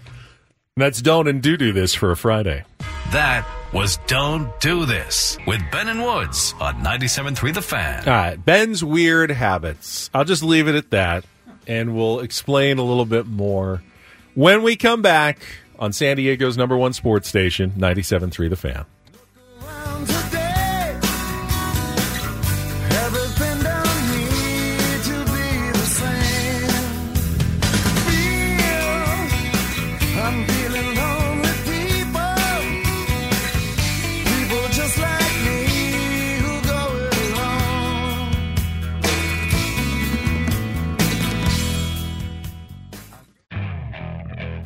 That's 0.78 1.02
don't 1.02 1.28
and 1.28 1.42
do 1.42 1.56
do 1.58 1.72
this 1.72 1.94
for 1.94 2.10
a 2.10 2.16
Friday. 2.16 2.64
That 3.12 3.46
was 3.72 3.98
Don't 4.06 4.58
Do 4.60 4.86
This 4.86 5.38
with 5.46 5.60
Ben 5.70 5.88
and 5.88 6.02
Woods 6.02 6.54
on 6.60 6.76
97.3 6.82 7.54
The 7.54 7.62
Fan. 7.62 8.00
All 8.08 8.14
right, 8.14 8.36
Ben's 8.36 8.82
weird 8.84 9.30
habits. 9.30 10.10
I'll 10.14 10.24
just 10.24 10.42
leave 10.42 10.68
it 10.68 10.74
at 10.74 10.90
that, 10.90 11.24
and 11.66 11.94
we'll 11.94 12.20
explain 12.20 12.78
a 12.78 12.82
little 12.84 13.04
bit 13.06 13.26
more 13.26 13.82
when 14.34 14.62
we 14.62 14.76
come 14.76 15.02
back 15.02 15.40
on 15.78 15.92
San 15.92 16.16
Diego's 16.16 16.56
number 16.56 16.76
one 16.76 16.92
sports 16.92 17.28
station, 17.28 17.72
97.3 17.76 18.48
The 18.50 18.56
Fan. 18.56 20.35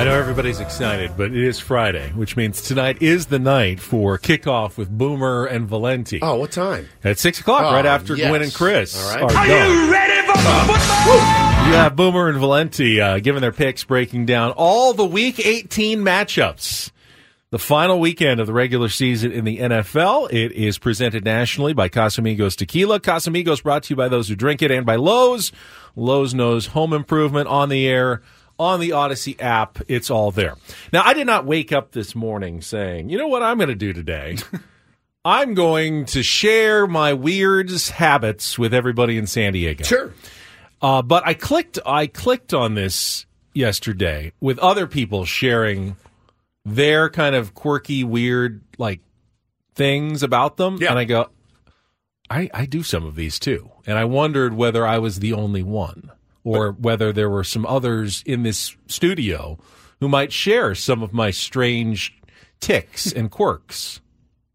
I 0.00 0.04
know 0.04 0.14
everybody's 0.18 0.60
excited, 0.60 1.10
but 1.14 1.26
it 1.30 1.36
is 1.36 1.58
Friday, 1.60 2.10
which 2.14 2.34
means 2.34 2.62
tonight 2.62 3.02
is 3.02 3.26
the 3.26 3.38
night 3.38 3.80
for 3.80 4.16
kickoff 4.16 4.78
with 4.78 4.88
Boomer 4.88 5.44
and 5.44 5.68
Valenti. 5.68 6.20
Oh, 6.22 6.36
what 6.36 6.52
time? 6.52 6.88
At 7.04 7.18
6 7.18 7.40
o'clock, 7.40 7.64
Oh, 7.66 7.72
right 7.74 7.84
after 7.84 8.16
yes. 8.16 8.28
Gwen 8.30 8.40
and 8.40 8.54
Chris. 8.54 8.96
All 8.98 9.14
right. 9.14 9.22
are 9.24 9.36
Are 9.36 9.46
you 9.46 9.92
ready 9.92 10.26
for 10.26 10.38
You 11.68 11.74
have 11.76 11.96
Boomer 11.96 12.30
and 12.30 12.38
Valenti 12.38 12.98
uh, 12.98 13.18
giving 13.18 13.42
their 13.42 13.52
picks, 13.52 13.84
breaking 13.84 14.24
down 14.24 14.52
all 14.52 14.94
the 14.94 15.04
Week 15.04 15.38
18 15.38 16.00
matchups. 16.00 16.92
The 17.50 17.58
final 17.58 18.00
weekend 18.00 18.40
of 18.40 18.46
the 18.46 18.54
regular 18.54 18.88
season 18.88 19.32
in 19.32 19.44
the 19.44 19.58
NFL. 19.58 20.32
It 20.32 20.52
is 20.52 20.78
presented 20.78 21.24
nationally 21.26 21.74
by 21.74 21.90
Casamigos 21.90 22.56
Tequila. 22.56 23.00
Casamigos 23.00 23.62
brought 23.62 23.82
to 23.82 23.90
you 23.90 23.96
by 23.96 24.08
those 24.08 24.28
who 24.28 24.34
drink 24.34 24.62
it 24.62 24.70
and 24.70 24.86
by 24.86 24.96
Lowe's. 24.96 25.52
Lowe's 25.94 26.32
knows 26.32 26.68
home 26.68 26.94
improvement 26.94 27.48
on 27.48 27.68
the 27.68 27.86
air, 27.86 28.22
on 28.60 28.78
the 28.78 28.90
Audacy 28.90 29.40
app. 29.40 29.78
It's 29.88 30.10
all 30.10 30.30
there. 30.30 30.54
Now, 30.92 31.02
I 31.02 31.14
did 31.14 31.26
not 31.26 31.46
wake 31.46 31.72
up 31.72 31.92
this 31.92 32.14
morning 32.14 32.60
saying, 32.60 33.08
you 33.08 33.16
know 33.16 33.26
what 33.26 33.42
I'm 33.42 33.56
going 33.56 33.70
to 33.70 33.74
do 33.74 33.94
today? 33.94 34.36
I'm 35.24 35.54
going 35.54 36.04
to 36.06 36.22
share 36.22 36.86
my 36.86 37.14
weirds 37.14 37.88
habits 37.88 38.58
with 38.58 38.74
everybody 38.74 39.16
in 39.16 39.26
San 39.26 39.54
Diego. 39.54 39.84
Sure. 39.84 40.12
Uh, 40.82 41.00
but 41.00 41.26
I 41.26 41.34
clicked 41.34 41.78
I 41.84 42.06
clicked 42.06 42.54
on 42.54 42.74
this 42.74 43.26
yesterday 43.54 44.32
with 44.40 44.58
other 44.58 44.86
people 44.86 45.24
sharing 45.24 45.96
their 46.64 47.10
kind 47.10 47.34
of 47.34 47.54
quirky, 47.54 48.04
weird 48.04 48.62
like 48.78 49.00
things 49.74 50.22
about 50.22 50.58
them. 50.58 50.74
And 50.82 50.98
I 50.98 51.04
go, 51.04 51.28
I, 52.28 52.50
I 52.52 52.66
do 52.66 52.82
some 52.82 53.04
of 53.04 53.14
these 53.14 53.38
too. 53.38 53.70
And 53.86 53.98
I 53.98 54.04
wondered 54.04 54.54
whether 54.54 54.86
I 54.86 54.98
was 54.98 55.20
the 55.20 55.32
only 55.32 55.62
one 55.62 56.10
or 56.44 56.72
whether 56.72 57.12
there 57.12 57.30
were 57.30 57.44
some 57.44 57.66
others 57.66 58.22
in 58.26 58.42
this 58.42 58.76
studio 58.86 59.58
who 60.00 60.08
might 60.08 60.32
share 60.32 60.74
some 60.74 61.02
of 61.02 61.12
my 61.12 61.30
strange 61.30 62.16
ticks 62.60 63.12
and 63.12 63.30
quirks. 63.30 64.00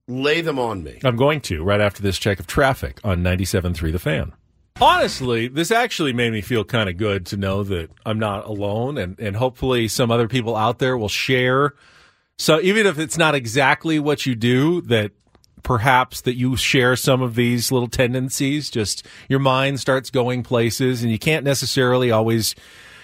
Lay 0.07 0.41
them 0.41 0.59
on 0.59 0.83
me. 0.83 0.99
I'm 1.03 1.15
going 1.15 1.41
to 1.41 1.63
right 1.63 1.81
after 1.81 2.01
this 2.01 2.19
check 2.19 2.39
of 2.39 2.47
traffic 2.47 2.99
on 3.03 3.23
97.3 3.23 3.91
The 3.91 3.99
Fan. 3.99 4.33
Honestly, 4.81 5.47
this 5.47 5.71
actually 5.71 6.11
made 6.13 6.33
me 6.33 6.41
feel 6.41 6.63
kind 6.63 6.89
of 6.89 6.97
good 6.97 7.25
to 7.27 7.37
know 7.37 7.63
that 7.63 7.89
I'm 8.05 8.19
not 8.19 8.45
alone, 8.45 8.97
and, 8.97 9.17
and 9.19 9.35
hopefully 9.35 9.87
some 9.87 10.11
other 10.11 10.27
people 10.27 10.55
out 10.55 10.79
there 10.79 10.97
will 10.97 11.09
share. 11.09 11.75
So 12.37 12.59
even 12.59 12.85
if 12.85 12.99
it's 12.99 13.17
not 13.17 13.35
exactly 13.35 13.99
what 13.99 14.25
you 14.25 14.35
do, 14.35 14.81
that 14.81 15.11
perhaps 15.65 16.21
that 16.21 16.35
you 16.35 16.55
share 16.55 16.95
some 16.95 17.21
of 17.21 17.35
these 17.35 17.73
little 17.73 17.89
tendencies. 17.89 18.69
Just 18.69 19.05
your 19.27 19.39
mind 19.39 19.81
starts 19.81 20.09
going 20.09 20.43
places, 20.43 21.03
and 21.03 21.11
you 21.11 21.19
can't 21.19 21.43
necessarily 21.43 22.11
always 22.11 22.55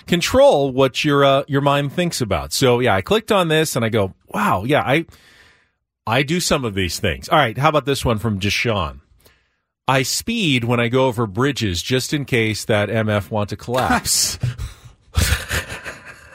control 0.08 0.72
what 0.72 1.04
your 1.04 1.26
uh, 1.26 1.44
your 1.50 1.60
mind 1.60 1.92
thinks 1.92 2.22
about. 2.22 2.54
So 2.54 2.80
yeah, 2.80 2.96
I 2.96 3.02
clicked 3.02 3.34
on 3.34 3.50
this 3.50 3.76
and 3.76 3.84
I 3.84 3.90
go, 3.90 4.14
wow, 4.30 4.64
yeah, 4.64 4.82
I 4.82 5.06
I 6.08 6.24
do 6.24 6.40
some 6.40 6.64
of 6.64 6.74
these 6.74 7.00
things. 7.00 7.28
All 7.28 7.38
right, 7.38 7.58
how 7.58 7.68
about 7.68 7.86
this 7.86 8.06
one 8.06 8.20
from 8.20 8.40
Deshaun? 8.40 9.02
I 9.88 10.04
speed 10.04 10.64
when 10.64 10.80
I 10.80 10.88
go 10.88 11.08
over 11.08 11.28
bridges 11.28 11.82
just 11.82 12.14
in 12.14 12.24
case 12.24 12.64
that 12.66 12.88
MF 12.88 13.30
want 13.30 13.50
to 13.50 13.58
collapse. 13.58 14.40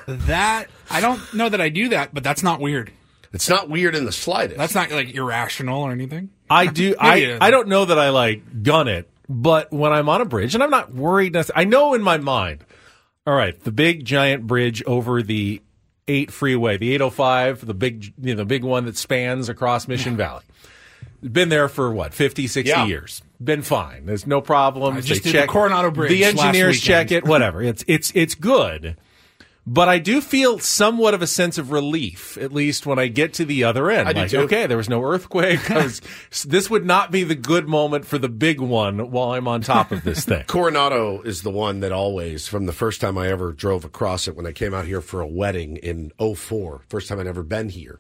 That 0.07 0.69
I 0.89 1.01
don't 1.01 1.35
know 1.35 1.49
that 1.49 1.61
I 1.61 1.69
do 1.69 1.89
that, 1.89 2.15
but 2.15 2.23
that's 2.23 2.43
not 2.43 2.61
weird. 2.61 2.93
It's 3.37 3.49
not 3.49 3.69
weird 3.71 3.95
in 3.95 4.05
the 4.05 4.13
slightest. 4.13 4.59
That's 4.59 4.75
not 4.75 4.91
like 4.91 5.15
irrational 5.15 5.83
or 5.83 5.93
anything. 5.93 6.31
I 6.51 6.67
do. 6.67 6.95
I 7.01 7.39
I 7.41 7.51
don't 7.51 7.69
know 7.69 7.85
that 7.85 7.99
I 7.99 8.11
like 8.11 8.63
gun 8.63 8.89
it, 8.89 9.09
but 9.29 9.73
when 9.73 9.93
I'm 9.93 10.09
on 10.09 10.21
a 10.21 10.25
bridge, 10.25 10.55
and 10.55 10.63
I'm 10.65 10.71
not 10.71 10.93
worried. 10.95 11.35
necess- 11.35 11.51
I 11.55 11.65
know 11.65 11.95
in 11.95 12.03
my 12.03 12.19
mind. 12.19 12.65
All 13.27 13.35
right, 13.35 13.59
the 13.65 13.73
big 13.73 14.05
giant 14.05 14.47
bridge 14.47 14.83
over 14.85 15.23
the 15.23 15.61
eight 16.09 16.31
freeway, 16.31 16.77
the 16.77 16.95
805, 16.95 17.67
the 17.67 17.75
big 17.75 18.05
you 18.23 18.35
know, 18.35 18.37
the 18.37 18.45
big 18.45 18.63
one 18.63 18.85
that 18.87 18.97
spans 18.97 19.49
across 19.49 19.89
Mission 19.89 20.17
Valley. 20.17 20.45
Been 21.23 21.49
there 21.49 21.69
for 21.69 21.91
what 21.93 22.15
50, 22.15 22.47
60 22.47 22.69
Yeah. 22.71 22.85
years. 22.87 23.23
Been 23.43 23.63
fine. 23.63 24.07
There's 24.07 24.27
no 24.27 24.41
problem. 24.41 24.97
I 24.97 25.01
just 25.01 25.09
They 25.09 25.15
did 25.15 25.25
the 25.25 25.33
check- 25.41 25.49
Coronado 25.49 25.91
Bridge 25.91 26.11
The 26.11 26.23
last 26.23 26.39
engineers 26.45 26.81
check 26.81 27.11
it. 27.11 27.25
Whatever. 27.25 27.63
It's 27.63 27.85
it's 27.89 28.13
it's 28.15 28.35
good. 28.37 28.97
But 29.69 29.89
I 29.89 29.99
do 29.99 30.21
feel 30.21 30.61
somewhat 30.61 31.13
of 31.15 31.23
a 31.23 31.27
sense 31.27 31.59
of 31.59 31.73
relief, 31.73 32.39
at 32.39 32.53
least 32.53 32.87
when 32.87 33.01
I 33.01 33.09
get 33.09 33.33
to 33.35 33.45
the 33.45 33.65
other 33.65 33.91
end. 33.91 34.09
I 34.09 34.13
do 34.13 34.21
like, 34.21 34.31
too. 34.31 34.39
okay, 34.43 34.67
there 34.69 34.77
was 34.77 34.89
no 34.89 35.03
earthquake. 35.03 35.69
I 35.73 35.83
was- 35.83 36.01
this 36.47 36.71
would 36.71 36.87
not 36.87 37.11
be 37.11 37.25
the 37.25 37.35
good 37.35 37.67
moment 37.67 38.05
for 38.05 38.17
the 38.17 38.29
big 38.29 38.61
one 38.61 39.11
while 39.11 39.33
I'm 39.33 39.49
on 39.49 39.63
top 39.63 39.91
of 39.91 40.05
this 40.05 40.25
thing. 40.25 40.45
Coronado 40.47 41.21
is 41.23 41.43
the 41.43 41.51
one 41.51 41.81
that 41.81 41.91
always, 41.91 42.47
from 42.47 42.67
the 42.67 42.73
first 42.73 43.01
time 43.01 43.19
I 43.19 43.27
ever 43.29 43.53
drove 43.53 43.85
across 43.85 44.29
it 44.29 44.37
when 44.37 44.47
I 44.47 44.53
came 44.53 44.73
out 44.73 44.85
here 44.85 45.01
for 45.01 45.21
a 45.21 45.27
wedding 45.27 45.79
in 45.79 46.13
04, 46.21 46.83
first 46.89 47.09
time 47.09 47.19
I'd 47.19 47.27
ever 47.27 47.43
been 47.43 47.69
here, 47.69 47.99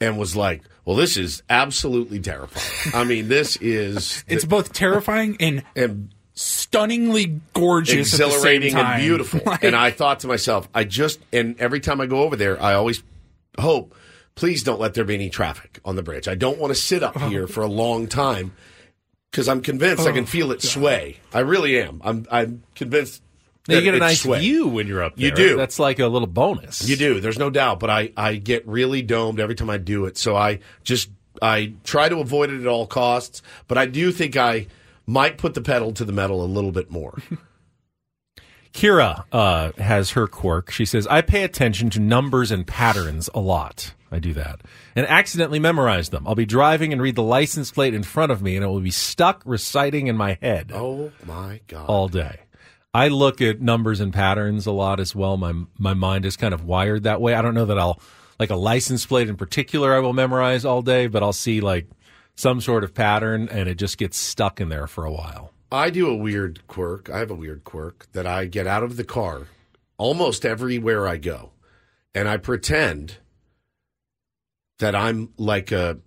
and 0.00 0.18
was 0.18 0.34
like, 0.34 0.62
well, 0.86 0.96
this 0.96 1.18
is 1.18 1.42
absolutely 1.50 2.20
terrifying. 2.20 2.94
I 2.94 3.04
mean, 3.04 3.28
this 3.28 3.56
is. 3.56 4.24
It's 4.28 4.46
both 4.46 4.72
terrifying 4.72 5.36
and, 5.40 5.62
and 5.76 6.14
stunningly 6.40 7.40
gorgeous, 7.52 8.14
at 8.14 8.18
the 8.18 8.30
same 8.30 8.62
exhilarating 8.62 8.74
and 8.76 9.02
beautiful. 9.02 9.40
Like- 9.44 9.62
and 9.64 9.76
I 9.76 9.90
thought 9.90 10.20
to 10.20 10.26
myself, 10.26 10.68
I 10.74 10.84
just, 10.84 11.20
and 11.32 11.60
every 11.60 11.80
time 11.80 12.00
I 12.00 12.06
go 12.06 12.22
over 12.22 12.34
there, 12.34 12.60
I 12.62 12.74
always 12.74 13.02
hope, 13.58 13.94
please 14.34 14.62
don't 14.62 14.80
let 14.80 14.94
there 14.94 15.04
be 15.04 15.14
any 15.14 15.28
traffic 15.28 15.80
on 15.84 15.96
the 15.96 16.02
bridge. 16.02 16.28
I 16.28 16.34
don't 16.34 16.58
want 16.58 16.70
to 16.74 16.80
sit 16.80 17.02
up 17.02 17.20
oh. 17.20 17.28
here 17.28 17.46
for 17.46 17.62
a 17.62 17.66
long 17.66 18.06
time 18.06 18.52
because 19.30 19.48
I'm 19.48 19.60
convinced 19.60 20.06
I 20.06 20.12
can 20.12 20.24
Oh, 20.24 20.26
feel 20.26 20.50
it 20.50 20.62
sway. 20.62 21.18
I 21.32 21.40
really 21.40 21.78
am. 21.78 22.00
I'm, 22.02 22.26
I'm 22.30 22.62
convinced. 22.74 23.22
you 23.68 23.80
get 23.82 23.94
a 23.94 23.98
nice 23.98 24.22
sway. 24.22 24.40
view 24.40 24.66
when 24.66 24.86
you're 24.86 25.02
up 25.02 25.16
there. 25.16 25.26
You 25.26 25.34
do. 25.34 25.56
That's 25.56 25.78
like 25.78 25.98
a 25.98 26.06
little 26.06 26.26
bonus. 26.26 26.88
You 26.88 26.96
do. 26.96 27.20
There's 27.20 27.38
no 27.38 27.50
doubt. 27.50 27.80
But 27.80 27.90
I, 27.90 28.12
I 28.16 28.36
get 28.36 28.66
really 28.66 29.02
domed 29.02 29.40
every 29.40 29.54
time 29.54 29.68
I 29.68 29.76
do 29.76 30.06
it. 30.06 30.16
So 30.16 30.36
I 30.36 30.60
just 30.84 31.10
I 31.42 31.74
try 31.84 32.08
to 32.08 32.18
avoid 32.18 32.50
it 32.50 32.62
at 32.62 32.66
all 32.66 32.86
costs. 32.86 33.42
But 33.68 33.76
I 33.76 33.86
do 33.86 34.10
think 34.10 34.36
I 34.36 34.66
might 35.10 35.38
put 35.38 35.54
the 35.54 35.60
pedal 35.60 35.92
to 35.92 36.04
the 36.04 36.12
metal 36.12 36.42
a 36.42 36.46
little 36.46 36.72
bit 36.72 36.90
more. 36.90 37.18
Kira 38.72 39.24
uh, 39.32 39.72
has 39.78 40.10
her 40.10 40.28
quirk. 40.28 40.70
She 40.70 40.84
says, 40.84 41.06
I 41.08 41.22
pay 41.22 41.42
attention 41.42 41.90
to 41.90 42.00
numbers 42.00 42.52
and 42.52 42.64
patterns 42.66 43.28
a 43.34 43.40
lot. 43.40 43.94
I 44.12 44.20
do 44.20 44.32
that. 44.34 44.60
And 44.94 45.06
accidentally 45.06 45.58
memorize 45.58 46.10
them. 46.10 46.26
I'll 46.26 46.36
be 46.36 46.46
driving 46.46 46.92
and 46.92 47.02
read 47.02 47.16
the 47.16 47.22
license 47.22 47.70
plate 47.72 47.94
in 47.94 48.04
front 48.04 48.30
of 48.30 48.42
me, 48.42 48.56
and 48.56 48.64
it 48.64 48.68
will 48.68 48.80
be 48.80 48.90
stuck 48.90 49.42
reciting 49.44 50.06
in 50.06 50.16
my 50.16 50.38
head 50.40 50.70
oh 50.72 51.12
my 51.24 51.60
god! 51.66 51.86
all 51.86 52.08
day. 52.08 52.40
I 52.92 53.08
look 53.08 53.40
at 53.40 53.60
numbers 53.60 54.00
and 54.00 54.12
patterns 54.12 54.66
a 54.66 54.72
lot 54.72 54.98
as 54.98 55.14
well. 55.14 55.36
My 55.36 55.52
my 55.78 55.94
mind 55.94 56.24
is 56.24 56.36
kind 56.36 56.52
of 56.52 56.64
wired 56.64 57.04
that 57.04 57.20
way. 57.20 57.34
I 57.34 57.42
don't 57.42 57.54
know 57.54 57.66
that 57.66 57.78
I'll 57.78 58.00
like 58.40 58.50
a 58.50 58.56
license 58.56 59.06
plate 59.06 59.28
in 59.28 59.36
particular 59.36 59.94
I 59.94 60.00
will 60.00 60.12
memorize 60.12 60.64
all 60.64 60.82
day, 60.82 61.06
but 61.06 61.22
I'll 61.22 61.32
see 61.32 61.60
like 61.60 61.86
some 62.40 62.60
sort 62.60 62.82
of 62.84 62.94
pattern 62.94 63.48
and 63.50 63.68
it 63.68 63.74
just 63.76 63.98
gets 63.98 64.16
stuck 64.16 64.60
in 64.60 64.68
there 64.70 64.86
for 64.86 65.04
a 65.04 65.12
while. 65.12 65.52
I 65.70 65.90
do 65.90 66.08
a 66.08 66.16
weird 66.16 66.66
quirk. 66.66 67.10
I 67.10 67.18
have 67.18 67.30
a 67.30 67.34
weird 67.34 67.64
quirk 67.64 68.06
that 68.12 68.26
I 68.26 68.46
get 68.46 68.66
out 68.66 68.82
of 68.82 68.96
the 68.96 69.04
car 69.04 69.42
almost 69.98 70.46
everywhere 70.46 71.06
I 71.06 71.18
go, 71.18 71.52
and 72.14 72.26
I 72.28 72.38
pretend 72.38 73.18
that 74.78 74.94
I'm 74.94 75.28
like 75.36 75.70
a 75.70 75.98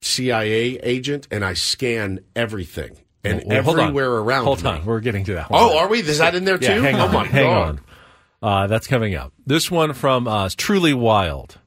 CIA 0.00 0.78
agent, 0.82 1.28
and 1.30 1.44
I 1.44 1.54
scan 1.54 2.20
everything 2.34 2.96
and 3.24 3.42
Well, 3.46 3.62
hold 3.62 3.78
on. 3.78 3.84
everywhere 3.84 4.10
around. 4.12 4.44
Hold 4.44 4.62
me. 4.62 4.70
on, 4.70 4.84
we're 4.84 5.00
getting 5.00 5.24
to 5.24 5.34
that. 5.34 5.48
Oh, 5.50 5.76
on. 5.78 5.84
are 5.84 5.88
we? 5.88 6.00
Is 6.00 6.18
that 6.18 6.34
in 6.34 6.44
there 6.44 6.58
Yeah, 6.60 6.76
too? 6.76 6.82
hang 6.82 6.96
oh 6.96 7.06
on, 7.06 7.12
my 7.12 7.24
hang 7.26 7.44
god! 7.44 7.68
on. 7.68 7.80
Uh, 8.64 8.66
that's 8.68 8.86
coming 8.88 9.14
up. 9.14 9.32
This 9.46 9.70
one 9.70 9.92
from 9.92 10.26
uh, 10.26 10.48
Truly 10.56 10.94
Wild. 10.94 11.58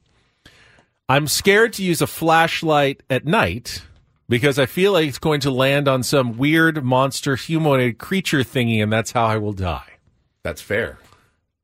I'm 1.08 1.28
scared 1.28 1.72
to 1.74 1.84
use 1.84 2.02
a 2.02 2.06
flashlight 2.06 3.02
at 3.08 3.24
night 3.24 3.82
because 4.28 4.58
I 4.58 4.66
feel 4.66 4.92
like 4.92 5.08
it's 5.08 5.18
going 5.18 5.40
to 5.40 5.50
land 5.52 5.86
on 5.86 6.02
some 6.02 6.36
weird 6.36 6.82
monster 6.84 7.36
humanoid 7.36 7.98
creature 7.98 8.40
thingy, 8.40 8.82
and 8.82 8.92
that's 8.92 9.12
how 9.12 9.26
I 9.26 9.36
will 9.36 9.52
die. 9.52 9.98
That's 10.42 10.60
fair. 10.60 10.98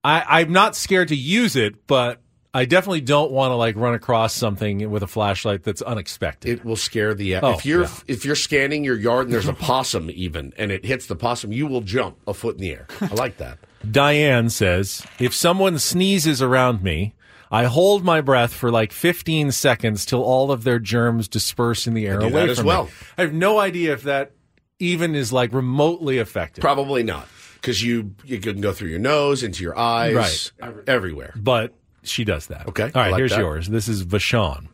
I, 0.05 0.41
I'm 0.41 0.53
not 0.53 0.77
scared 0.77 1.09
to 1.09 1.17
use 1.17 1.57
it, 1.57 1.87
but 1.87 2.21
I 2.55 2.65
definitely 2.67 3.01
don't 3.01 3.33
want 3.33 3.51
to 3.51 3.57
like 3.57 3.77
run 3.77 3.95
across 3.95 4.33
something 4.35 4.91
with 4.91 5.03
a 5.03 5.07
flashlight 5.09 5.65
that's 5.65 5.83
unexpected. 5.83 6.51
It 6.61 6.65
will 6.65 6.77
scare 6.77 7.15
the 7.15 7.37
Oh, 7.37 7.53
if 7.53 7.65
you're 7.67 7.83
yeah. 7.83 7.97
if 8.07 8.25
you're 8.25 8.37
scanning 8.37 8.85
your 8.85 8.97
yard 8.97 9.27
and 9.27 9.35
there's 9.35 9.49
a 9.49 9.55
possum 9.55 10.11
even 10.11 10.53
and 10.57 10.71
it 10.71 10.85
hits 10.85 11.07
the 11.07 11.17
possum, 11.17 11.53
you 11.53 11.67
will 11.67 11.81
jump 11.81 12.17
a 12.29 12.35
foot 12.35 12.57
in 12.57 12.61
the 12.61 12.71
air. 12.73 12.87
I 13.01 13.15
like 13.15 13.39
that. 13.39 13.59
Diane 13.91 14.51
says, 14.51 15.05
if 15.19 15.35
someone 15.35 15.79
sneezes 15.79 16.41
around 16.43 16.83
me, 16.83 17.15
I 17.53 17.65
hold 17.65 18.03
my 18.03 18.23
breath 18.23 18.53
for 18.55 18.71
like 18.71 18.93
15 18.93 19.53
seconds 19.53 20.07
till 20.07 20.23
all 20.23 20.51
of 20.51 20.65
their 20.65 20.79
germs 20.79 21.29
disperse 21.29 21.87
in 21.87 21.93
the 21.93 22.07
air 22.07 22.19
do 22.19 22.27
away 22.27 22.41
that 22.47 22.49
as 22.49 22.59
from 22.59 22.67
well. 22.67 22.85
me. 22.87 22.91
I 23.19 23.23
have 23.23 23.35
no 23.35 23.61
idea 23.61 23.93
if 23.93 24.05
that 24.05 24.33
even 24.79 25.15
is 25.15 25.33
like 25.33 25.53
remotely 25.53 26.19
effective. 26.19 26.63
Probably 26.63 27.03
not 27.03 27.29
because 27.57 27.83
you 27.83 28.15
you 28.25 28.39
can 28.41 28.61
go 28.61 28.73
through 28.73 28.89
your 28.89 28.99
nose 28.99 29.43
into 29.43 29.63
your 29.63 29.79
eyes, 29.79 30.53
right. 30.61 30.75
everywhere. 30.87 31.35
But 31.37 31.75
she 32.03 32.25
does 32.25 32.47
that. 32.49 32.67
Okay, 32.69 32.85
All 32.85 32.91
I 32.95 32.99
right, 33.05 33.11
like 33.13 33.19
here's 33.19 33.31
that. 33.33 33.41
yours. 33.41 33.69
This 33.69 33.87
is 33.87 34.05
Vashon. 34.05 34.69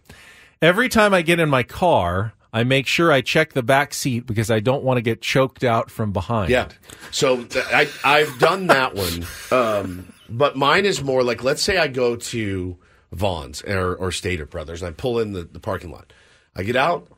Every 0.62 0.89
time 0.89 1.12
I 1.12 1.22
get 1.22 1.39
in 1.39 1.49
my 1.49 1.62
car, 1.62 2.33
I 2.53 2.64
make 2.64 2.87
sure 2.87 3.12
I 3.12 3.20
check 3.20 3.53
the 3.53 3.62
back 3.62 3.93
seat 3.93 4.26
because 4.26 4.51
I 4.51 4.61
don't 4.61 4.83
want 4.83 4.97
to 4.97 5.03
get 5.03 5.20
choked 5.20 5.62
out 5.64 5.91
from 5.91 6.12
behind. 6.12 6.51
Yeah. 6.51 6.68
So 7.11 7.45
th- 7.45 7.64
I 7.72 7.89
I've 8.05 8.39
done 8.39 8.68
that 8.68 8.95
one, 8.95 9.26
um, 9.53 10.12
but 10.29 10.57
mine 10.57 10.85
is 10.85 11.03
more 11.03 11.22
like 11.22 11.43
let's 11.43 11.62
say 11.62 11.79
I 11.79 11.89
go 11.89 12.16
to 12.16 12.76
Vons 13.12 13.62
or, 13.62 13.95
or 13.97 14.12
Stater 14.12 14.47
Brothers 14.47 14.83
and 14.83 14.91
I 14.91 14.93
pull 14.93 15.18
in 15.18 15.33
the, 15.33 15.45
the 15.45 15.61
parking 15.61 15.91
lot. 15.91 16.12
I 16.55 16.62
get 16.62 16.76
out, 16.76 17.09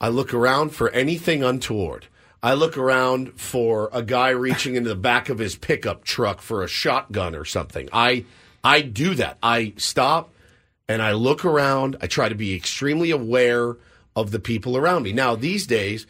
I 0.00 0.08
look 0.08 0.34
around 0.34 0.70
for 0.70 0.90
anything 0.90 1.42
untoward. 1.42 2.06
I 2.42 2.54
look 2.54 2.76
around 2.76 3.40
for 3.40 3.88
a 3.92 4.02
guy 4.02 4.30
reaching 4.30 4.76
into 4.76 4.90
the 4.90 4.94
back 4.94 5.28
of 5.28 5.38
his 5.38 5.56
pickup 5.56 6.04
truck 6.04 6.40
for 6.40 6.62
a 6.62 6.68
shotgun 6.68 7.34
or 7.34 7.44
something. 7.44 7.88
I 7.92 8.24
I 8.62 8.82
do 8.82 9.14
that. 9.14 9.38
I 9.42 9.72
stop 9.76 10.32
and 10.88 11.02
I 11.02 11.12
look 11.12 11.44
around. 11.44 11.96
I 12.00 12.06
try 12.06 12.28
to 12.28 12.34
be 12.34 12.54
extremely 12.54 13.10
aware 13.10 13.76
of 14.14 14.30
the 14.30 14.38
people 14.38 14.76
around 14.76 15.02
me. 15.02 15.12
Now, 15.12 15.34
these 15.34 15.66
days, 15.66 16.06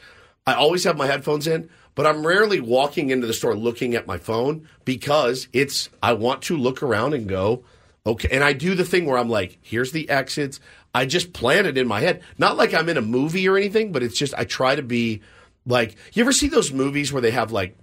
I 0.46 0.54
always 0.54 0.84
have 0.84 0.96
my 0.96 1.06
headphones 1.06 1.46
in, 1.46 1.68
but 1.96 2.06
I'm 2.06 2.24
rarely 2.24 2.60
walking 2.60 3.10
into 3.10 3.26
the 3.26 3.32
store 3.32 3.56
looking 3.56 3.96
at 3.96 4.06
my 4.06 4.18
phone 4.18 4.68
because 4.84 5.48
it's 5.52 5.88
I 6.00 6.12
want 6.12 6.42
to 6.42 6.56
look 6.56 6.82
around 6.82 7.14
and 7.14 7.28
go, 7.28 7.64
okay. 8.06 8.28
And 8.30 8.44
I 8.44 8.52
do 8.52 8.76
the 8.76 8.84
thing 8.84 9.06
where 9.06 9.18
I'm 9.18 9.30
like, 9.30 9.58
here's 9.62 9.90
the 9.90 10.08
exits. 10.08 10.60
I 10.94 11.06
just 11.06 11.32
plan 11.32 11.66
it 11.66 11.76
in 11.76 11.88
my 11.88 12.00
head. 12.00 12.22
Not 12.38 12.56
like 12.56 12.72
I'm 12.74 12.88
in 12.88 12.98
a 12.98 13.02
movie 13.02 13.48
or 13.48 13.56
anything, 13.56 13.90
but 13.90 14.04
it's 14.04 14.16
just 14.16 14.34
I 14.36 14.44
try 14.44 14.76
to 14.76 14.82
be 14.82 15.22
like 15.66 15.96
you 16.12 16.22
ever 16.22 16.32
see 16.32 16.48
those 16.48 16.70
movies 16.70 17.12
where 17.12 17.22
they 17.22 17.32
have 17.32 17.50
like 17.50 17.76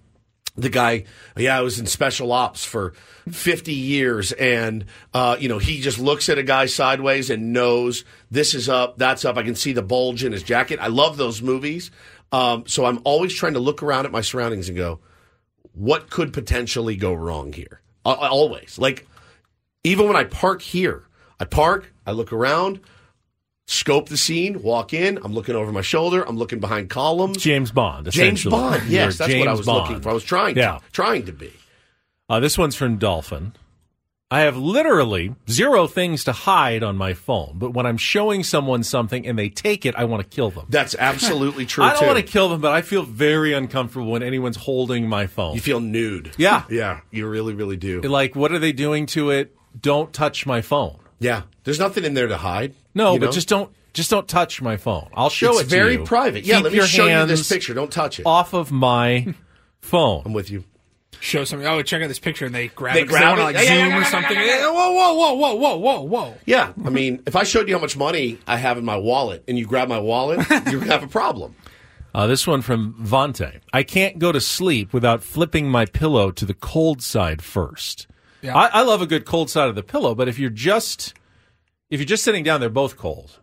the 0.55 0.69
guy, 0.69 1.05
yeah, 1.35 1.57
I 1.57 1.61
was 1.61 1.79
in 1.79 1.87
special 1.87 2.31
ops 2.31 2.63
for 2.63 2.93
50 3.29 3.73
years. 3.73 4.31
And, 4.33 4.85
uh, 5.13 5.35
you 5.39 5.49
know, 5.49 5.57
he 5.57 5.81
just 5.81 5.97
looks 5.97 6.29
at 6.29 6.37
a 6.37 6.43
guy 6.43 6.67
sideways 6.67 7.29
and 7.29 7.53
knows 7.53 8.05
this 8.29 8.53
is 8.53 8.69
up, 8.69 8.97
that's 8.97 9.25
up. 9.25 9.37
I 9.37 9.43
can 9.43 9.55
see 9.55 9.73
the 9.73 9.81
bulge 9.81 10.23
in 10.23 10.31
his 10.31 10.43
jacket. 10.43 10.79
I 10.79 10.87
love 10.87 11.17
those 11.17 11.41
movies. 11.41 11.89
Um, 12.33 12.65
so 12.67 12.83
I'm 12.85 12.99
always 13.05 13.33
trying 13.33 13.53
to 13.53 13.59
look 13.59 13.81
around 13.83 14.05
at 14.05 14.11
my 14.11 14.21
surroundings 14.21 14.67
and 14.67 14.77
go, 14.77 14.99
what 15.73 16.09
could 16.09 16.33
potentially 16.33 16.95
go 16.95 17.13
wrong 17.13 17.53
here? 17.53 17.79
Uh, 18.03 18.13
always. 18.13 18.77
Like, 18.77 19.07
even 19.83 20.07
when 20.07 20.15
I 20.15 20.23
park 20.25 20.61
here, 20.61 21.03
I 21.39 21.45
park, 21.45 21.93
I 22.05 22.11
look 22.11 22.33
around, 22.33 22.79
scope 23.67 24.09
the 24.09 24.17
scene, 24.17 24.61
walk 24.63 24.93
in, 24.93 25.19
I'm 25.23 25.33
looking 25.33 25.55
over 25.55 25.71
my 25.71 25.81
shoulder, 25.81 26.23
I'm 26.27 26.37
looking 26.37 26.59
behind 26.59 26.89
columns. 26.89 27.37
James 27.37 27.71
Bond. 27.71 28.09
James. 28.11 28.43
Bond, 28.43 28.83
You're 28.83 28.91
yes, 29.05 29.17
that's 29.17 29.33
what 29.33 29.47
I 29.47 29.53
was 29.53 29.65
Bond. 29.65 29.87
looking 29.89 30.01
for. 30.01 30.09
I 30.09 30.13
was 30.13 30.23
trying 30.23 30.57
Yeah. 30.57 30.79
to, 30.79 30.91
trying 30.91 31.25
to 31.27 31.31
be. 31.31 31.53
Uh, 32.29 32.39
this 32.39 32.57
one's 32.57 32.75
from 32.75 32.97
Dolphin. 32.97 33.53
I 34.33 34.39
have 34.41 34.57
literally 34.57 35.35
zero 35.47 35.85
things 35.85 36.23
to 36.23 36.31
hide 36.31 36.81
on 36.81 36.97
my 36.97 37.13
phone, 37.13 37.51
but 37.59 37.69
when 37.69 37.85
I'm 37.85 37.97
showing 37.97 38.43
someone 38.43 38.81
something 38.81 39.27
and 39.27 39.37
they 39.37 39.47
take 39.47 39.85
it, 39.85 39.93
I 39.95 40.05
want 40.05 40.23
to 40.23 40.27
kill 40.35 40.49
them. 40.49 40.65
That's 40.69 40.95
absolutely 40.97 41.65
true. 41.67 41.83
I 41.83 41.91
don't 41.91 41.99
too. 41.99 42.05
want 42.07 42.17
to 42.17 42.23
kill 42.23 42.49
them, 42.49 42.59
but 42.59 42.71
I 42.71 42.81
feel 42.81 43.03
very 43.03 43.53
uncomfortable 43.53 44.09
when 44.09 44.23
anyone's 44.23 44.57
holding 44.57 45.07
my 45.07 45.27
phone. 45.27 45.53
You 45.53 45.61
feel 45.61 45.79
nude. 45.79 46.31
Yeah. 46.37 46.63
Yeah, 46.73 47.01
you 47.11 47.27
really, 47.27 47.53
really 47.53 47.77
do. 47.77 48.01
Like, 48.01 48.35
what 48.35 48.51
are 48.51 48.57
they 48.57 48.71
doing 48.71 49.05
to 49.07 49.29
it? 49.29 49.55
Don't 49.79 50.11
touch 50.11 50.47
my 50.47 50.61
phone. 50.61 50.97
Yeah, 51.19 51.43
there's 51.63 51.77
nothing 51.77 52.03
in 52.03 52.15
there 52.15 52.27
to 52.27 52.37
hide. 52.37 52.73
No, 52.95 53.13
you 53.13 53.19
but 53.19 53.27
know? 53.27 53.31
just 53.31 53.47
don't 53.47 53.71
just 53.93 54.09
don't 54.09 54.27
touch 54.27 54.59
my 54.63 54.77
phone. 54.77 55.09
I'll 55.13 55.29
show 55.29 55.51
It's 55.51 55.61
it 55.61 55.63
to 55.65 55.69
very 55.69 55.99
private. 55.99 56.43
Yeah, 56.45 56.55
Keep 56.55 56.63
let 56.63 56.73
me 56.73 56.81
show 56.87 57.05
you 57.05 57.25
this 57.27 57.47
picture. 57.47 57.75
Don't 57.75 57.91
touch 57.91 58.19
it. 58.19 58.25
Off 58.25 58.53
of 58.53 58.71
my 58.71 59.35
phone. 59.81 60.23
I'm 60.25 60.33
with 60.33 60.49
you. 60.49 60.63
Show 61.23 61.45
something. 61.45 61.65
Oh, 61.65 61.81
check 61.81 62.01
out 62.03 62.09
this 62.09 62.19
picture, 62.19 62.45
and 62.45 62.53
they 62.53 62.67
grab 62.67 62.95
They 62.95 63.03
it. 63.03 63.07
'cause 63.07 63.17
grab 63.17 63.37
they 63.37 63.41
want 63.43 63.55
it. 63.55 63.59
to 63.59 63.59
like 63.59 63.67
Yeah, 63.69 63.73
yeah, 63.75 63.79
zoom 63.83 63.89
yeah, 63.91 63.97
or 63.97 64.01
yeah, 64.01 64.09
something. 64.09 64.35
yeah, 64.37 64.45
yeah. 64.45 64.69
Whoa, 64.71 64.91
whoa, 64.91 65.13
whoa, 65.13 65.33
whoa, 65.35 65.55
whoa, 65.55 65.77
whoa, 65.77 66.01
whoa. 66.01 66.33
Yeah, 66.45 66.73
I 66.85 66.89
mean, 66.89 67.23
if 67.25 67.37
I 67.37 67.43
showed 67.45 67.69
you 67.69 67.75
how 67.75 67.79
much 67.81 67.95
money 67.95 68.39
I 68.45 68.57
have 68.57 68.77
in 68.77 68.83
my 68.83 68.97
wallet 68.97 69.41
and 69.47 69.57
you 69.57 69.65
grab 69.65 69.87
my 69.87 69.99
wallet, 69.99 70.39
you 70.69 70.81
have 70.81 71.01
a 71.01 71.07
problem. 71.07 71.55
Uh, 72.13 72.27
this 72.27 72.45
one 72.45 72.61
from 72.61 72.93
Vante. 73.01 73.61
I 73.71 73.83
can't 73.83 74.19
go 74.19 74.33
to 74.33 74.41
sleep 74.41 74.91
without 74.91 75.23
flipping 75.23 75.69
my 75.71 75.85
pillow 75.85 76.29
to 76.31 76.45
the 76.45 76.53
cold 76.53 77.01
side 77.01 77.41
first. 77.41 78.05
Yeah. 78.41 78.55
I, 78.57 78.67
I 78.67 78.81
love 78.83 79.01
a 79.01 79.07
good 79.07 79.23
cold 79.25 79.49
side 79.49 79.69
of 79.69 79.75
the 79.75 79.81
pillow, 79.81 80.13
but 80.15 80.27
if 80.27 80.37
you're 80.37 80.49
just 80.49 81.13
if 81.89 82.01
you're 82.01 82.05
just 82.05 82.23
sitting 82.25 82.43
down, 82.43 82.59
they're 82.59 82.69
both 82.69 82.97
cold. 82.97 83.39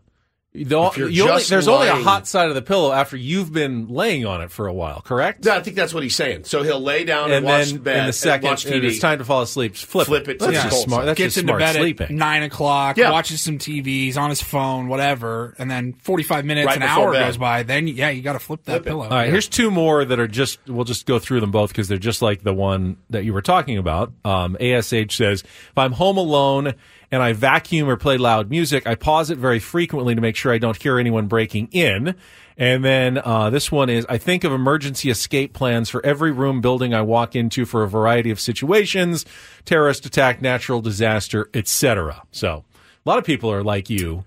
The- 0.52 0.82
If 0.88 0.96
you're 0.96 1.08
you 1.08 1.22
only- 1.28 1.36
just 1.36 1.48
there's 1.50 1.68
only 1.68 1.86
a 1.86 1.94
hot 1.94 2.26
side 2.26 2.48
of 2.48 2.56
the 2.56 2.62
pillow 2.62 2.90
after 2.90 3.16
you've 3.16 3.52
been 3.52 3.86
laying 3.86 4.26
on 4.26 4.40
it 4.40 4.50
for 4.50 4.66
a 4.66 4.72
while, 4.72 5.00
correct? 5.00 5.46
Yeah, 5.46 5.54
I 5.54 5.60
think 5.60 5.76
that's 5.76 5.94
what 5.94 6.02
he's 6.02 6.16
saying. 6.16 6.42
So 6.42 6.64
he'll 6.64 6.80
lay 6.80 7.04
down 7.04 7.26
and, 7.26 7.34
and 7.34 7.46
watch 7.46 7.68
then 7.70 7.78
bed 7.82 7.96
in 8.00 8.06
the 8.06 8.12
second, 8.12 8.46
and 8.48 8.52
watch 8.54 8.64
TV. 8.64 8.82
it's 8.88 8.98
time 8.98 9.18
to 9.18 9.24
fall 9.24 9.42
asleep, 9.42 9.76
flip, 9.76 10.08
Flip 10.08 10.28
it 10.28 10.40
to 10.40 10.46
That's 10.46 10.64
the 10.64 10.70
just 10.70 10.82
smart. 10.82 11.02
side. 11.02 11.06
That's 11.06 11.18
Gets 11.18 11.34
just 11.34 11.42
into 11.44 11.50
smart 11.50 11.60
bed 11.60 11.76
sleeping. 11.76 12.06
at 12.06 12.10
nine 12.10 12.42
o'clock, 12.42 12.96
Yeah. 12.96 13.12
watches 13.12 13.40
some 13.40 13.58
TVs 13.58 14.16
on 14.16 14.28
his 14.28 14.42
phone, 14.42 14.88
whatever, 14.88 15.54
and 15.56 15.70
then 15.70 15.92
forty-five 16.02 16.44
minutes, 16.44 16.66
Right 16.66 16.78
an 16.78 16.82
hour 16.82 17.12
bed. 17.12 17.26
goes 17.26 17.36
by. 17.36 17.62
Then 17.62 17.86
yeah, 17.86 18.10
you 18.10 18.20
got 18.22 18.32
to 18.32 18.40
flip 18.40 18.64
that 18.64 18.72
Flip 18.72 18.86
it. 18.86 18.88
pillow. 18.88 19.04
All 19.04 19.10
right, 19.10 19.30
here's 19.30 19.46
two 19.46 19.70
more 19.70 20.04
that 20.04 20.18
are 20.18 20.26
just. 20.26 20.58
We'll 20.66 20.82
just 20.84 21.06
go 21.06 21.20
through 21.20 21.38
them 21.42 21.52
both 21.52 21.70
because 21.70 21.86
they're 21.86 21.96
just 21.96 22.22
like 22.22 22.42
the 22.42 22.52
one 22.54 22.96
that 23.10 23.24
you 23.24 23.32
were 23.34 23.42
talking 23.42 23.78
about. 23.78 24.10
Um, 24.24 24.56
Ash 24.60 24.86
says, 24.88 25.42
if 25.44 25.78
I'm 25.78 25.92
home 25.92 26.16
alone 26.16 26.74
and 27.12 27.22
I 27.22 27.32
vacuum 27.32 27.88
or 27.88 27.96
play 27.96 28.16
loud 28.18 28.50
music, 28.50 28.86
I 28.86 28.94
pause 28.94 29.30
it 29.30 29.38
very 29.38 29.58
frequently 29.58 30.14
to 30.14 30.20
make 30.20 30.36
sure 30.36 30.52
I 30.52 30.58
don't 30.58 30.80
hear 30.80 30.98
anyone 30.98 31.26
breaking 31.26 31.68
in. 31.72 32.14
And 32.56 32.84
then 32.84 33.18
uh, 33.24 33.48
this 33.50 33.72
one 33.72 33.88
is, 33.88 34.04
I 34.08 34.18
think 34.18 34.44
of 34.44 34.52
emergency 34.52 35.10
escape 35.10 35.52
plans 35.54 35.88
for 35.88 36.04
every 36.04 36.30
room 36.30 36.60
building 36.60 36.92
I 36.92 37.00
walk 37.02 37.34
into 37.34 37.64
for 37.64 37.82
a 37.82 37.88
variety 37.88 38.30
of 38.30 38.38
situations, 38.38 39.24
terrorist 39.64 40.04
attack, 40.06 40.42
natural 40.42 40.80
disaster, 40.82 41.48
etc. 41.54 42.22
So 42.32 42.64
a 43.06 43.08
lot 43.08 43.18
of 43.18 43.24
people 43.24 43.50
are 43.50 43.62
like 43.64 43.88
you, 43.88 44.24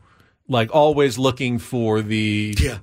like 0.48 0.74
always 0.74 1.18
looking 1.20 1.60
for 1.60 2.02
the 2.02 2.56
Yeah. 2.60 2.80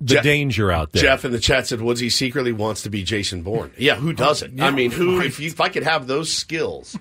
the 0.00 0.14
Jeff- 0.16 0.22
danger 0.22 0.70
out 0.70 0.92
there. 0.92 1.02
Jeff 1.02 1.24
in 1.24 1.32
the 1.32 1.40
chat 1.40 1.66
said 1.66 1.80
Woodsy 1.80 2.10
secretly 2.10 2.52
wants 2.52 2.82
to 2.82 2.90
be 2.90 3.02
Jason 3.02 3.42
Bourne. 3.42 3.70
Yeah, 3.78 3.94
who 3.96 4.12
doesn't? 4.12 4.60
I 4.60 4.70
mean, 4.70 4.90
who? 4.90 5.20
If, 5.22 5.40
you, 5.40 5.46
if 5.48 5.60
I 5.62 5.70
could 5.70 5.82
have 5.84 6.06
those 6.06 6.30
skills, 6.32 6.96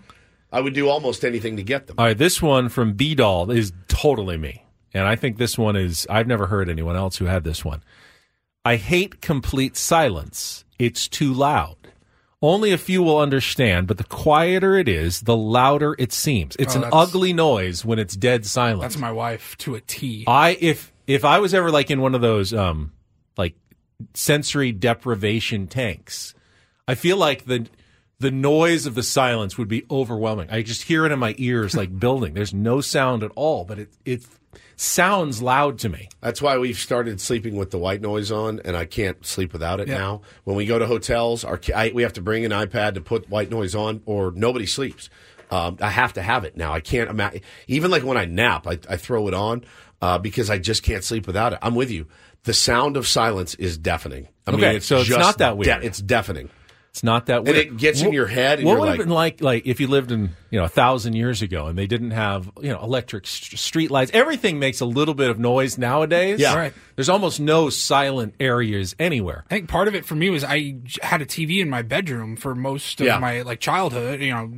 I 0.52 0.62
would 0.62 0.74
do 0.74 0.90
almost 0.90 1.24
anything 1.24 1.58
to 1.58 1.64
get 1.64 1.88
them. 1.88 1.96
All 2.00 2.06
right, 2.06 2.18
this 2.18 2.42
one 2.42 2.70
from 2.70 2.94
B 2.94 3.16
Doll 3.16 3.52
is 3.52 3.72
totally 3.88 4.38
me. 4.38 4.66
And 4.94 5.04
I 5.06 5.16
think 5.16 5.38
this 5.38 5.58
one 5.58 5.76
is, 5.76 6.08
I've 6.10 6.26
never 6.28 6.48
heard 6.48 6.70
anyone 6.70 6.96
else 6.96 7.18
who 7.18 7.26
had 7.26 7.44
this 7.44 7.64
one. 7.64 7.84
I 8.66 8.76
hate 8.78 9.22
complete 9.22 9.78
silence. 9.78 10.66
It's 10.80 11.08
too 11.08 11.32
loud. 11.34 11.76
Only 12.42 12.72
a 12.72 12.78
few 12.78 13.04
will 13.04 13.20
understand, 13.20 13.86
but 13.88 13.98
the 13.98 14.04
quieter 14.06 14.76
it 14.78 14.88
is, 14.88 15.22
the 15.22 15.36
louder 15.36 15.96
it 16.00 16.12
seems. 16.14 16.56
It's 16.58 16.74
Oh, 16.74 16.78
an 16.80 16.82
that's- 16.86 17.08
ugly 17.10 17.34
noise 17.34 17.84
when 17.86 18.00
it's 18.00 18.16
dead 18.16 18.46
silent. 18.46 18.82
That's 18.82 18.98
my 18.98 19.12
wife 19.12 19.58
to 19.60 19.76
a 19.76 19.82
T. 19.82 20.24
I 20.26 20.58
if 20.62 20.92
if 21.06 21.26
I 21.26 21.40
was 21.40 21.54
ever 21.54 21.70
like 21.70 21.92
in 21.92 22.00
one 22.02 22.16
of 22.16 22.22
those 22.22 22.54
um 22.54 22.94
like 23.38 23.56
sensory 24.14 24.72
deprivation 24.72 25.68
tanks, 25.68 26.34
I 26.88 26.96
feel 26.96 27.18
like 27.18 27.46
the 27.46 27.68
the 28.20 28.32
noise 28.32 28.86
of 28.86 28.96
the 28.96 29.04
silence 29.04 29.58
would 29.58 29.68
be 29.68 29.86
overwhelming. 29.90 30.50
I 30.50 30.62
just 30.62 30.84
hear 30.84 31.06
it 31.06 31.12
in 31.12 31.20
my 31.20 31.36
ears 31.38 31.76
like 31.76 31.98
building. 32.00 32.34
There's 32.34 32.54
no 32.54 32.82
sound 32.82 33.24
at 33.24 33.32
all, 33.36 33.66
but 33.66 33.80
it 33.80 33.90
it 34.06 34.24
sounds 34.76 35.42
loud 35.42 35.78
to 35.80 35.90
me. 35.90 36.10
That's 36.22 36.42
why 36.42 36.58
we've 36.58 36.78
started 36.78 37.20
sleeping 37.20 37.56
with 37.56 37.72
the 37.72 37.78
white 37.78 38.02
noise 38.02 38.32
on, 38.32 38.62
and 38.64 38.76
I 38.78 38.86
can't 38.86 39.26
sleep 39.26 39.52
without 39.54 39.80
it 39.80 39.88
Yeah. 39.88 39.98
now. 39.98 40.22
When 40.46 40.56
we 40.56 40.66
go 40.66 40.80
to 40.80 40.86
hotels, 40.88 41.44
our, 41.44 41.60
I, 41.76 41.92
we 41.94 42.04
have 42.04 42.14
to 42.14 42.22
bring 42.22 42.46
an 42.46 42.52
iPad 42.52 42.94
to 42.96 43.02
put 43.02 43.30
white 43.30 43.50
noise 43.50 43.76
on, 43.76 44.02
or 44.06 44.32
nobody 44.36 44.66
sleeps. 44.66 45.10
Um, 45.52 45.78
I 45.82 45.90
have 45.90 46.14
to 46.14 46.22
have 46.22 46.44
it 46.46 46.56
now. 46.56 46.72
I 46.74 46.80
can't 46.80 47.10
imagine. 47.10 47.42
Even 47.68 47.90
like 47.92 48.04
when 48.04 48.18
I 48.18 48.26
nap, 48.26 48.68
I, 48.68 48.80
I 48.90 48.98
throw 48.98 49.28
it 49.28 49.34
on 49.34 49.64
uh, 50.02 50.18
because 50.20 50.50
I 50.50 50.60
just 50.60 50.84
can't 50.84 51.04
sleep 51.04 51.26
without 51.28 51.54
it. 51.54 51.60
I'm 51.62 51.76
with 51.76 51.90
you. 51.92 52.06
The 52.44 52.54
sound 52.54 52.96
of 52.98 53.08
silence 53.08 53.56
is 53.56 53.78
deafening. 53.78 54.28
I 54.48 54.52
mean, 54.52 54.60
Okay, 54.62 54.76
it's 54.78 54.86
so 54.86 55.00
it's 55.00 55.10
not 55.10 55.40
that 55.40 55.58
weird. 55.58 55.82
de- 55.82 55.88
it's 55.88 56.00
deafening. 56.02 56.50
It's 56.90 57.04
not 57.04 57.28
that 57.28 57.38
And 57.40 57.46
weird. 57.48 57.58
it 57.58 57.78
gets 57.78 58.02
in 58.02 58.12
your 58.12 58.26
head 58.28 58.58
and 58.60 58.66
what 58.66 58.72
you're 58.74 58.80
would 58.82 58.86
like- 58.88 58.98
have 59.00 59.06
been 59.08 59.14
like, 59.14 59.42
like 59.42 59.68
if 59.68 59.80
you 59.80 59.88
lived 59.88 60.12
in 60.12 60.32
you 60.50 60.60
know 60.60 60.66
a 60.66 60.70
thousand 60.70 61.14
years 61.14 61.42
ago 61.44 61.68
and 61.68 61.78
they 61.78 61.86
didn't 61.86 62.12
have 62.12 62.50
you 62.62 62.70
know 62.70 62.80
electric 62.82 63.28
st- 63.28 63.60
street 63.60 63.92
lights? 63.92 64.10
Everything 64.14 64.58
makes 64.60 64.80
a 64.82 64.86
little 64.86 65.14
bit 65.14 65.30
of 65.30 65.38
noise 65.40 65.78
nowadays. 65.78 66.40
Yeah. 66.40 66.56
Right. 66.56 66.74
There's 66.96 67.10
almost 67.10 67.40
no 67.40 67.70
silent 67.70 68.34
areas 68.40 68.96
anywhere. 69.00 69.46
I 69.52 69.54
think 69.56 69.70
part 69.70 69.88
of 69.88 69.94
it 69.96 70.04
for 70.04 70.16
me 70.16 70.30
was 70.32 70.44
I 70.44 70.78
had 71.04 71.22
a 71.22 71.26
TV 71.26 71.62
in 71.62 71.70
my 71.70 71.84
bedroom 71.84 72.36
for 72.36 72.56
most 72.56 73.00
of 73.00 73.06
Yeah. 73.08 73.20
my 73.20 73.44
like 73.44 73.60
childhood, 73.60 74.20
you 74.22 74.32
know, 74.32 74.54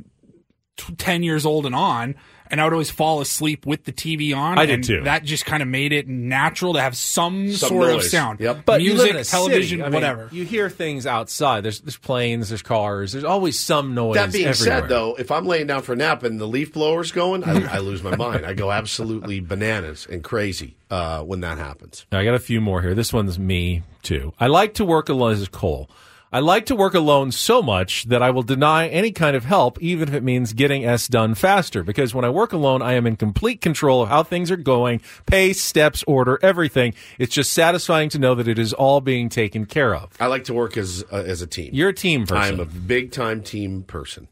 t- 0.78 0.96
10 0.96 1.24
years 1.24 1.46
old 1.46 1.66
and 1.66 1.76
on, 1.76 2.16
and 2.52 2.60
I 2.60 2.66
would 2.66 2.74
always 2.74 2.92
fall 2.92 3.22
asleep 3.22 3.66
with 3.66 3.86
the 3.86 3.94
TV 3.94 4.36
on. 4.36 4.60
I 4.60 4.66
did 4.66 4.76
and 4.76 4.84
too. 4.84 5.02
That 5.04 5.24
just 5.24 5.46
kind 5.46 5.64
of 5.64 5.70
made 5.70 5.94
it 5.94 6.08
natural 6.08 6.74
to 6.74 6.82
have 6.82 6.96
some, 6.98 7.52
Some 7.54 7.70
sort 7.70 7.90
of 7.92 8.04
sound. 8.04 8.42
Yep. 8.42 8.64
But 8.66 8.82
music, 8.82 9.24
television. 9.24 9.82
I 9.82 9.86
mean, 9.86 9.94
whatever. 9.94 10.30
you 10.32 10.44
hear 10.44 10.70
things 10.70 11.08
outside. 11.08 11.64
There's 11.64 11.80
there's 11.80 11.98
planes, 11.98 12.50
there's 12.50 12.62
cars. 12.62 13.14
There's 13.14 13.24
always 13.24 13.60
some 13.60 13.96
noise. 13.96 14.16
That 14.16 14.34
being 14.34 14.48
everywhere. 14.48 14.82
said, 14.82 14.90
though, 14.90 15.16
if 15.16 15.32
I'm 15.32 15.46
laying 15.46 15.68
down 15.68 15.82
for 15.82 15.94
a 15.94 15.96
nap 15.96 16.24
and 16.24 16.40
the 16.40 16.48
leaf 16.48 16.74
blower's 16.74 17.12
going, 17.12 17.44
I, 17.44 17.76
I 17.76 17.80
lose 17.80 18.04
my 18.04 18.16
mind. 18.16 18.46
I 18.46 18.54
go 18.54 18.72
absolutely 18.72 19.40
bananas 19.52 20.06
and 20.10 20.24
crazy 20.24 20.76
uh, 20.90 21.24
when 21.24 21.40
that 21.42 21.58
happens. 21.58 22.06
Now, 22.12 22.20
I 22.20 22.26
got 22.26 22.36
a 22.36 22.40
few 22.40 22.60
more 22.60 22.82
here. 22.82 22.94
This 22.94 23.14
one's 23.14 23.40
me 23.40 23.84
too. 24.04 24.34
I 24.40 24.48
like 24.48 24.76
to 24.76 24.86
work 24.86 25.10
alone. 25.10 25.32
This 25.32 25.42
is 25.42 25.48
Cole. 25.48 25.90
I 26.34 26.40
like 26.40 26.66
to 26.68 26.78
work 26.78 26.94
alone 26.94 27.34
so 27.34 27.62
much 27.62 28.06
that 28.06 28.24
I 28.24 28.30
will 28.30 28.44
deny 28.44 28.88
any 28.88 29.12
kind 29.12 29.36
of 29.36 29.44
help, 29.44 29.82
even 29.82 30.08
if 30.08 30.14
it 30.14 30.24
means 30.24 30.54
getting 30.54 30.86
S 30.86 31.10
done 31.10 31.36
faster. 31.36 31.84
Because 31.84 32.16
when 32.16 32.24
I 32.24 32.30
work 32.30 32.54
alone, 32.54 32.82
I 32.82 32.94
am 32.94 33.06
in 33.06 33.18
complete 33.18 33.60
control 33.60 34.02
of 34.04 34.08
how 34.08 34.24
things 34.24 34.50
are 34.50 34.56
going, 34.56 35.02
pace, 35.26 35.60
steps, 35.60 36.06
order, 36.08 36.40
everything. 36.42 36.94
It's 37.20 37.36
just 37.36 37.52
satisfying 37.52 38.08
to 38.12 38.20
know 38.20 38.34
that 38.36 38.48
it 38.48 38.58
is 38.58 38.72
all 38.72 39.02
being 39.02 39.28
taken 39.28 39.66
care 39.66 39.94
of. 39.94 40.12
I 40.22 40.28
like 40.28 40.46
to 40.46 40.54
work 40.54 40.78
as 40.78 41.04
uh, 41.12 41.18
as 41.18 41.42
a 41.42 41.48
team. 41.48 41.72
You're 41.74 41.90
a 41.90 41.94
team 41.94 42.26
person. 42.26 42.54
I'm 42.54 42.60
a 42.62 42.66
big 42.66 43.12
time 43.12 43.44
team 43.44 43.84
person. 43.84 44.30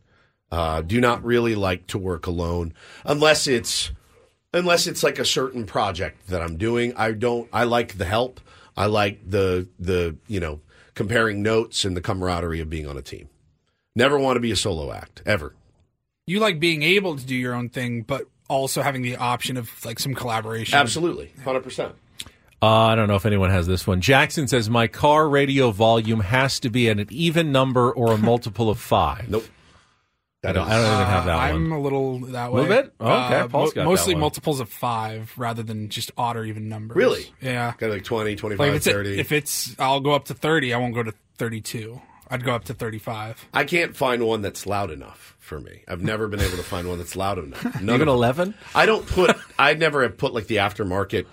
Uh, 0.49 0.81
do 0.81 1.01
not 1.01 1.21
really 1.25 1.53
like 1.53 1.85
to 1.87 1.97
work 1.97 2.27
alone 2.27 2.73
unless 3.03 3.45
it's 3.45 3.91
unless 4.53 4.87
it's 4.87 5.03
like 5.03 5.19
a 5.19 5.25
certain 5.25 5.65
project 5.65 6.27
that 6.27 6.41
I'm 6.41 6.55
doing. 6.55 6.93
I 6.95 7.11
don't. 7.11 7.49
I 7.51 7.65
like 7.65 7.97
the 7.97 8.05
help. 8.05 8.39
I 8.77 8.85
like 8.85 9.29
the 9.29 9.67
the 9.77 10.15
you 10.27 10.39
know 10.39 10.61
comparing 10.99 11.41
notes 11.41 11.85
and 11.85 11.95
the 11.95 12.01
camaraderie 12.01 12.59
of 12.59 12.69
being 12.69 12.85
on 12.85 12.97
a 12.97 13.01
team. 13.01 13.29
Never 13.95 14.19
want 14.19 14.35
to 14.35 14.41
be 14.41 14.51
a 14.51 14.55
solo 14.57 14.91
act 14.91 15.21
ever. 15.25 15.55
you 16.27 16.41
like 16.41 16.59
being 16.59 16.83
able 16.83 17.15
to 17.15 17.25
do 17.25 17.33
your 17.35 17.53
own 17.53 17.69
thing, 17.69 18.01
but 18.01 18.23
also 18.49 18.81
having 18.81 19.01
the 19.01 19.15
option 19.15 19.55
of 19.55 19.69
like 19.85 19.97
some 19.97 20.13
collaboration. 20.13 20.77
Absolutely, 20.77 21.31
hundred 21.45 21.61
percent. 21.61 21.95
Uh, 22.61 22.67
I 22.67 22.95
don't 22.95 23.07
know 23.07 23.15
if 23.15 23.25
anyone 23.25 23.49
has 23.49 23.65
this 23.65 23.87
one. 23.87 24.01
Jackson 24.01 24.49
says 24.49 24.69
my 24.69 24.87
car 24.87 25.29
radio 25.29 25.71
volume 25.71 26.19
has 26.19 26.59
to 26.59 26.69
be 26.69 26.89
at 26.89 26.99
an 26.99 27.07
even 27.09 27.53
number 27.53 27.89
or 27.89 28.11
a 28.11 28.17
multiple 28.17 28.69
of 28.69 28.77
five. 28.77 29.29
Nope. 29.29 29.45
I 30.41 30.53
don't, 30.53 30.67
I 30.69 30.77
don't 30.77 30.93
even 30.93 31.05
have 31.07 31.25
that 31.25 31.33
Uh, 31.35 31.37
one. 31.37 31.49
I'm 31.65 31.71
a 31.73 31.79
little 31.81 32.19
that 32.19 32.51
way. 32.53 32.61
A 32.61 32.63
little 32.63 32.83
bit? 32.83 32.93
Oh, 33.01 33.25
okay. 33.25 33.35
Uh, 33.41 33.47
Paul's 33.49 33.73
got 33.73 33.81
that 33.81 33.85
mostly 33.85 34.13
one. 34.13 34.21
multiples 34.21 34.59
of 34.61 34.69
five 34.69 35.33
rather 35.35 35.63
than 35.63 35.89
just 35.89 36.11
odd 36.17 36.37
or 36.37 36.45
even 36.45 36.69
numbers. 36.69 36.95
Really? 36.95 37.25
Yeah. 37.41 37.73
Got 37.77 37.89
like 37.89 38.05
20, 38.05 38.35
25, 38.37 38.59
Like 38.59 38.69
if 38.69 38.75
it's, 38.77 38.85
30. 38.85 39.19
if 39.19 39.31
it's, 39.33 39.75
I'll 39.79 39.99
go 39.99 40.11
up 40.13 40.25
to 40.25 40.33
30. 40.33 40.73
I 40.73 40.77
won't 40.77 40.93
go 40.95 41.03
to 41.03 41.13
32. 41.37 41.99
I'd 42.31 42.45
go 42.45 42.53
up 42.53 42.63
to 42.65 42.73
35. 42.73 43.47
I 43.53 43.63
can't 43.65 43.97
find 43.97 44.25
one 44.25 44.41
that's 44.41 44.65
loud 44.65 44.91
enough 44.91 45.35
for 45.39 45.59
me. 45.59 45.81
I've 45.87 46.03
never 46.03 46.27
been 46.29 46.39
able 46.39 46.57
to 46.57 46.63
find 46.63 46.87
one 46.87 46.99
that's 46.99 47.15
loud 47.17 47.37
enough. 47.39 47.63
None 47.81 47.95
Even 47.95 48.07
11? 48.07 48.53
I 48.75 48.85
don't 48.85 49.05
put. 49.05 49.35
I 49.57 49.73
never 49.73 50.03
have 50.03 50.17
put 50.17 50.33
like 50.33 50.47
the 50.47 50.57
aftermarket, 50.57 51.25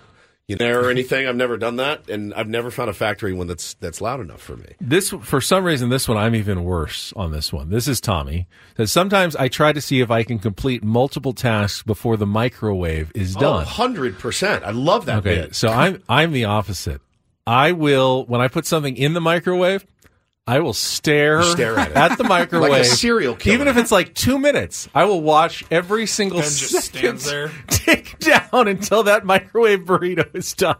you 0.47 0.55
know, 0.55 0.79
or 0.79 0.89
anything. 0.89 1.27
I've 1.27 1.35
never 1.35 1.57
done 1.57 1.75
that, 1.75 2.09
and 2.09 2.33
I've 2.33 2.47
never 2.47 2.71
found 2.71 2.89
a 2.89 2.93
factory 2.93 3.33
one 3.33 3.47
that's 3.47 3.73
that's 3.75 3.99
loud 3.99 4.21
enough 4.21 4.41
for 4.41 4.55
me. 4.55 4.75
This, 4.79 5.09
for 5.09 5.41
some 5.41 5.65
reason, 5.65 5.89
this 5.89 6.07
one 6.07 6.17
I'm 6.17 6.35
even 6.35 6.63
worse 6.63 7.13
on 7.15 7.31
this 7.31 7.51
one. 7.51 7.69
This 7.69 7.87
is 7.87 7.99
Tommy. 7.99 8.47
Says 8.77 8.91
sometimes 8.91 9.35
I 9.35 9.49
try 9.49 9.73
to 9.73 9.81
see 9.81 9.99
if 9.99 10.09
I 10.09 10.23
can 10.23 10.39
complete 10.39 10.83
multiple 10.83 11.33
tasks 11.33 11.83
before 11.83 12.15
the 12.15 12.25
microwave 12.25 13.11
is 13.13 13.35
oh, 13.35 13.39
done. 13.41 13.65
hundred 13.65 14.19
percent. 14.19 14.63
I 14.63 14.71
love 14.71 15.05
that 15.05 15.19
okay, 15.19 15.41
bit. 15.41 15.55
so 15.55 15.67
I'm 15.67 16.01
I'm 16.07 16.31
the 16.31 16.45
opposite. 16.45 17.01
I 17.45 17.73
will 17.73 18.25
when 18.25 18.41
I 18.41 18.47
put 18.47 18.65
something 18.65 18.95
in 18.95 19.13
the 19.13 19.21
microwave, 19.21 19.85
I 20.47 20.59
will 20.59 20.73
stare, 20.73 21.41
You 21.41 21.51
stare 21.51 21.77
at 21.77 22.11
it. 22.13 22.17
the 22.17 22.23
microwave, 22.23 22.71
Like 22.71 22.81
a 22.83 22.85
serial 22.85 23.35
killer. 23.35 23.55
even 23.55 23.67
if 23.67 23.75
it's 23.77 23.91
like 23.91 24.13
two 24.13 24.39
minutes. 24.39 24.87
I 24.95 25.03
will 25.03 25.21
watch 25.21 25.63
every 25.69 26.05
single 26.07 26.37
And 26.39 26.45
just 26.47 26.91
second 26.93 27.19
stands 27.19 27.25
there. 27.25 27.51
tick 27.67 28.17
down 28.19 28.67
until 28.67 29.03
that 29.03 29.25
microwave 29.25 29.81
burrito 29.81 30.33
is 30.35 30.53
done. 30.53 30.77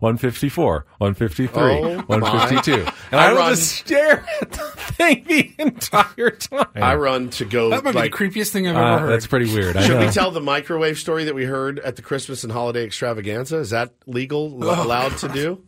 154, 0.00 0.86
153, 0.96 1.62
Oh, 1.62 1.98
152. 2.06 2.70
my. 2.84 2.92
And 3.12 3.20
I, 3.20 3.26
I 3.26 3.32
will 3.32 3.38
run- 3.38 3.50
just 3.54 3.70
stare 3.76 4.24
at 4.40 4.50
the 4.50 4.58
thing 4.58 5.24
the 5.28 5.54
entire 5.58 6.30
time. 6.30 6.66
I 6.74 6.94
run 6.94 7.28
to 7.30 7.44
go. 7.44 7.68
That 7.70 7.84
might 7.84 7.94
like, 7.94 8.16
be 8.18 8.26
the 8.28 8.30
creepiest 8.40 8.50
thing 8.50 8.66
I've 8.66 8.76
Uh, 8.76 8.80
ever 8.80 8.98
heard. 9.00 9.10
that's 9.12 9.26
pretty 9.26 9.52
weird. 9.52 9.76
I 9.76 9.82
Should 9.82 10.00
know. 10.00 10.06
we 10.06 10.10
tell 10.12 10.30
the 10.30 10.40
microwave 10.40 10.98
story 10.98 11.24
that 11.24 11.34
we 11.34 11.44
heard 11.44 11.78
at 11.80 11.96
the 11.96 12.02
Christmas 12.02 12.44
and 12.44 12.52
holiday 12.52 12.84
extravaganza? 12.84 13.58
Is 13.58 13.70
that 13.70 13.92
legal? 14.06 14.58
Oh, 14.64 14.82
allowed 14.84 15.18
to 15.18 15.28
do? 15.28 15.62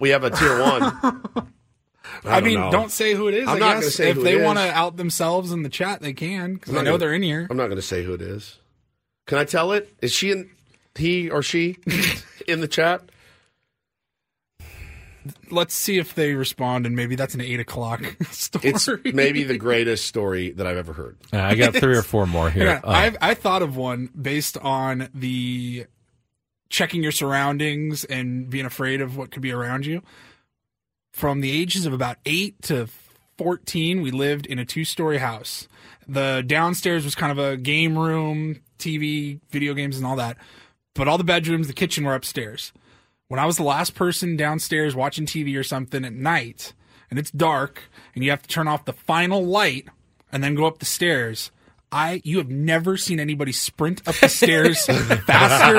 We 0.00 0.10
have 0.10 0.24
a 0.24 0.30
tier 0.30 0.60
one. 0.60 0.82
I, 2.24 2.40
don't 2.40 2.44
mean, 2.44 2.60
know. 2.60 2.70
don't 2.70 2.90
say 2.90 3.14
who 3.14 3.28
it 3.28 3.34
is. 3.34 3.48
I'm 3.48 3.56
I 3.56 3.58
not 3.58 3.74
guess. 3.74 3.80
gonna 3.82 3.90
say 3.90 4.10
if 4.10 4.16
who 4.16 4.22
they 4.22 4.40
want 4.42 4.58
to 4.58 4.70
out 4.72 4.96
themselves 4.96 5.50
in 5.52 5.62
the 5.62 5.68
chat, 5.68 6.00
they 6.00 6.12
can 6.12 6.54
because 6.54 6.70
I'm 6.70 6.76
I 6.76 6.78
not 6.78 6.84
know 6.84 6.90
gonna- 6.92 6.98
they're 6.98 7.14
in 7.14 7.22
here. 7.22 7.46
I'm 7.50 7.56
not 7.56 7.66
going 7.66 7.76
to 7.76 7.82
say 7.82 8.04
who 8.04 8.12
it 8.14 8.22
is. 8.22 8.58
Can 9.26 9.38
I 9.38 9.44
tell 9.44 9.72
it? 9.72 9.92
Is 10.02 10.12
she 10.12 10.30
in? 10.30 10.50
He 10.94 11.30
or 11.30 11.42
she 11.42 11.78
in 12.46 12.60
the 12.60 12.68
chat? 12.68 13.02
Let's 15.52 15.72
see 15.74 15.98
if 15.98 16.14
they 16.16 16.34
respond, 16.34 16.84
and 16.84 16.96
maybe 16.96 17.14
that's 17.14 17.34
an 17.34 17.40
eight 17.40 17.60
o'clock 17.60 18.02
story. 18.32 18.70
It's 18.70 18.88
maybe 19.04 19.44
the 19.44 19.56
greatest 19.56 20.06
story 20.06 20.50
that 20.50 20.66
I've 20.66 20.76
ever 20.76 20.92
heard. 20.92 21.16
Uh, 21.32 21.38
I 21.38 21.54
got 21.54 21.74
three 21.76 21.96
or 21.96 22.02
four 22.02 22.26
more 22.26 22.50
here. 22.50 22.64
Yeah, 22.64 22.80
Uh, 22.82 22.90
I've, 22.90 23.16
I 23.20 23.34
thought 23.34 23.62
of 23.62 23.76
one 23.76 24.10
based 24.20 24.58
on 24.58 25.08
the 25.14 25.86
checking 26.72 27.02
your 27.02 27.12
surroundings 27.12 28.02
and 28.04 28.48
being 28.48 28.64
afraid 28.64 29.02
of 29.02 29.16
what 29.16 29.30
could 29.30 29.42
be 29.42 29.52
around 29.52 29.84
you. 29.86 30.02
From 31.12 31.42
the 31.42 31.52
ages 31.52 31.84
of 31.84 31.92
about 31.92 32.16
eight 32.24 32.60
to 32.62 32.88
14, 33.36 34.00
we 34.00 34.10
lived 34.10 34.46
in 34.46 34.58
a 34.58 34.64
two 34.64 34.84
story 34.84 35.18
house. 35.18 35.68
The 36.08 36.42
downstairs 36.44 37.04
was 37.04 37.14
kind 37.14 37.30
of 37.30 37.38
a 37.38 37.58
game 37.58 37.96
room, 37.96 38.62
TV, 38.78 39.38
video 39.50 39.74
games, 39.74 39.98
and 39.98 40.06
all 40.06 40.16
that. 40.16 40.38
But 40.94 41.08
all 41.08 41.18
the 41.18 41.24
bedrooms, 41.24 41.68
the 41.68 41.74
kitchen 41.74 42.04
were 42.04 42.14
upstairs. 42.14 42.72
When 43.28 43.38
I 43.38 43.46
was 43.46 43.58
the 43.58 43.62
last 43.62 43.94
person 43.94 44.36
downstairs 44.36 44.94
watching 44.94 45.26
TV 45.26 45.56
or 45.58 45.62
something 45.62 46.04
at 46.04 46.12
night, 46.14 46.72
and 47.10 47.18
it's 47.18 47.30
dark, 47.30 47.82
and 48.14 48.24
you 48.24 48.30
have 48.30 48.42
to 48.42 48.48
turn 48.48 48.68
off 48.68 48.86
the 48.86 48.92
final 48.94 49.44
light 49.44 49.88
and 50.32 50.42
then 50.42 50.54
go 50.54 50.64
up 50.64 50.78
the 50.78 50.86
stairs. 50.86 51.50
I 51.92 52.20
you 52.24 52.38
have 52.38 52.48
never 52.48 52.96
seen 52.96 53.20
anybody 53.20 53.52
sprint 53.52 54.06
up 54.08 54.14
the 54.16 54.28
stairs 54.28 54.86
faster 54.86 55.74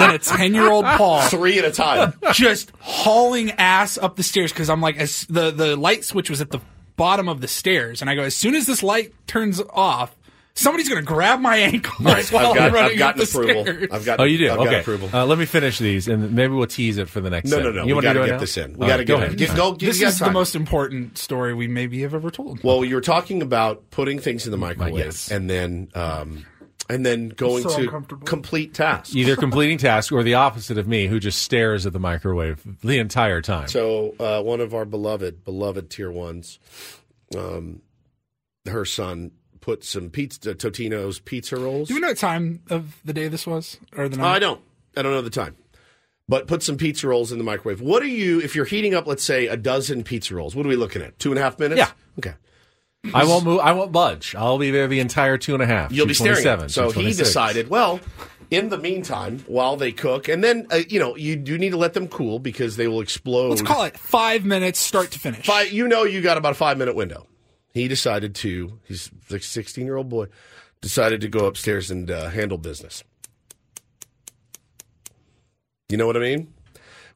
than 0.00 0.14
a 0.14 0.18
ten 0.18 0.54
year 0.54 0.70
old 0.70 0.84
Paul, 0.86 1.20
Three 1.28 1.58
at 1.58 1.64
a 1.64 1.70
time. 1.70 2.14
just 2.32 2.72
hauling 2.80 3.50
ass 3.52 3.98
up 3.98 4.16
the 4.16 4.22
stairs 4.22 4.52
because 4.52 4.70
I'm 4.70 4.80
like, 4.80 4.96
as 4.96 5.26
the 5.26 5.50
the 5.50 5.76
light 5.76 6.04
switch 6.04 6.30
was 6.30 6.40
at 6.40 6.50
the 6.50 6.60
bottom 6.96 7.28
of 7.28 7.40
the 7.40 7.48
stairs, 7.48 8.00
and 8.00 8.10
I 8.10 8.14
go, 8.14 8.22
as 8.22 8.34
soon 8.34 8.54
as 8.54 8.66
this 8.66 8.82
light 8.82 9.12
turns 9.26 9.60
off, 9.70 10.16
somebody's 10.60 10.88
gonna 10.88 11.02
grab 11.02 11.40
my 11.40 11.56
ankle 11.56 11.92
while 12.04 12.16
I've 12.16 12.32
I'm 12.34 12.54
got, 12.54 12.72
running 12.72 12.92
I've 12.92 12.98
gotten 12.98 13.22
up 13.22 13.28
the 13.28 13.38
approval. 13.38 13.62
stairs. 13.64 13.88
I've 13.92 14.04
got. 14.04 14.20
Oh, 14.20 14.24
you 14.24 14.38
do? 14.38 14.50
I've 14.50 14.58
got 14.58 14.66
okay. 14.68 14.80
approval. 14.80 15.10
Uh, 15.12 15.26
let 15.26 15.38
me 15.38 15.46
finish 15.46 15.78
these, 15.78 16.08
and 16.08 16.32
maybe 16.32 16.54
we'll 16.54 16.66
tease 16.66 16.98
it 16.98 17.08
for 17.08 17.20
the 17.20 17.30
next. 17.30 17.50
No, 17.50 17.60
no, 17.60 17.70
no. 17.72 17.82
You 17.82 17.86
we 17.88 17.92
want 17.94 18.04
got 18.04 18.12
to 18.14 18.20
to 18.20 18.26
get 18.26 18.32
now? 18.32 18.38
this 18.38 18.56
in. 18.56 18.74
We 18.74 18.82
All 18.82 18.88
got 18.88 18.96
to 18.98 19.04
go 19.04 19.14
go 19.14 19.16
ahead. 19.16 19.28
ahead. 19.28 19.38
Get, 19.38 19.56
go, 19.56 19.72
get, 19.72 19.86
This 19.86 19.98
you 19.98 20.06
got 20.06 20.12
is 20.12 20.18
the 20.18 20.30
most 20.30 20.54
important 20.54 21.18
story 21.18 21.54
we 21.54 21.68
maybe 21.68 22.02
have 22.02 22.14
ever 22.14 22.30
told. 22.30 22.62
Well, 22.62 22.84
you 22.84 22.94
were 22.94 23.00
talking 23.00 23.42
about 23.42 23.90
putting 23.90 24.18
things 24.18 24.46
in 24.46 24.50
the 24.52 24.58
microwave 24.58 24.96
yes. 24.96 25.30
and 25.30 25.48
then 25.48 25.88
um, 25.94 26.44
and 26.88 27.06
then 27.06 27.28
going 27.30 27.62
So 27.62 27.86
to 27.86 28.16
complete 28.24 28.74
tasks. 28.74 29.14
Either 29.14 29.36
completing 29.46 29.78
tasks 29.78 30.10
or 30.12 30.22
the 30.22 30.34
opposite 30.34 30.76
of 30.76 30.88
me, 30.88 31.06
who 31.06 31.20
just 31.20 31.42
stares 31.42 31.86
at 31.86 31.92
the 31.92 32.00
microwave 32.00 32.62
the 32.82 32.98
entire 32.98 33.40
time. 33.40 33.68
So 33.68 34.14
uh, 34.18 34.42
one 34.42 34.60
of 34.60 34.74
our 34.74 34.84
beloved, 34.84 35.44
beloved 35.44 35.88
tier 35.90 36.10
ones, 36.10 36.58
um, 37.36 37.80
her 38.66 38.84
son 38.84 39.30
put 39.60 39.84
some 39.84 40.10
pizza, 40.10 40.54
Totino's 40.54 41.18
pizza 41.18 41.56
rolls. 41.56 41.88
Do 41.88 41.94
we 41.94 42.00
know 42.00 42.08
what 42.08 42.16
time 42.18 42.62
of 42.70 42.96
the 43.04 43.12
day 43.12 43.28
this 43.28 43.46
was, 43.46 43.78
or 43.96 44.08
the 44.08 44.16
night? 44.16 44.36
I 44.36 44.38
don't. 44.38 44.60
I 44.96 45.02
don't 45.02 45.12
know 45.12 45.22
the 45.22 45.30
time. 45.30 45.56
But 46.28 46.46
put 46.46 46.62
some 46.62 46.76
pizza 46.76 47.08
rolls 47.08 47.32
in 47.32 47.38
the 47.38 47.44
microwave. 47.44 47.80
What 47.80 48.02
are 48.02 48.06
you 48.06 48.40
if 48.40 48.54
you're 48.54 48.64
heating 48.64 48.94
up? 48.94 49.06
Let's 49.06 49.24
say 49.24 49.48
a 49.48 49.56
dozen 49.56 50.04
pizza 50.04 50.34
rolls. 50.34 50.54
What 50.54 50.64
are 50.64 50.68
we 50.68 50.76
looking 50.76 51.02
at? 51.02 51.18
Two 51.18 51.30
and 51.30 51.38
a 51.38 51.42
half 51.42 51.58
minutes. 51.58 51.78
Yeah. 51.78 51.90
Okay. 52.18 52.34
I 53.14 53.24
won't 53.24 53.44
move. 53.44 53.60
I 53.60 53.72
won't 53.72 53.92
budge. 53.92 54.34
I'll 54.34 54.58
be 54.58 54.70
there 54.70 54.86
the 54.86 55.00
entire 55.00 55.38
two 55.38 55.54
and 55.54 55.62
a 55.62 55.66
half. 55.66 55.90
You'll 55.90 56.06
be 56.06 56.14
staring. 56.14 56.46
At 56.46 56.62
it. 56.62 56.70
So 56.70 56.90
he 56.90 57.12
decided. 57.12 57.68
Well, 57.68 57.98
in 58.50 58.68
the 58.68 58.78
meantime, 58.78 59.42
while 59.46 59.76
they 59.76 59.90
cook, 59.90 60.28
and 60.28 60.44
then 60.44 60.66
uh, 60.70 60.80
you 60.88 61.00
know 61.00 61.16
you 61.16 61.36
do 61.36 61.56
need 61.56 61.70
to 61.70 61.76
let 61.76 61.94
them 61.94 62.08
cool 62.08 62.38
because 62.38 62.76
they 62.76 62.88
will 62.88 63.00
explode. 63.00 63.50
Let's 63.50 63.62
call 63.62 63.84
it 63.84 63.96
five 63.96 64.44
minutes, 64.44 64.78
start 64.78 65.10
to 65.12 65.18
finish. 65.18 65.46
Five, 65.46 65.72
you 65.72 65.88
know, 65.88 66.04
you 66.04 66.20
got 66.20 66.36
about 66.36 66.52
a 66.52 66.56
five 66.56 66.78
minute 66.78 66.94
window. 66.94 67.26
He 67.72 67.88
decided 67.88 68.34
to. 68.36 68.78
He's 68.84 69.10
like 69.30 69.42
sixteen 69.42 69.86
year 69.86 69.96
old 69.96 70.08
boy. 70.08 70.26
Decided 70.80 71.20
to 71.20 71.28
go 71.28 71.44
upstairs 71.46 71.90
and 71.90 72.10
uh, 72.10 72.30
handle 72.30 72.56
business. 72.58 73.04
You 75.88 75.96
know 75.96 76.06
what 76.06 76.16
I 76.16 76.20
mean? 76.20 76.52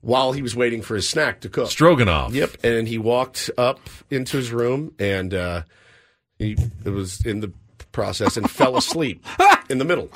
While 0.00 0.32
he 0.32 0.42
was 0.42 0.54
waiting 0.54 0.82
for 0.82 0.96
his 0.96 1.08
snack 1.08 1.40
to 1.40 1.48
cook, 1.48 1.70
Stroganoff. 1.70 2.34
Yep, 2.34 2.58
and 2.62 2.86
he 2.86 2.98
walked 2.98 3.50
up 3.56 3.80
into 4.10 4.36
his 4.36 4.52
room 4.52 4.94
and 4.98 5.32
uh, 5.32 5.62
he 6.38 6.56
it 6.84 6.90
was 6.90 7.24
in 7.24 7.40
the 7.40 7.52
process 7.92 8.36
and 8.36 8.50
fell 8.50 8.76
asleep 8.76 9.24
in 9.70 9.78
the 9.78 9.84
middle. 9.84 10.10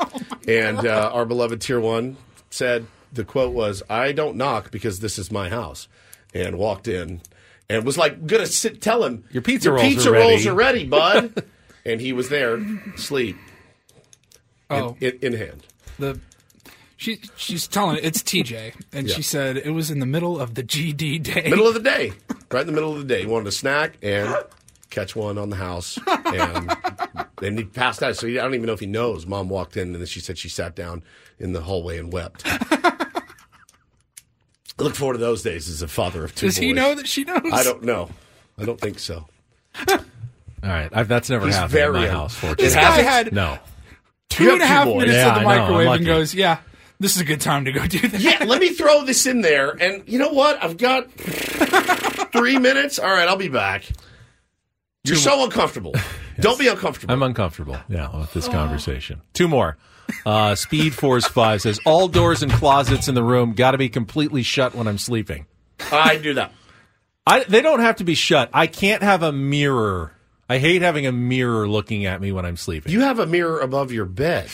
and 0.46 0.84
uh, 0.86 1.10
our 1.12 1.24
beloved 1.24 1.60
Tier 1.60 1.80
One 1.80 2.16
said 2.50 2.86
the 3.12 3.24
quote 3.24 3.54
was, 3.54 3.82
"I 3.88 4.12
don't 4.12 4.36
knock 4.36 4.70
because 4.70 5.00
this 5.00 5.18
is 5.18 5.32
my 5.32 5.48
house," 5.48 5.88
and 6.34 6.58
walked 6.58 6.86
in 6.86 7.22
and 7.70 7.84
was 7.84 7.98
like, 7.98 8.26
"Gonna 8.26 8.46
sit, 8.46 8.80
tell 8.80 9.04
him 9.04 9.24
Your 9.30 9.42
pizza 9.42 9.70
rolls 9.72 9.82
pizza 9.82 10.08
are 10.10 10.12
ready." 10.12 10.28
rolls 10.30 10.46
are 10.46 10.54
ready, 10.54 10.84
bud." 10.86 11.44
and 11.84 12.00
he 12.00 12.12
was 12.12 12.28
there, 12.28 12.56
asleep, 12.94 13.36
Oh. 14.70 14.96
in, 15.00 15.12
in, 15.22 15.34
in 15.34 15.38
hand. 15.38 15.66
The 15.98 16.20
she 16.96 17.20
she's 17.36 17.66
telling 17.68 17.96
it 17.96 18.04
it's 18.04 18.22
TJ, 18.22 18.74
and 18.92 19.08
Yeah. 19.08 19.14
she 19.14 19.22
said 19.22 19.56
it 19.56 19.70
was 19.70 19.90
in 19.90 20.00
the 20.00 20.06
middle 20.06 20.38
of 20.38 20.54
the 20.54 20.62
GD 20.62 21.22
day. 21.22 21.48
Middle 21.48 21.66
of 21.68 21.74
the 21.74 21.80
day, 21.96 22.12
right 22.50 22.60
in 22.62 22.66
the 22.66 22.72
middle 22.72 22.92
of 22.92 22.98
the 22.98 23.04
day. 23.04 23.20
He 23.20 23.26
wanted 23.26 23.48
a 23.48 23.52
snack 23.52 23.96
and 24.02 24.34
catch 24.90 25.14
one 25.14 25.38
on 25.38 25.50
the 25.50 25.56
house, 25.56 25.98
and 26.06 26.76
then 27.40 27.56
he 27.56 27.64
passed 27.64 28.02
out. 28.02 28.16
So 28.16 28.26
he, 28.26 28.38
I 28.38 28.42
don't 28.42 28.54
even 28.54 28.66
know 28.66 28.72
if 28.72 28.80
he 28.80 28.86
knows. 28.86 29.26
Mom 29.26 29.48
walked 29.48 29.76
in, 29.76 29.88
and 29.88 29.96
then 29.96 30.06
she 30.06 30.20
said 30.20 30.38
she 30.38 30.48
sat 30.48 30.74
down 30.74 31.02
in 31.38 31.52
the 31.52 31.60
hallway 31.62 31.98
and 31.98 32.12
wept. 32.12 32.44
I 34.78 34.82
look 34.82 34.94
forward 34.94 35.14
to 35.14 35.18
those 35.18 35.42
days 35.42 35.68
as 35.68 35.82
a 35.82 35.88
father 35.88 36.24
of 36.24 36.34
two. 36.34 36.46
Does 36.46 36.56
he 36.56 36.72
know 36.72 36.94
that 36.94 37.06
she 37.08 37.24
knows? 37.24 37.40
I 37.52 37.62
don't 37.64 37.82
know. 37.82 38.10
I 38.56 38.64
don't 38.64 38.80
think 38.80 38.98
so. 38.98 39.26
All 39.88 39.98
right, 40.62 40.90
I've, 40.92 41.08
that's 41.08 41.30
never 41.30 41.46
He's 41.46 41.54
happened 41.54 41.72
very 41.72 41.86
in 41.88 41.92
my 41.94 42.04
young. 42.06 42.14
house. 42.16 42.34
Fortunately, 42.34 42.64
This 42.64 42.74
guy 42.74 43.02
had 43.02 43.32
no. 43.32 43.58
two 44.28 44.50
and 44.50 44.62
a 44.62 44.66
half 44.66 44.86
boys. 44.86 45.06
minutes 45.06 45.16
Yeah, 45.16 45.28
of 45.28 45.34
the 45.34 45.40
I 45.40 45.42
know, 45.42 45.48
I'm 45.50 45.60
microwave 45.60 45.96
and 45.98 46.06
goes, 46.06 46.34
"Yeah, 46.34 46.58
this 46.98 47.14
is 47.14 47.22
a 47.22 47.24
good 47.24 47.40
time 47.40 47.64
to 47.66 47.72
go 47.72 47.86
do 47.86 47.98
that." 48.08 48.20
Yeah, 48.20 48.44
let 48.44 48.60
me 48.60 48.70
throw 48.70 49.04
this 49.04 49.26
in 49.26 49.40
there. 49.40 49.70
And 49.70 50.02
you 50.08 50.18
know 50.18 50.30
what? 50.30 50.62
I've 50.62 50.76
got 50.76 51.10
three 52.32 52.58
minutes. 52.58 52.98
All 52.98 53.10
right, 53.10 53.28
I'll 53.28 53.36
be 53.36 53.48
back. 53.48 53.84
You're 55.04 55.16
so 55.16 55.44
uncomfortable. 55.44 55.94
Don't 56.40 56.58
be 56.58 56.68
uncomfortable. 56.68 57.12
I'm 57.12 57.22
uncomfortable. 57.22 57.78
Yeah, 57.88 58.16
with 58.18 58.32
this 58.32 58.48
oh. 58.48 58.52
conversation. 58.52 59.22
Two 59.32 59.48
more. 59.48 59.76
Uh, 60.26 60.54
Speed 60.54 60.94
Force 60.94 61.26
Five 61.26 61.62
says 61.62 61.80
all 61.84 62.08
doors 62.08 62.42
and 62.42 62.52
closets 62.52 63.08
in 63.08 63.14
the 63.14 63.22
room 63.22 63.52
got 63.52 63.72
to 63.72 63.78
be 63.78 63.88
completely 63.88 64.42
shut 64.42 64.74
when 64.74 64.86
I'm 64.86 64.98
sleeping. 64.98 65.46
I 65.92 66.16
do 66.16 66.34
that. 66.34 66.52
I 67.26 67.44
they 67.44 67.60
don't 67.62 67.80
have 67.80 67.96
to 67.96 68.04
be 68.04 68.14
shut. 68.14 68.50
I 68.52 68.66
can't 68.66 69.02
have 69.02 69.22
a 69.22 69.32
mirror. 69.32 70.12
I 70.48 70.58
hate 70.58 70.80
having 70.82 71.06
a 71.06 71.12
mirror 71.12 71.68
looking 71.68 72.06
at 72.06 72.20
me 72.20 72.32
when 72.32 72.46
I'm 72.46 72.56
sleeping. 72.56 72.90
You 72.90 73.00
have 73.02 73.18
a 73.18 73.26
mirror 73.26 73.60
above 73.60 73.92
your 73.92 74.06
bed. 74.06 74.48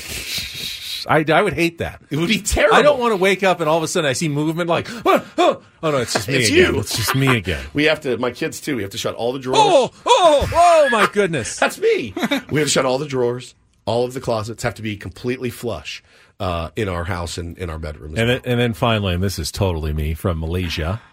I, 1.06 1.24
I 1.28 1.42
would 1.42 1.52
hate 1.52 1.78
that. 1.78 2.02
It 2.10 2.16
would 2.16 2.28
be 2.28 2.40
terrible. 2.40 2.74
I 2.76 2.82
don't 2.82 2.98
want 2.98 3.12
to 3.12 3.16
wake 3.16 3.42
up 3.42 3.60
and 3.60 3.68
all 3.68 3.76
of 3.76 3.82
a 3.82 3.88
sudden 3.88 4.08
I 4.08 4.14
see 4.14 4.28
movement 4.28 4.68
like, 4.70 4.88
oh, 5.06 5.24
oh, 5.38 5.62
oh 5.82 5.90
no, 5.90 5.98
it's 5.98 6.14
just 6.14 6.28
me 6.28 6.36
It's 6.36 6.48
again. 6.48 6.74
you. 6.74 6.80
It's 6.80 6.96
just 6.96 7.14
me 7.14 7.36
again. 7.36 7.64
We 7.74 7.84
have 7.84 8.00
to. 8.02 8.16
My 8.18 8.30
kids 8.30 8.60
too. 8.60 8.76
We 8.76 8.82
have 8.82 8.90
to 8.92 8.98
shut 8.98 9.14
all 9.14 9.32
the 9.32 9.38
drawers. 9.38 9.60
Oh, 9.62 9.90
oh, 10.06 10.48
oh 10.52 10.88
my 10.90 11.06
goodness. 11.12 11.56
That's 11.60 11.78
me. 11.78 12.12
we 12.50 12.60
have 12.60 12.68
to 12.68 12.68
shut 12.68 12.86
all 12.86 12.98
the 12.98 13.06
drawers. 13.06 13.54
All 13.86 14.04
of 14.04 14.14
the 14.14 14.20
closets 14.20 14.62
have 14.62 14.74
to 14.74 14.82
be 14.82 14.96
completely 14.96 15.50
flush 15.50 16.02
uh, 16.40 16.70
in 16.76 16.88
our 16.88 17.04
house 17.04 17.36
and 17.38 17.56
in 17.58 17.68
our 17.70 17.78
bedroom. 17.78 18.14
And 18.16 18.28
then, 18.30 18.40
and 18.44 18.58
then 18.60 18.72
finally, 18.74 19.14
and 19.14 19.22
this 19.22 19.38
is 19.38 19.52
totally 19.52 19.92
me 19.92 20.14
from 20.14 20.40
Malaysia. 20.40 21.00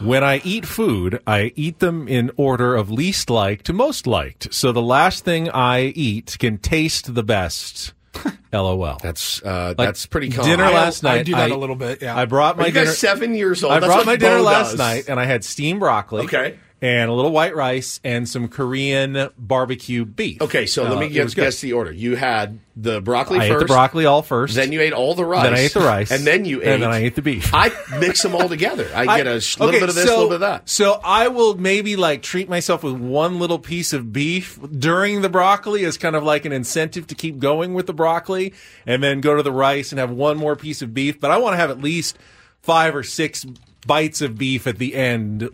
When 0.00 0.24
I 0.24 0.40
eat 0.44 0.66
food, 0.66 1.20
I 1.28 1.52
eat 1.54 1.78
them 1.78 2.08
in 2.08 2.32
order 2.36 2.74
of 2.74 2.90
least 2.90 3.30
liked 3.30 3.66
to 3.66 3.72
most 3.72 4.04
liked. 4.06 4.52
So 4.52 4.72
the 4.72 4.82
last 4.82 5.24
thing 5.24 5.48
I 5.48 5.82
eat 5.94 6.36
can 6.40 6.58
taste 6.58 7.14
the 7.14 7.22
best. 7.22 7.92
LOL. 8.52 8.98
That's 9.02 9.42
uh, 9.42 9.74
Like, 9.78 9.88
that's 9.88 10.06
pretty 10.06 10.30
common. 10.30 10.50
Dinner 10.50 10.64
I- 10.64 10.72
last 10.72 11.04
I 11.04 11.16
night. 11.18 11.26
do 11.26 11.32
that 11.36 11.50
a 11.52 11.56
little 11.56 11.76
bit, 11.76 12.02
yeah. 12.02 12.16
I 12.16 12.24
brought 12.24 12.56
my 12.56 12.64
Are 12.64 12.66
you 12.66 12.72
guys 12.72 12.84
dinner. 12.86 12.94
seven 12.96 13.34
years 13.34 13.62
old? 13.62 13.72
I 13.74 13.80
That's 13.80 13.92
brought 13.92 14.06
my 14.06 14.16
dinner 14.16 14.40
last 14.40 14.76
night, 14.76 15.08
and 15.08 15.20
I 15.20 15.24
had 15.24 15.44
steamed 15.44 15.80
broccoli. 15.80 16.24
Okay. 16.24 16.58
And 16.84 17.08
a 17.10 17.14
little 17.14 17.32
white 17.32 17.56
rice 17.56 17.98
and 18.04 18.28
some 18.28 18.46
Korean 18.48 19.30
barbecue 19.38 20.04
beef. 20.04 20.42
Okay, 20.42 20.66
so 20.66 20.82
let 20.82 20.92
Uh, 20.92 21.00
me 21.00 21.08
guess, 21.08 21.32
guess 21.32 21.62
the 21.62 21.72
order. 21.72 21.90
You 21.90 22.14
had 22.14 22.58
the 22.76 23.00
broccoli 23.00 23.38
I 23.38 23.48
first. 23.48 23.52
ate 23.54 23.58
the 23.60 23.72
broccoli 23.72 24.04
all 24.04 24.20
first. 24.20 24.54
Then 24.54 24.70
you 24.70 24.82
ate 24.82 24.92
all 24.92 25.14
the 25.14 25.24
rice. 25.24 25.44
Then 25.44 25.54
I 25.54 25.60
ate 25.60 25.72
the 25.72 25.80
rice. 25.80 26.10
And 26.10 26.26
then 26.26 26.44
you 26.44 26.60
ate. 26.60 26.68
And 26.68 26.82
then 26.82 26.90
I 26.90 26.98
ate 26.98 27.14
the 27.14 27.22
beef. 27.22 27.48
I 27.54 27.70
mix 27.98 28.20
them 28.22 28.34
all 28.34 28.50
together. 28.50 28.86
I 28.94 29.06
get 29.16 29.26
a 29.26 29.40
sh- 29.40 29.58
little 29.58 29.70
okay, 29.74 29.80
bit 29.80 29.88
of 29.88 29.94
this, 29.94 30.04
a 30.04 30.08
so, 30.08 30.12
little 30.14 30.28
bit 30.28 30.34
of 30.34 30.40
that. 30.42 30.68
So 30.68 31.00
I 31.02 31.28
will 31.28 31.56
maybe 31.56 31.96
like 31.96 32.20
treat 32.20 32.50
myself 32.50 32.82
with 32.82 32.96
one 32.96 33.38
little 33.38 33.58
piece 33.58 33.94
of 33.94 34.12
beef 34.12 34.58
during 34.78 35.22
the 35.22 35.30
broccoli 35.30 35.86
as 35.86 35.96
kind 35.96 36.14
of 36.14 36.22
like 36.22 36.44
an 36.44 36.52
incentive 36.52 37.06
to 37.06 37.14
keep 37.14 37.38
going 37.38 37.72
with 37.72 37.86
the 37.86 37.94
broccoli, 37.94 38.52
and 38.86 39.02
then 39.02 39.22
go 39.22 39.34
to 39.34 39.42
the 39.42 39.52
rice 39.52 39.90
and 39.90 39.98
have 39.98 40.10
one 40.10 40.36
more 40.36 40.54
piece 40.54 40.82
of 40.82 40.92
beef. 40.92 41.18
But 41.18 41.30
I 41.30 41.38
want 41.38 41.54
to 41.54 41.56
have 41.56 41.70
at 41.70 41.80
least 41.80 42.18
five 42.60 42.94
or 42.94 43.02
six 43.02 43.46
bites 43.86 44.20
of 44.20 44.36
beef 44.36 44.66
at 44.66 44.76
the 44.78 44.94
end 44.94 45.48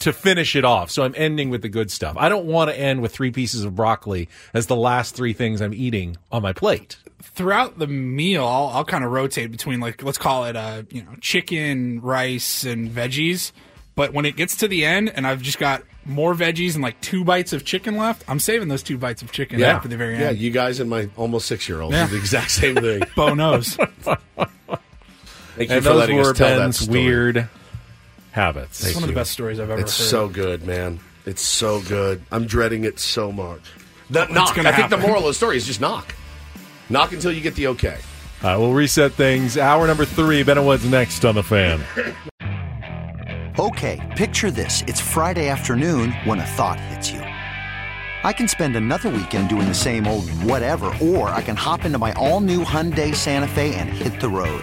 to 0.00 0.12
finish 0.12 0.54
it 0.56 0.64
off. 0.64 0.90
So 0.90 1.02
I'm 1.04 1.14
ending 1.16 1.50
with 1.50 1.62
the 1.62 1.68
good 1.68 1.90
stuff. 1.90 2.16
I 2.18 2.28
don't 2.28 2.46
want 2.46 2.70
to 2.70 2.78
end 2.78 3.02
with 3.02 3.12
three 3.12 3.30
pieces 3.30 3.64
of 3.64 3.74
broccoli 3.74 4.28
as 4.54 4.66
the 4.66 4.76
last 4.76 5.14
three 5.14 5.32
things 5.32 5.60
I'm 5.60 5.74
eating 5.74 6.16
on 6.30 6.42
my 6.42 6.52
plate. 6.52 6.96
Throughout 7.22 7.78
the 7.78 7.86
meal, 7.86 8.44
I'll, 8.46 8.68
I'll 8.68 8.84
kind 8.84 9.04
of 9.04 9.10
rotate 9.10 9.50
between 9.50 9.80
like 9.80 10.02
let's 10.02 10.18
call 10.18 10.44
it 10.46 10.56
uh 10.56 10.82
you 10.90 11.02
know 11.02 11.14
chicken, 11.20 12.00
rice, 12.00 12.64
and 12.64 12.90
veggies. 12.90 13.52
But 13.94 14.12
when 14.12 14.26
it 14.26 14.36
gets 14.36 14.56
to 14.56 14.68
the 14.68 14.84
end, 14.84 15.10
and 15.14 15.26
I've 15.26 15.40
just 15.40 15.58
got 15.58 15.82
more 16.04 16.34
veggies 16.34 16.74
and 16.74 16.82
like 16.82 17.00
two 17.00 17.24
bites 17.24 17.54
of 17.54 17.64
chicken 17.64 17.96
left, 17.96 18.22
I'm 18.28 18.38
saving 18.38 18.68
those 18.68 18.82
two 18.82 18.98
bites 18.98 19.22
of 19.22 19.32
chicken 19.32 19.62
after 19.62 19.88
the 19.88 19.96
very 19.96 20.14
end. 20.14 20.22
Yeah, 20.22 20.30
you 20.30 20.50
guys 20.50 20.78
and 20.80 20.90
my 20.90 21.08
almost 21.16 21.46
six 21.46 21.66
year 21.68 21.80
old 21.80 21.92
Yeah. 21.94 22.04
do 22.06 22.12
the 22.12 22.18
exact 22.18 22.50
same 22.50 22.76
thing. 22.76 23.02
Bo 23.16 23.32
knows. 23.34 23.76
Thank 23.76 25.70
you 25.70 25.76
and 25.76 25.82
for 25.82 25.90
those 25.90 25.98
letting 25.98 26.16
were 26.16 26.30
us 26.32 26.36
tell 26.36 26.58
that 26.58 26.74
story. 26.74 27.00
weird 27.04 27.48
habits. 28.36 28.84
It's 28.86 28.94
one 28.94 29.02
of 29.02 29.08
the 29.08 29.14
best 29.14 29.32
stories 29.32 29.58
I've 29.58 29.70
ever 29.70 29.80
It's 29.80 29.98
heard. 29.98 30.06
so 30.08 30.28
good, 30.28 30.64
man. 30.64 31.00
It's 31.24 31.42
so 31.42 31.80
good. 31.82 32.22
I'm 32.30 32.46
dreading 32.46 32.84
it 32.84 33.00
so 33.00 33.32
much. 33.32 33.62
The, 34.10 34.26
knock. 34.26 34.52
I 34.52 34.62
gonna 34.62 34.76
think 34.76 34.90
the 34.90 34.96
moral 34.98 35.22
of 35.22 35.26
the 35.26 35.34
story 35.34 35.56
is 35.56 35.66
just 35.66 35.80
knock. 35.80 36.14
Knock 36.88 37.12
until 37.12 37.32
you 37.32 37.40
get 37.40 37.56
the 37.56 37.66
okay. 37.68 37.96
All 38.44 38.50
right, 38.50 38.56
we'll 38.56 38.74
reset 38.74 39.12
things. 39.12 39.56
Hour 39.58 39.86
number 39.88 40.04
three. 40.04 40.44
Ben 40.44 40.58
and 40.58 40.66
Woods 40.66 40.88
next 40.88 41.24
on 41.24 41.34
the 41.34 41.42
fan. 41.42 41.82
Okay, 43.58 44.12
picture 44.16 44.50
this. 44.50 44.82
It's 44.86 45.00
Friday 45.00 45.48
afternoon 45.48 46.12
when 46.24 46.38
a 46.38 46.46
thought 46.46 46.78
hits 46.78 47.10
you. 47.10 47.20
I 47.20 48.32
can 48.32 48.48
spend 48.48 48.76
another 48.76 49.08
weekend 49.08 49.48
doing 49.48 49.66
the 49.66 49.74
same 49.74 50.06
old 50.06 50.28
whatever, 50.42 50.92
or 51.00 51.30
I 51.30 51.40
can 51.42 51.56
hop 51.56 51.84
into 51.84 51.98
my 51.98 52.12
all 52.12 52.40
new 52.40 52.64
Hyundai 52.64 53.14
Santa 53.14 53.48
Fe 53.48 53.74
and 53.76 53.88
hit 53.88 54.20
the 54.20 54.28
road. 54.28 54.62